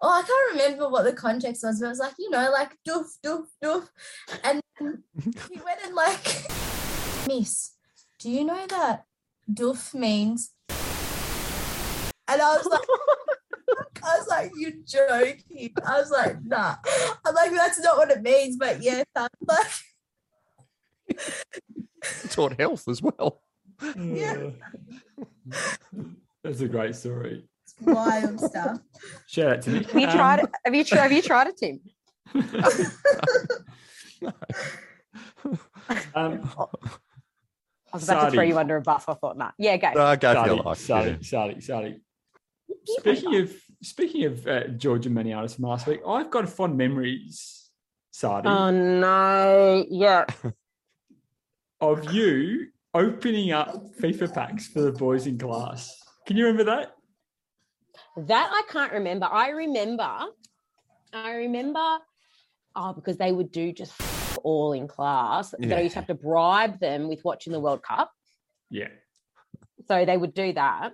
oh, 0.00 0.10
I 0.10 0.22
can't 0.22 0.52
remember 0.52 0.88
what 0.88 1.04
the 1.04 1.12
context 1.12 1.64
was, 1.64 1.80
but 1.80 1.86
it 1.86 1.88
was 1.90 1.98
like, 1.98 2.14
you 2.18 2.30
know, 2.30 2.50
like 2.52 2.76
doof, 2.86 3.06
doof, 3.24 3.46
doof. 3.62 3.88
And 4.44 4.60
then 4.78 5.02
he 5.50 5.60
went 5.64 5.80
and 5.84 5.94
like, 5.94 6.46
Miss, 7.26 7.72
do 8.18 8.30
you 8.30 8.44
know 8.44 8.66
that 8.68 9.04
doof 9.50 9.94
means? 9.94 10.52
And 12.32 12.40
I 12.40 12.56
was 12.56 12.66
like, 12.66 12.80
I 14.04 14.18
was 14.18 14.26
like, 14.28 14.50
you're 14.56 14.72
joking. 14.86 15.74
I 15.86 15.98
was 16.00 16.10
like, 16.10 16.42
nah. 16.44 16.76
I'm 17.26 17.34
like, 17.34 17.50
that's 17.52 17.78
not 17.80 17.98
what 17.98 18.10
it 18.10 18.22
means, 18.22 18.56
but 18.56 18.82
yeah, 18.82 19.04
I'm 19.16 19.28
like, 19.46 19.66
taught 22.30 22.58
health 22.58 22.88
as 22.88 23.02
well. 23.02 23.42
Yeah. 23.96 24.50
That's 26.42 26.60
a 26.62 26.68
great 26.68 26.94
story. 26.96 27.44
wild 27.82 28.40
stuff. 28.40 28.80
Shout 29.26 29.52
out 29.52 29.62
to 29.62 29.70
me. 29.70 29.84
Have 29.84 30.00
you 30.00 30.10
tried 30.10 30.38
it? 30.40 30.50
Have 30.64 30.74
you, 30.74 30.84
tr- 30.84 30.96
have 30.96 31.12
you 31.12 31.22
tried 31.22 31.48
it, 31.48 31.56
Tim? 31.58 31.80
Um, 36.14 36.48
I 37.92 37.96
was 37.96 38.04
about 38.08 38.26
to 38.26 38.30
throw 38.30 38.42
you 38.42 38.58
under 38.58 38.76
a 38.76 38.80
bus. 38.80 39.04
I 39.06 39.14
thought, 39.14 39.36
nah. 39.36 39.50
Yeah, 39.58 39.76
go. 39.76 39.88
Uh, 39.88 40.16
go 40.16 40.32
for 40.32 40.38
Sardy, 40.38 40.46
your 40.46 40.56
life. 40.64 40.78
Sardy, 40.78 41.10
yeah. 41.10 41.16
Sardy, 41.16 41.60
Sardy. 41.62 42.00
Speaking 42.84 43.36
of 43.36 43.52
speaking 43.82 44.24
of 44.24 44.46
uh, 44.46 44.68
George 44.68 45.06
and 45.06 45.14
many 45.14 45.32
artists 45.32 45.56
from 45.56 45.66
last 45.66 45.86
week, 45.86 46.00
I've 46.06 46.30
got 46.30 46.48
fond 46.48 46.76
memories, 46.76 47.70
Sardy, 48.12 48.46
Oh 48.46 48.70
no! 48.70 49.84
Yeah, 49.88 50.26
of 51.80 52.12
you 52.12 52.68
opening 52.94 53.52
up 53.52 53.94
FIFA 54.00 54.34
packs 54.34 54.68
for 54.68 54.80
the 54.82 54.92
boys 54.92 55.26
in 55.26 55.38
class. 55.38 56.00
Can 56.26 56.36
you 56.36 56.46
remember 56.46 56.64
that? 56.64 56.94
that 58.16 58.50
I 58.52 58.62
can't 58.70 58.92
remember. 58.92 59.26
I 59.26 59.50
remember, 59.50 60.26
I 61.12 61.32
remember. 61.32 61.98
Oh, 62.74 62.92
because 62.92 63.18
they 63.18 63.32
would 63.32 63.52
do 63.52 63.72
just 63.72 63.92
all 64.42 64.72
in 64.72 64.88
class. 64.88 65.54
That 65.58 65.78
I 65.78 65.82
used 65.82 65.94
to 65.94 65.98
have 65.98 66.08
to 66.08 66.14
bribe 66.14 66.80
them 66.80 67.08
with 67.08 67.24
watching 67.24 67.52
the 67.52 67.60
World 67.60 67.82
Cup. 67.82 68.10
Yeah. 68.70 68.88
So 69.88 70.04
they 70.04 70.16
would 70.16 70.34
do 70.34 70.52
that. 70.54 70.92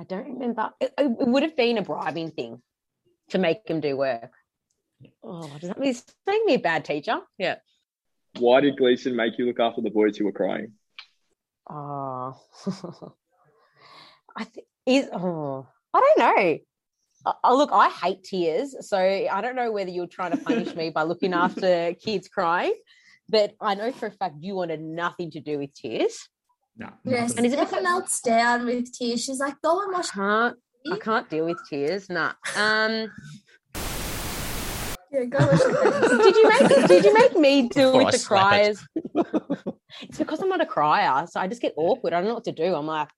I 0.00 0.04
don't 0.04 0.32
remember. 0.32 0.70
It, 0.80 0.94
it 0.96 1.28
would 1.28 1.42
have 1.42 1.54
been 1.54 1.76
a 1.76 1.82
bribing 1.82 2.30
thing 2.30 2.62
to 3.28 3.38
make 3.38 3.68
him 3.68 3.80
do 3.80 3.98
work. 3.98 4.32
Oh, 5.22 5.46
does 5.60 5.68
that 5.68 5.78
mean 5.78 5.94
make 6.26 6.44
me 6.46 6.54
a 6.54 6.58
bad 6.58 6.86
teacher? 6.86 7.20
Yeah. 7.36 7.56
Why 8.38 8.62
did 8.62 8.78
Gleason 8.78 9.14
make 9.14 9.36
you 9.36 9.44
look 9.44 9.60
after 9.60 9.82
the 9.82 9.90
boys 9.90 10.16
who 10.16 10.24
were 10.24 10.32
crying? 10.32 10.72
Oh, 11.68 12.40
I 14.36 14.44
think 14.44 14.66
is. 14.86 15.08
Oh, 15.12 15.68
I 15.92 16.00
don't 16.00 16.18
know. 16.18 16.58
Uh, 17.26 17.32
Oh, 17.44 17.58
look, 17.58 17.70
I 17.70 17.90
hate 17.90 18.24
tears, 18.24 18.74
so 18.88 18.96
I 18.96 19.42
don't 19.42 19.54
know 19.54 19.70
whether 19.70 19.90
you're 19.90 20.06
trying 20.06 20.30
to 20.30 20.38
punish 20.38 20.74
me 20.74 20.88
by 20.88 21.02
looking 21.02 21.34
after 21.44 21.92
kids 22.02 22.26
crying, 22.28 22.74
but 23.28 23.52
I 23.60 23.74
know 23.74 23.92
for 23.92 24.06
a 24.06 24.10
fact 24.10 24.36
you 24.40 24.54
wanted 24.54 24.80
nothing 24.80 25.30
to 25.32 25.40
do 25.40 25.58
with 25.58 25.74
tears. 25.74 26.26
No. 26.80 26.88
Yes. 27.04 27.34
And 27.34 27.44
is 27.44 27.52
it 27.52 27.68
Steph 27.68 27.82
melts 27.82 28.22
down 28.22 28.64
with 28.64 28.90
tears. 28.92 29.22
She's 29.22 29.38
like, 29.38 29.54
go 29.62 29.82
and 29.82 29.92
wash. 29.92 30.16
I 30.16 30.20
wash. 30.20 30.52
can't. 30.54 30.56
I 30.94 30.96
can't 30.98 31.28
deal 31.30 31.44
with 31.44 31.58
tears. 31.68 32.08
Nah. 32.08 32.32
Um. 32.56 33.10
Yeah, 35.12 35.24
go 35.24 35.38
wash 35.44 35.58
your 35.60 36.18
did 36.18 36.36
you 36.36 36.48
make 36.48 36.86
Did 36.86 37.04
you 37.04 37.12
make 37.14 37.36
me 37.36 37.68
deal 37.68 37.88
Oh, 37.88 37.96
with 37.96 38.06
I 38.06 38.10
the 38.12 38.18
slap 38.18 38.52
it. 38.62 38.78
cries? 39.12 39.66
it's 40.02 40.18
because 40.18 40.40
I'm 40.40 40.48
not 40.48 40.60
a 40.60 40.66
crier, 40.66 41.26
so 41.26 41.40
I 41.40 41.48
just 41.48 41.60
get 41.60 41.74
awkward. 41.76 42.12
I 42.12 42.20
don't 42.20 42.28
know 42.28 42.34
what 42.34 42.44
to 42.44 42.52
do. 42.52 42.72
I'm 42.76 42.86
like, 42.86 43.08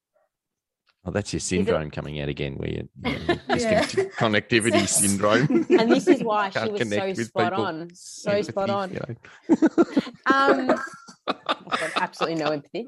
Oh, 1.04 1.10
that's 1.10 1.34
your 1.34 1.40
syndrome 1.40 1.90
coming 1.90 2.18
out 2.22 2.30
again, 2.30 2.54
where 2.54 2.70
you, 2.70 2.88
you 3.04 3.12
know, 3.12 3.36
Yeah. 3.50 3.82
disconnect- 3.84 4.16
connectivity 4.16 4.88
syndrome. 5.00 5.66
and 5.78 5.92
this 5.92 6.08
is 6.08 6.22
why 6.22 6.48
she 6.48 6.60
Can't 6.60 6.72
was 6.72 6.80
so 6.80 6.88
connect 6.88 7.18
with 7.18 7.26
spot 7.26 7.52
people. 7.52 7.64
on, 7.66 7.88
so 7.92 8.40
spot 8.40 8.70
Empathy, 8.70 9.00
on. 9.00 9.16
you 9.50 9.56
know. 9.68 9.84
Um, 10.32 10.80
I've 11.26 11.78
got 11.78 11.90
absolutely 11.96 12.42
no 12.42 12.52
empathy. 12.52 12.86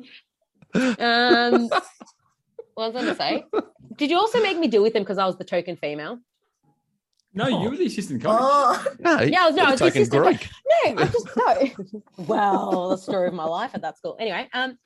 Um, 0.74 1.68
what 2.74 2.92
was 2.92 2.96
I 2.96 3.00
going 3.02 3.06
to 3.06 3.14
say? 3.14 3.44
Did 3.96 4.10
you 4.10 4.16
also 4.18 4.40
make 4.42 4.58
me 4.58 4.66
deal 4.66 4.82
with 4.82 4.94
him 4.94 5.02
because 5.02 5.18
I 5.18 5.26
was 5.26 5.36
the 5.36 5.44
token 5.44 5.76
female? 5.76 6.18
No, 7.36 7.48
you 7.48 7.68
were 7.70 7.76
the 7.76 7.86
assistant 7.86 8.22
coach. 8.22 8.36
Oh, 8.40 8.84
No, 9.00 9.20
Yeah, 9.20 9.42
I 9.44 9.46
was- 9.46 9.56
no, 9.56 9.62
you're 9.62 9.68
I 9.68 9.70
was 9.72 9.80
taking 9.80 10.02
assistant 10.02 10.24
Greek. 10.24 10.48
No, 10.86 11.02
I 11.02 11.06
just 11.06 11.28
no. 11.86 12.02
well, 12.26 12.88
the 12.90 12.98
story 12.98 13.28
of 13.28 13.34
my 13.34 13.44
life 13.44 13.72
at 13.74 13.82
that 13.82 13.98
school. 13.98 14.16
Anyway, 14.20 14.48
um, 14.52 14.78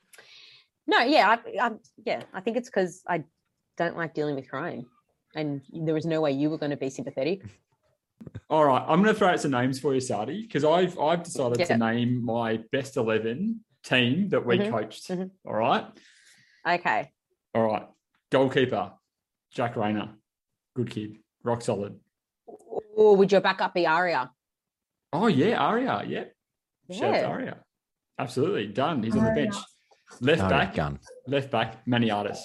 no, 0.87 1.01
yeah, 1.01 1.29
I, 1.61 1.67
I 1.67 1.71
yeah, 2.07 2.23
I 2.33 2.41
think 2.41 2.57
it's 2.57 2.69
because 2.71 3.03
I 3.07 3.25
don't 3.77 3.97
like 3.97 4.15
dealing 4.15 4.35
with 4.35 4.49
crime, 4.49 4.87
and 5.35 5.61
there 5.73 5.93
was 5.95 6.07
no 6.07 6.23
way 6.23 6.33
you 6.33 6.49
were 6.49 6.57
going 6.57 6.71
to 6.71 6.79
be 6.79 6.89
sympathetic. 6.89 7.43
All 8.49 8.65
right, 8.65 8.83
I'm 8.89 9.03
going 9.03 9.13
to 9.13 9.19
throw 9.19 9.29
out 9.29 9.41
some 9.41 9.51
names 9.51 9.79
for 9.79 9.93
you, 9.95 10.01
Sardy, 10.01 10.43
because 10.43 10.65
I've 10.65 10.99
I've 10.99 11.23
decided 11.23 11.59
Yeah. 11.59 11.67
to 11.67 11.77
name 11.77 12.25
my 12.25 12.61
best 12.73 12.97
eleven 12.97 13.61
team 13.83 14.29
that 14.31 14.45
we 14.45 14.59
Mhm, 14.59 14.71
coached. 14.71 15.09
mhm. 15.09 15.31
All 15.47 15.55
right, 15.55 15.87
Okay, 16.67 17.13
all 17.55 17.63
right. 17.65 17.89
Goalkeeper, 18.31 18.93
Jack 19.51 19.77
Rayner, 19.77 20.15
good 20.75 20.91
kid, 20.91 21.19
rock 21.43 21.63
solid. 21.63 21.99
or 22.95 23.17
would 23.17 23.31
your 23.33 23.41
backup 23.41 23.75
be 23.75 23.87
Aria? 23.87 24.31
Oh 25.13 25.27
yeah, 25.29 25.57
Aria, 25.59 26.03
yeah. 26.07 26.25
Shout 26.91 27.11
out 27.11 27.13
to 27.15 27.21
Yeah. 27.21 27.27
Aria. 27.29 27.65
Absolutely 28.19 28.67
done. 28.67 29.03
He's 29.03 29.15
on 29.17 29.25
the 29.25 29.31
bench. 29.33 29.55
Left 30.21 30.43
No, 30.43 30.49
back, 30.49 30.75
gun. 30.75 30.99
left 31.27 31.51
back, 31.51 31.85
Maniatis, 31.87 32.39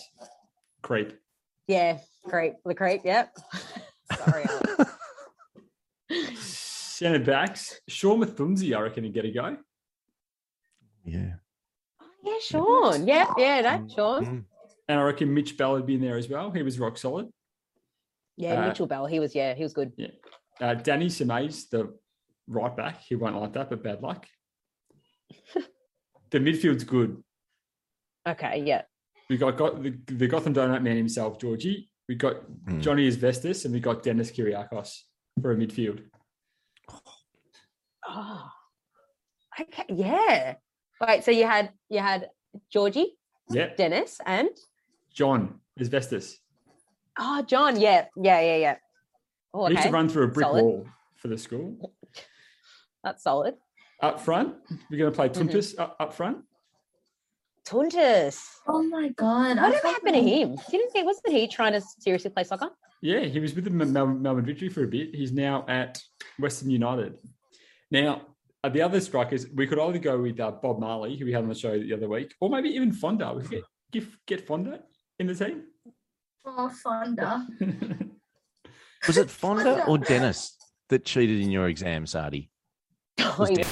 creep. 0.82 1.20
Yeah, 1.68 2.00
creep, 2.26 2.54
the 2.66 2.76
creep. 2.76 3.02
Yep. 3.04 3.36
Sorry, 4.14 4.44
Alex. 4.46 4.92
Centre 6.36 7.20
backs, 7.24 7.80
Sean 7.88 8.20
Mathunzi, 8.20 8.76
I 8.78 8.82
reckon, 8.82 9.04
he'd 9.06 9.14
get 9.14 9.26
a 9.26 9.32
go. 9.32 9.58
Yeah. 11.04 11.34
Oh, 12.02 12.06
yeah, 12.24 12.38
Sean. 12.42 13.08
Yeah, 13.08 13.34
yeah, 13.38 13.62
no, 13.62 13.88
Sean. 13.94 14.26
Mm. 14.26 14.44
And 14.88 15.00
I 15.00 15.04
reckon 15.04 15.34
Mitch 15.34 15.58
Bell 15.58 15.74
would 15.74 15.86
be 15.86 15.96
in 15.96 16.02
there 16.02 16.18
as 16.18 16.30
well. 16.30 16.52
He 16.52 16.62
was 16.64 16.80
rock 16.80 16.98
solid. 16.98 17.30
Yeah, 18.38 18.62
Uh, 18.64 18.68
Mitchell 18.68 18.88
Bell. 18.88 19.06
He 19.06 19.20
was. 19.20 19.34
Yeah, 19.36 19.54
he 19.54 19.64
was 19.64 19.74
good. 19.74 19.92
Uh, 20.60 20.74
Danny 20.76 21.08
Semeis, 21.08 21.70
the 21.70 21.94
right 22.48 22.76
back, 22.76 23.02
he 23.02 23.16
won't 23.16 23.40
like 23.40 23.54
that, 23.54 23.70
but 23.70 23.84
bad 23.84 24.02
luck. 24.02 24.26
the 26.32 26.40
midfield's 26.40 26.84
good. 26.84 27.22
Okay, 28.28 28.64
yeah. 28.66 28.84
We 29.30 29.38
got, 29.38 29.58
got 29.58 29.82
the, 29.82 29.98
the 30.08 30.28
Gotham 30.28 30.54
Donut 30.54 30.82
man 30.84 30.98
himself, 30.98 31.40
Georgie. 31.40 31.90
We 32.08 32.16
got 32.16 32.36
Mm. 32.66 32.82
Johnny 32.82 33.08
Asbestos, 33.08 33.66
and 33.66 33.74
we 33.74 33.80
got 33.80 34.04
Dennis 34.04 34.32
Kiriakos 34.32 35.02
for 35.42 35.52
a 35.52 35.56
midfield. 35.56 36.02
Oh, 38.08 38.50
okay, 39.60 39.84
yeah. 39.90 40.56
Wait, 41.08 41.24
so 41.24 41.32
you 41.32 41.46
had 41.46 41.72
you 41.90 42.00
had 42.00 42.30
Georgie, 42.72 43.16
Yeah, 43.50 43.70
Dennis, 43.76 44.20
and 44.26 44.50
John 45.14 45.60
Asbestos. 45.80 46.38
oh, 47.20 47.42
John. 47.44 47.80
Yeah, 47.80 48.06
yeah, 48.16 48.40
yeah, 48.42 48.56
yeah. 48.58 48.76
Oh, 49.54 49.66
He 49.68 49.72
used 49.74 49.82
okay. 49.82 49.90
to 49.90 49.94
run 49.94 50.10
through 50.10 50.24
a 50.26 50.28
brick 50.30 50.46
Solid. 50.46 50.64
wall 50.64 50.88
for 51.18 51.28
the 51.28 51.38
school. 51.38 51.94
That's 53.04 53.24
solid. 53.24 53.56
up 54.02 54.20
front. 54.20 54.56
We're 54.90 54.98
going 54.98 55.12
to 55.12 55.16
play 55.16 55.30
Mm-hmm. 55.30 55.82
Up, 55.82 55.96
up 56.00 56.14
front. 56.14 56.38
Tuntus. 57.66 58.60
Oh 58.68 58.84
my 58.84 59.10
god! 59.10 59.56
What 59.56 59.58
Whatever 59.58 59.78
thought 59.80 59.94
happened 59.94 60.16
to 60.16 60.22
that- 60.22 60.28
him? 60.28 60.56
Didn't 60.70 60.92
he? 60.96 61.04
Wasn't 61.04 61.30
he 61.30 61.48
trying 61.48 61.74
to 61.74 61.82
seriously 62.00 62.30
play 62.30 62.44
soccer? 62.44 62.70
Yeah, 63.02 63.22
he 63.22 63.40
was 63.40 63.54
with 63.54 63.64
the 63.66 63.70
Mel- 63.70 63.88
Mel- 63.88 64.08
Melbourne 64.08 64.46
Victory 64.46 64.70
for 64.70 64.84
a 64.84 64.88
bit. 64.88 65.14
He's 65.16 65.32
now 65.32 65.66
at 65.68 66.02
Western 66.40 66.70
United. 66.70 67.18
Now, 67.92 68.22
the 68.70 68.82
other 68.82 69.00
strikers, 69.02 69.48
we 69.54 69.68
could 69.68 69.80
either 69.80 70.00
go 70.00 70.18
with 70.22 70.40
uh, 70.40 70.52
Bob 70.52 70.80
Marley, 70.80 71.18
who 71.18 71.26
we 71.26 71.34
had 71.34 71.44
on 71.44 71.50
the 71.50 71.56
show 71.56 71.78
the 71.78 71.94
other 71.94 72.08
week, 72.08 72.34
or 72.40 72.50
maybe 72.50 72.70
even 72.70 72.92
Fonda. 72.92 73.34
We 73.34 73.42
could 73.42 73.52
get, 73.52 73.64
get, 73.92 74.04
get 74.26 74.48
Fonda 74.48 74.80
in 75.20 75.28
the 75.28 75.36
team. 75.36 75.64
Oh, 76.46 76.70
Fonda. 76.70 77.46
Was 79.08 79.18
it 79.18 79.30
Fonda 79.30 79.86
or 79.86 79.98
Dennis 79.98 80.56
that 80.90 81.04
cheated 81.04 81.42
in 81.42 81.52
your 81.52 81.68
exam, 81.68 82.06
Sardy? 82.06 82.50
Oh, 83.20 83.46
he- 83.46 83.64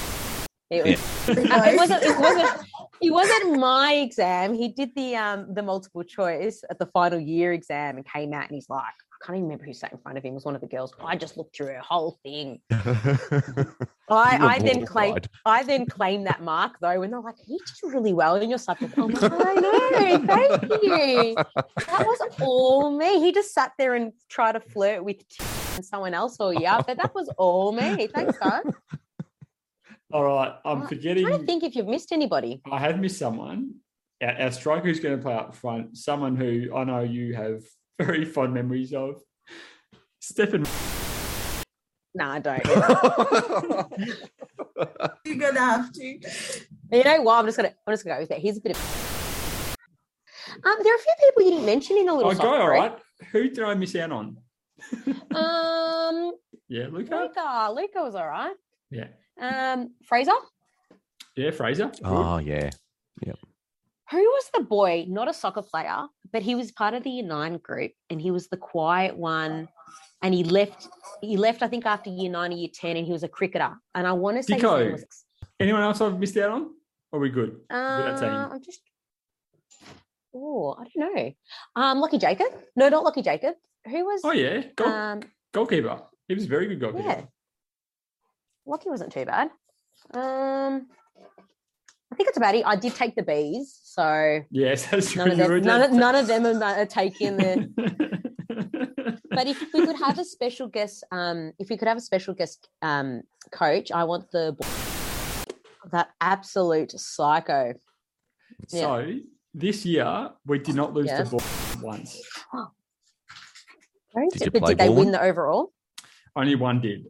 it 0.70 0.84
was- 0.86 1.28
Uh, 1.28 1.64
it 1.66 1.76
wasn't. 1.76 2.02
It 2.02 2.18
wasn't. 2.18 2.66
It 3.02 3.10
wasn't 3.12 3.58
my 3.58 3.92
exam. 3.94 4.54
He 4.54 4.68
did 4.68 4.90
the 4.96 5.16
um 5.16 5.52
the 5.54 5.62
multiple 5.62 6.02
choice 6.02 6.64
at 6.70 6.78
the 6.78 6.86
final 6.86 7.18
year 7.20 7.52
exam 7.52 7.96
and 7.96 8.06
came 8.06 8.32
out 8.32 8.44
and 8.48 8.54
he's 8.54 8.68
like, 8.70 8.82
I 8.82 9.26
can't 9.26 9.36
even 9.36 9.44
remember 9.44 9.64
who 9.64 9.74
sat 9.74 9.92
in 9.92 9.98
front 9.98 10.16
of 10.18 10.24
him. 10.24 10.32
It 10.32 10.34
was 10.34 10.44
one 10.46 10.54
of 10.54 10.60
the 10.62 10.66
girls. 10.66 10.92
I 11.04 11.16
just 11.16 11.36
looked 11.36 11.54
through 11.56 11.66
her 11.68 11.80
whole 11.80 12.18
thing. 12.22 12.60
I, 14.14 14.54
I 14.54 14.58
then 14.58 14.84
claimed 14.84 15.12
mortified. 15.12 15.30
I 15.46 15.62
then 15.62 15.86
claimed 15.86 16.26
that 16.26 16.42
mark 16.42 16.78
though, 16.80 17.02
and 17.02 17.12
they're 17.12 17.20
like, 17.20 17.36
"You 17.46 17.58
did 17.58 17.94
really 17.94 18.12
well 18.12 18.36
in 18.36 18.48
your 18.48 18.58
subject." 18.58 18.96
I'm 18.98 19.08
like, 19.08 19.32
"I 19.32 19.54
know, 19.54 20.26
thank 20.26 20.82
you." 20.82 21.34
That 21.86 22.04
was 22.06 22.20
all 22.40 22.96
me. 22.96 23.20
He 23.20 23.32
just 23.32 23.52
sat 23.54 23.72
there 23.78 23.94
and 23.94 24.12
tried 24.28 24.52
to 24.52 24.60
flirt 24.60 25.04
with 25.04 25.22
someone 25.82 26.14
else 26.14 26.36
all 26.40 26.52
year, 26.52 26.78
but 26.86 26.96
that 26.96 27.14
was 27.14 27.28
all 27.38 27.72
me. 27.72 28.06
Thanks, 28.06 28.38
guys. 28.38 28.64
All 30.12 30.24
right, 30.24 30.54
I'm 30.64 30.82
I'm 30.82 30.88
forgetting. 30.88 31.24
trying 31.24 31.46
think 31.46 31.62
if 31.62 31.74
you've 31.74 31.88
missed 31.88 32.12
anybody. 32.12 32.60
I 32.70 32.78
have 32.80 32.98
missed 32.98 33.18
someone. 33.18 33.76
Our, 34.22 34.32
our 34.32 34.50
striker 34.50 34.86
who's 34.86 35.00
going 35.00 35.16
to 35.16 35.22
play 35.22 35.34
up 35.34 35.54
front, 35.54 35.96
someone 35.96 36.36
who 36.36 36.74
I 36.74 36.84
know 36.84 37.00
you 37.00 37.34
have 37.34 37.62
very 37.98 38.24
fond 38.24 38.52
memories 38.52 38.92
of. 38.92 39.22
Stefan. 40.20 40.64
No, 42.14 42.26
I 42.28 42.38
don't. 42.40 42.62
You're 45.24 45.36
gonna 45.38 45.60
have 45.60 45.92
to. 45.92 46.04
you 46.04 47.04
know 47.04 47.22
what? 47.22 47.38
I'm 47.38 47.46
just 47.46 47.56
gonna 47.56 47.72
I'm 47.86 47.92
just 47.92 48.04
gonna 48.04 48.16
go 48.16 48.20
with 48.20 48.28
that. 48.30 48.38
He's 48.38 48.58
a 48.58 48.60
bit 48.60 48.76
of 48.76 48.82
um, 50.64 50.76
there 50.82 50.92
are 50.92 50.96
a 50.96 50.98
few 50.98 51.14
people 51.28 51.42
you 51.44 51.50
didn't 51.52 51.66
mention 51.66 51.96
in 51.96 52.06
the 52.06 52.12
little 52.12 52.30
Oh, 52.30 52.34
go, 52.34 52.38
soccer 52.38 52.60
all 52.60 52.66
group. 52.66 52.78
right. 52.78 52.98
Who 53.32 53.48
did 53.48 53.64
I 53.64 53.74
miss 53.74 53.94
out 53.96 54.12
on? 54.12 54.36
Um 55.34 56.32
Yeah, 56.68 56.86
Luca. 56.90 57.14
Luca. 57.16 57.70
Luca 57.74 58.02
was 58.02 58.14
all 58.14 58.28
right. 58.28 58.54
Yeah. 58.90 59.06
Um 59.40 59.92
Fraser. 60.04 60.32
Yeah, 61.36 61.50
Fraser. 61.50 61.86
Good. 61.86 62.00
oh, 62.04 62.36
yeah. 62.38 62.68
Yep. 63.24 63.38
Who 64.10 64.18
was 64.18 64.50
the 64.52 64.60
boy, 64.64 65.06
not 65.08 65.30
a 65.30 65.32
soccer 65.32 65.62
player, 65.62 66.04
but 66.30 66.42
he 66.42 66.54
was 66.54 66.70
part 66.72 66.92
of 66.92 67.02
the 67.04 67.22
nine 67.22 67.56
group 67.56 67.92
and 68.10 68.20
he 68.20 68.30
was 68.30 68.48
the 68.48 68.58
quiet 68.58 69.16
one. 69.16 69.68
And 70.22 70.32
he 70.32 70.44
left, 70.44 70.88
he 71.20 71.36
left, 71.36 71.62
I 71.62 71.68
think, 71.68 71.84
after 71.84 72.08
year 72.10 72.30
nine 72.30 72.52
or 72.52 72.56
year 72.56 72.68
10, 72.72 72.96
and 72.96 73.04
he 73.06 73.12
was 73.12 73.24
a 73.24 73.28
cricketer. 73.28 73.72
And 73.94 74.06
I 74.06 74.12
want 74.12 74.36
to 74.36 74.42
say 74.42 74.54
Dico. 74.54 74.92
was 74.92 75.04
Anyone 75.58 75.82
else 75.82 76.00
I've 76.00 76.18
missed 76.18 76.36
out 76.36 76.50
on? 76.50 76.70
Or 77.10 77.18
are 77.18 77.22
we 77.22 77.28
good? 77.30 77.56
uh. 77.70 77.74
I'm 77.74 78.62
just 78.62 78.80
oh, 80.34 80.74
I 80.78 80.84
don't 80.94 81.14
know. 81.14 81.32
Um, 81.76 81.98
Lucky 82.00 82.18
Jacob. 82.18 82.46
No, 82.76 82.88
not 82.88 83.04
Lucky 83.04 83.22
Jacob. 83.22 83.54
Who 83.86 84.04
was 84.04 84.20
Oh, 84.24 84.32
yeah. 84.32 84.62
Goal, 84.76 84.88
um 84.88 85.20
goalkeeper. 85.52 86.00
He 86.28 86.34
was 86.34 86.44
a 86.44 86.48
very 86.48 86.66
good 86.68 86.80
goalkeeper. 86.80 87.08
yeah. 87.08 87.22
Lucky 88.64 88.88
wasn't 88.88 89.12
too 89.12 89.24
bad. 89.24 89.50
Um 90.14 90.86
I 92.12 92.14
think 92.14 92.28
it's 92.28 92.36
about 92.36 92.54
it. 92.54 92.66
I 92.66 92.76
did 92.76 92.94
take 92.94 93.14
the 93.16 93.22
bees, 93.22 93.80
so 93.82 94.40
Yes, 94.50 94.84
that's 94.86 95.16
none 95.16 95.30
of 95.30 95.38
true. 95.46 95.56
You 95.56 95.60
them, 95.62 95.66
none, 95.66 95.80
of, 95.80 95.88
just- 95.88 95.98
none 95.98 96.14
of 96.14 96.26
them 96.44 96.62
are, 96.62 96.80
are 96.82 96.86
taking 96.86 97.38
the 97.38 99.18
But 99.30 99.46
if 99.46 99.58
we 99.72 99.86
could 99.86 99.96
have 99.96 100.18
a 100.18 100.24
special 100.24 100.68
guest, 100.68 101.04
um, 101.10 101.52
if 101.58 101.70
we 101.70 101.78
could 101.78 101.88
have 101.88 101.96
a 101.96 102.02
special 102.02 102.34
guest 102.34 102.68
um, 102.82 103.22
coach, 103.50 103.90
I 103.90 104.04
want 104.04 104.30
the 104.30 104.54
that 105.90 106.10
absolute 106.20 106.92
psycho. 106.92 107.72
Yeah. 108.68 108.80
So 108.80 109.14
this 109.54 109.86
year 109.86 110.32
we 110.44 110.58
did 110.58 110.74
not 110.74 110.92
lose 110.92 111.06
Yeah. 111.06 111.22
the 111.22 111.30
ball 111.30 111.42
once. 111.80 112.20
Very 114.14 114.28
Did 114.28 114.40
you 114.42 114.50
good. 114.50 114.60
But 114.60 114.68
did 114.68 114.78
they 114.78 114.90
win 114.90 115.12
the 115.12 115.22
overall? 115.22 115.72
Only 116.36 116.56
one 116.56 116.82
did. 116.82 117.06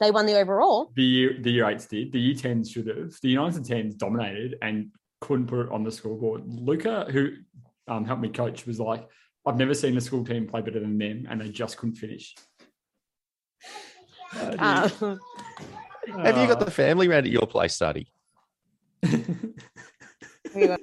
They 0.00 0.10
won 0.10 0.26
the 0.26 0.38
overall. 0.38 0.92
The 0.94 1.02
year 1.02 1.36
the 1.40 1.50
year 1.50 1.68
eights 1.68 1.86
did. 1.86 2.12
The 2.12 2.20
year 2.20 2.34
tens 2.34 2.70
should 2.70 2.86
have. 2.88 3.14
The 3.22 3.28
year 3.30 3.40
nines 3.40 3.56
and 3.56 3.64
tens 3.66 3.94
dominated 3.94 4.56
and 4.62 4.90
couldn't 5.20 5.46
put 5.46 5.66
it 5.66 5.72
on 5.72 5.82
the 5.84 5.90
scoreboard. 5.90 6.42
Luca, 6.46 7.06
who 7.10 7.30
um, 7.88 8.04
helped 8.04 8.22
me 8.22 8.28
coach, 8.28 8.66
was 8.66 8.80
like, 8.80 9.06
"I've 9.46 9.56
never 9.56 9.74
seen 9.74 9.96
a 9.96 10.00
school 10.00 10.24
team 10.24 10.46
play 10.46 10.60
better 10.60 10.80
than 10.80 10.98
them, 10.98 11.26
and 11.28 11.40
they 11.40 11.48
just 11.48 11.76
couldn't 11.76 11.96
finish." 11.96 12.34
Uh, 14.36 14.88
Um, 15.00 15.20
Have 16.22 16.36
you 16.36 16.46
got 16.46 16.60
the 16.60 16.70
family 16.70 17.08
round 17.08 17.24
at 17.24 17.32
your 17.32 17.46
place, 17.46 17.78
Sardy? 17.78 18.08
we 20.54 20.66
got- 20.66 20.80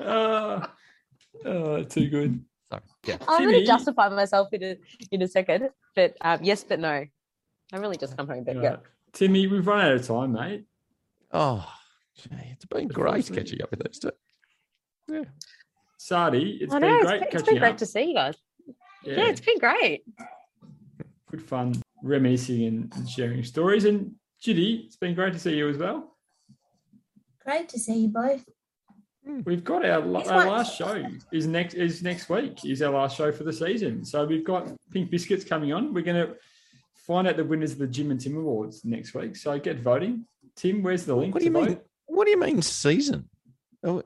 uh, 0.00 0.66
uh, 1.46 1.82
too 1.84 2.08
good. 2.08 2.44
Sorry. 2.70 2.82
Yeah. 3.06 3.16
I'm 3.28 3.42
going 3.48 3.60
to 3.60 3.66
justify 3.66 4.08
myself 4.08 4.52
in 4.52 4.62
a 4.62 4.76
in 5.10 5.22
a 5.22 5.28
second, 5.28 5.70
but 5.96 6.16
um, 6.20 6.40
yes, 6.42 6.62
but 6.64 6.78
no. 6.80 7.04
I'm 7.72 7.80
really 7.80 7.96
just 7.96 8.16
come 8.16 8.26
home, 8.28 8.44
but 8.44 8.56
yeah. 8.56 8.76
Timmy, 9.12 9.46
we've 9.46 9.66
run 9.66 9.80
out 9.84 9.92
of 9.92 10.06
time, 10.06 10.32
mate. 10.32 10.64
Oh, 11.32 11.64
gee, 12.16 12.28
it's 12.52 12.64
been 12.64 12.88
great 12.88 13.14
Unfortunately. 13.28 13.42
catching 13.44 13.62
up 13.62 13.70
with 13.70 13.80
those 13.80 13.98
two. 13.98 14.10
Yeah. 15.08 15.24
Sardy, 15.98 16.58
it's 16.60 16.72
I 16.74 16.78
been 16.80 16.88
know 16.88 16.96
it's 16.98 17.06
great 17.06 17.20
been, 17.20 17.28
it's 17.28 17.32
catching 17.36 17.54
been 17.54 17.60
great 17.60 17.70
up. 17.72 17.76
to 17.78 17.86
see 17.86 18.02
you 18.04 18.14
guys. 18.14 18.34
yeah, 19.04 19.14
Yeah, 19.16 19.28
it's 19.28 19.40
been 19.40 19.58
great. 19.58 20.02
good 21.30 21.42
fun 21.42 21.74
reminiscing 22.02 22.64
and, 22.64 22.92
and 22.96 23.08
sharing 23.08 23.44
stories. 23.44 23.84
And 23.84 24.14
Judy, 24.40 24.84
it's 24.86 24.96
been 24.96 25.14
great 25.14 25.32
to 25.34 25.38
see 25.38 25.56
you 25.56 25.68
as 25.68 25.76
well. 25.76 26.16
Great 27.44 27.68
to 27.70 27.78
see 27.78 28.00
you 28.00 28.08
both. 28.08 28.44
We've 29.24 29.62
got 29.62 29.84
our, 29.84 30.02
our 30.02 30.46
last 30.50 30.76
show 30.76 31.04
is 31.30 31.46
next 31.46 31.74
is 31.74 32.02
next 32.02 32.28
week 32.30 32.64
is 32.64 32.80
our 32.82 32.90
last 32.92 33.16
show 33.16 33.30
for 33.30 33.44
the 33.44 33.52
season. 33.52 34.04
So 34.04 34.24
we've 34.24 34.44
got 34.44 34.70
Pink 34.92 35.10
Biscuits 35.10 35.44
coming 35.44 35.72
on. 35.72 35.92
We're 35.92 36.04
going 36.04 36.26
to 36.26 36.36
find 37.06 37.28
out 37.28 37.36
the 37.36 37.44
winners 37.44 37.72
of 37.72 37.78
the 37.78 37.86
Jim 37.86 38.10
and 38.10 38.20
Tim 38.20 38.36
Awards 38.36 38.84
next 38.84 39.14
week. 39.14 39.36
So 39.36 39.58
get 39.58 39.80
voting. 39.80 40.24
Tim, 40.56 40.82
where's 40.82 41.04
the 41.04 41.14
link 41.14 41.34
What 41.34 41.42
do 41.42 41.50
to 41.50 41.58
you 41.58 41.64
mean? 41.64 41.74
vote? 41.74 41.86
What 42.06 42.24
do 42.24 42.30
you 42.30 42.40
mean 42.40 42.62
season? 42.62 43.28
Oh, 43.84 44.02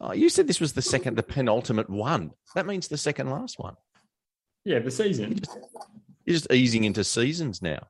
oh, 0.00 0.12
you 0.12 0.28
said 0.28 0.46
this 0.46 0.60
was 0.60 0.74
the 0.74 0.82
second, 0.82 1.16
the 1.16 1.22
penultimate 1.22 1.88
one. 1.90 2.32
That 2.54 2.66
means 2.66 2.88
the 2.88 2.98
second 2.98 3.30
last 3.30 3.58
one. 3.58 3.74
Yeah, 4.64 4.78
the 4.80 4.90
season. 4.90 5.40
You're 6.24 6.34
just 6.34 6.52
easing 6.52 6.84
into 6.84 7.04
seasons 7.04 7.62
now. 7.62 7.86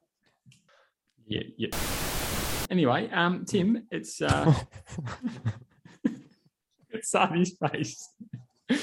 Yeah, 1.26 1.42
yeah. 1.56 1.68
Anyway, 2.70 3.10
um, 3.12 3.44
Tim, 3.44 3.86
it's 3.90 4.22
uh, 4.22 4.54
it's 6.92 7.10
Sardy's 7.10 7.56
face. 7.70 8.08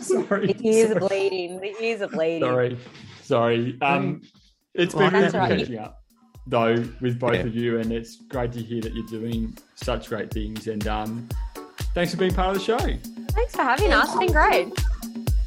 Sorry, 0.00 0.52
The 0.52 0.60
ears 0.68 0.90
are 0.92 1.00
sorry. 1.00 1.08
bleeding. 1.28 1.60
The 1.60 1.74
ears 1.82 2.00
are 2.02 2.08
bleeding. 2.08 2.42
Sorry, 2.48 2.78
sorry. 3.22 3.78
Um, 3.82 4.22
it's 4.74 4.94
been 4.94 5.12
That's 5.12 5.32
good 5.32 5.40
all 5.40 5.48
right. 5.48 5.58
catching 5.58 5.78
up, 5.78 6.02
though, 6.46 6.84
with 7.00 7.18
both 7.18 7.34
Yeah. 7.34 7.40
of 7.40 7.54
you, 7.54 7.78
and 7.80 7.92
it's 7.92 8.16
great 8.28 8.52
to 8.52 8.62
hear 8.62 8.80
that 8.82 8.94
you're 8.94 9.06
doing 9.06 9.56
such 9.74 10.08
great 10.08 10.30
things. 10.32 10.68
And 10.68 10.86
um, 10.88 11.28
thanks 11.94 12.12
for 12.12 12.18
being 12.18 12.34
part 12.34 12.56
of 12.56 12.62
the 12.64 12.64
show. 12.64 12.78
Thanks 13.32 13.54
for 13.56 13.62
having 13.62 13.92
us. 13.92 14.08
It's 14.10 14.18
been 14.18 14.32
great. 14.32 14.72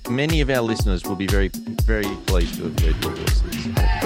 Many 0.09 0.41
of 0.41 0.49
our 0.49 0.61
listeners 0.61 1.03
will 1.05 1.15
be 1.15 1.27
very, 1.27 1.49
very 1.83 2.03
pleased 2.25 2.55
to 2.55 2.63
have 2.63 2.79
heard 2.79 3.03
your 3.03 3.11
voices. 3.15 3.96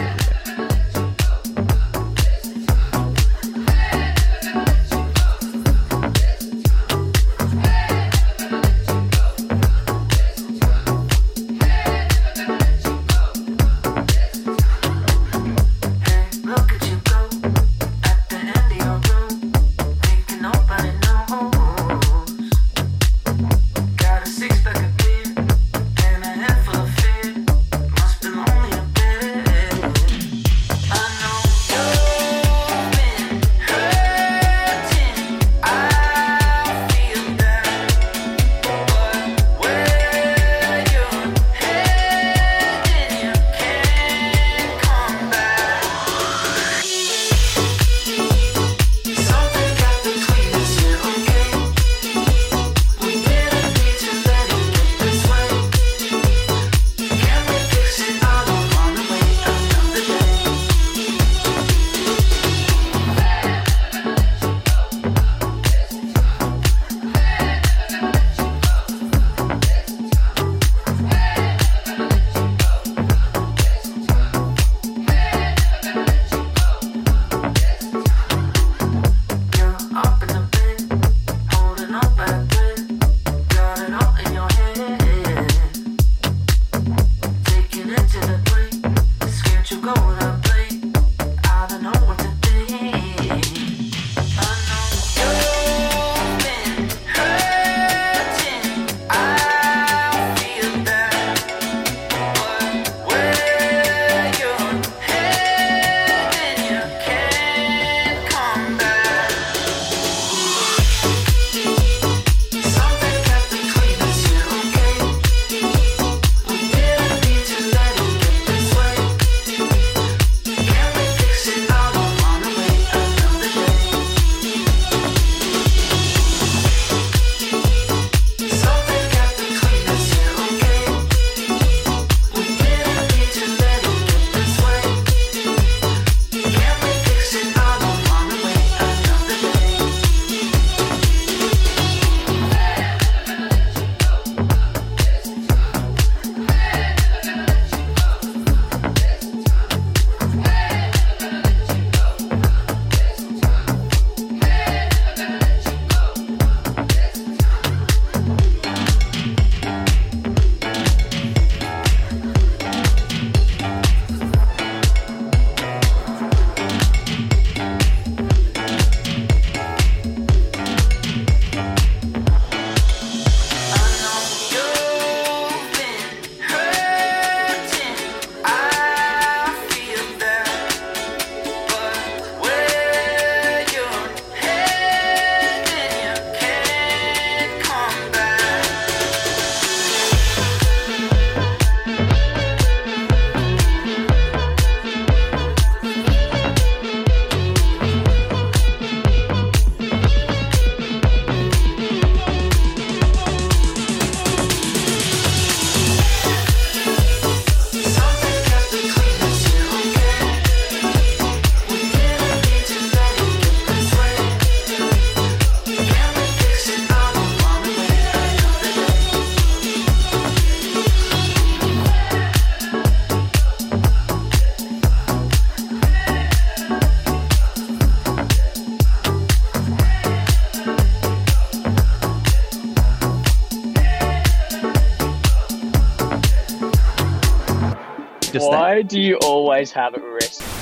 Do 238.92 239.00
you 239.00 239.16
always 239.24 239.72
have 239.72 239.94
it 239.96 240.04
risk? 240.04 240.44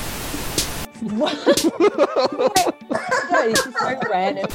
What? 1.00 1.34
no, 1.40 2.50
this 3.48 3.66
is 3.66 3.74
so 3.74 4.00
random. 4.12 4.46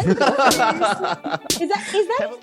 Is 0.00 0.16
that 0.16 1.84
is 1.94 2.08
that 2.08 2.38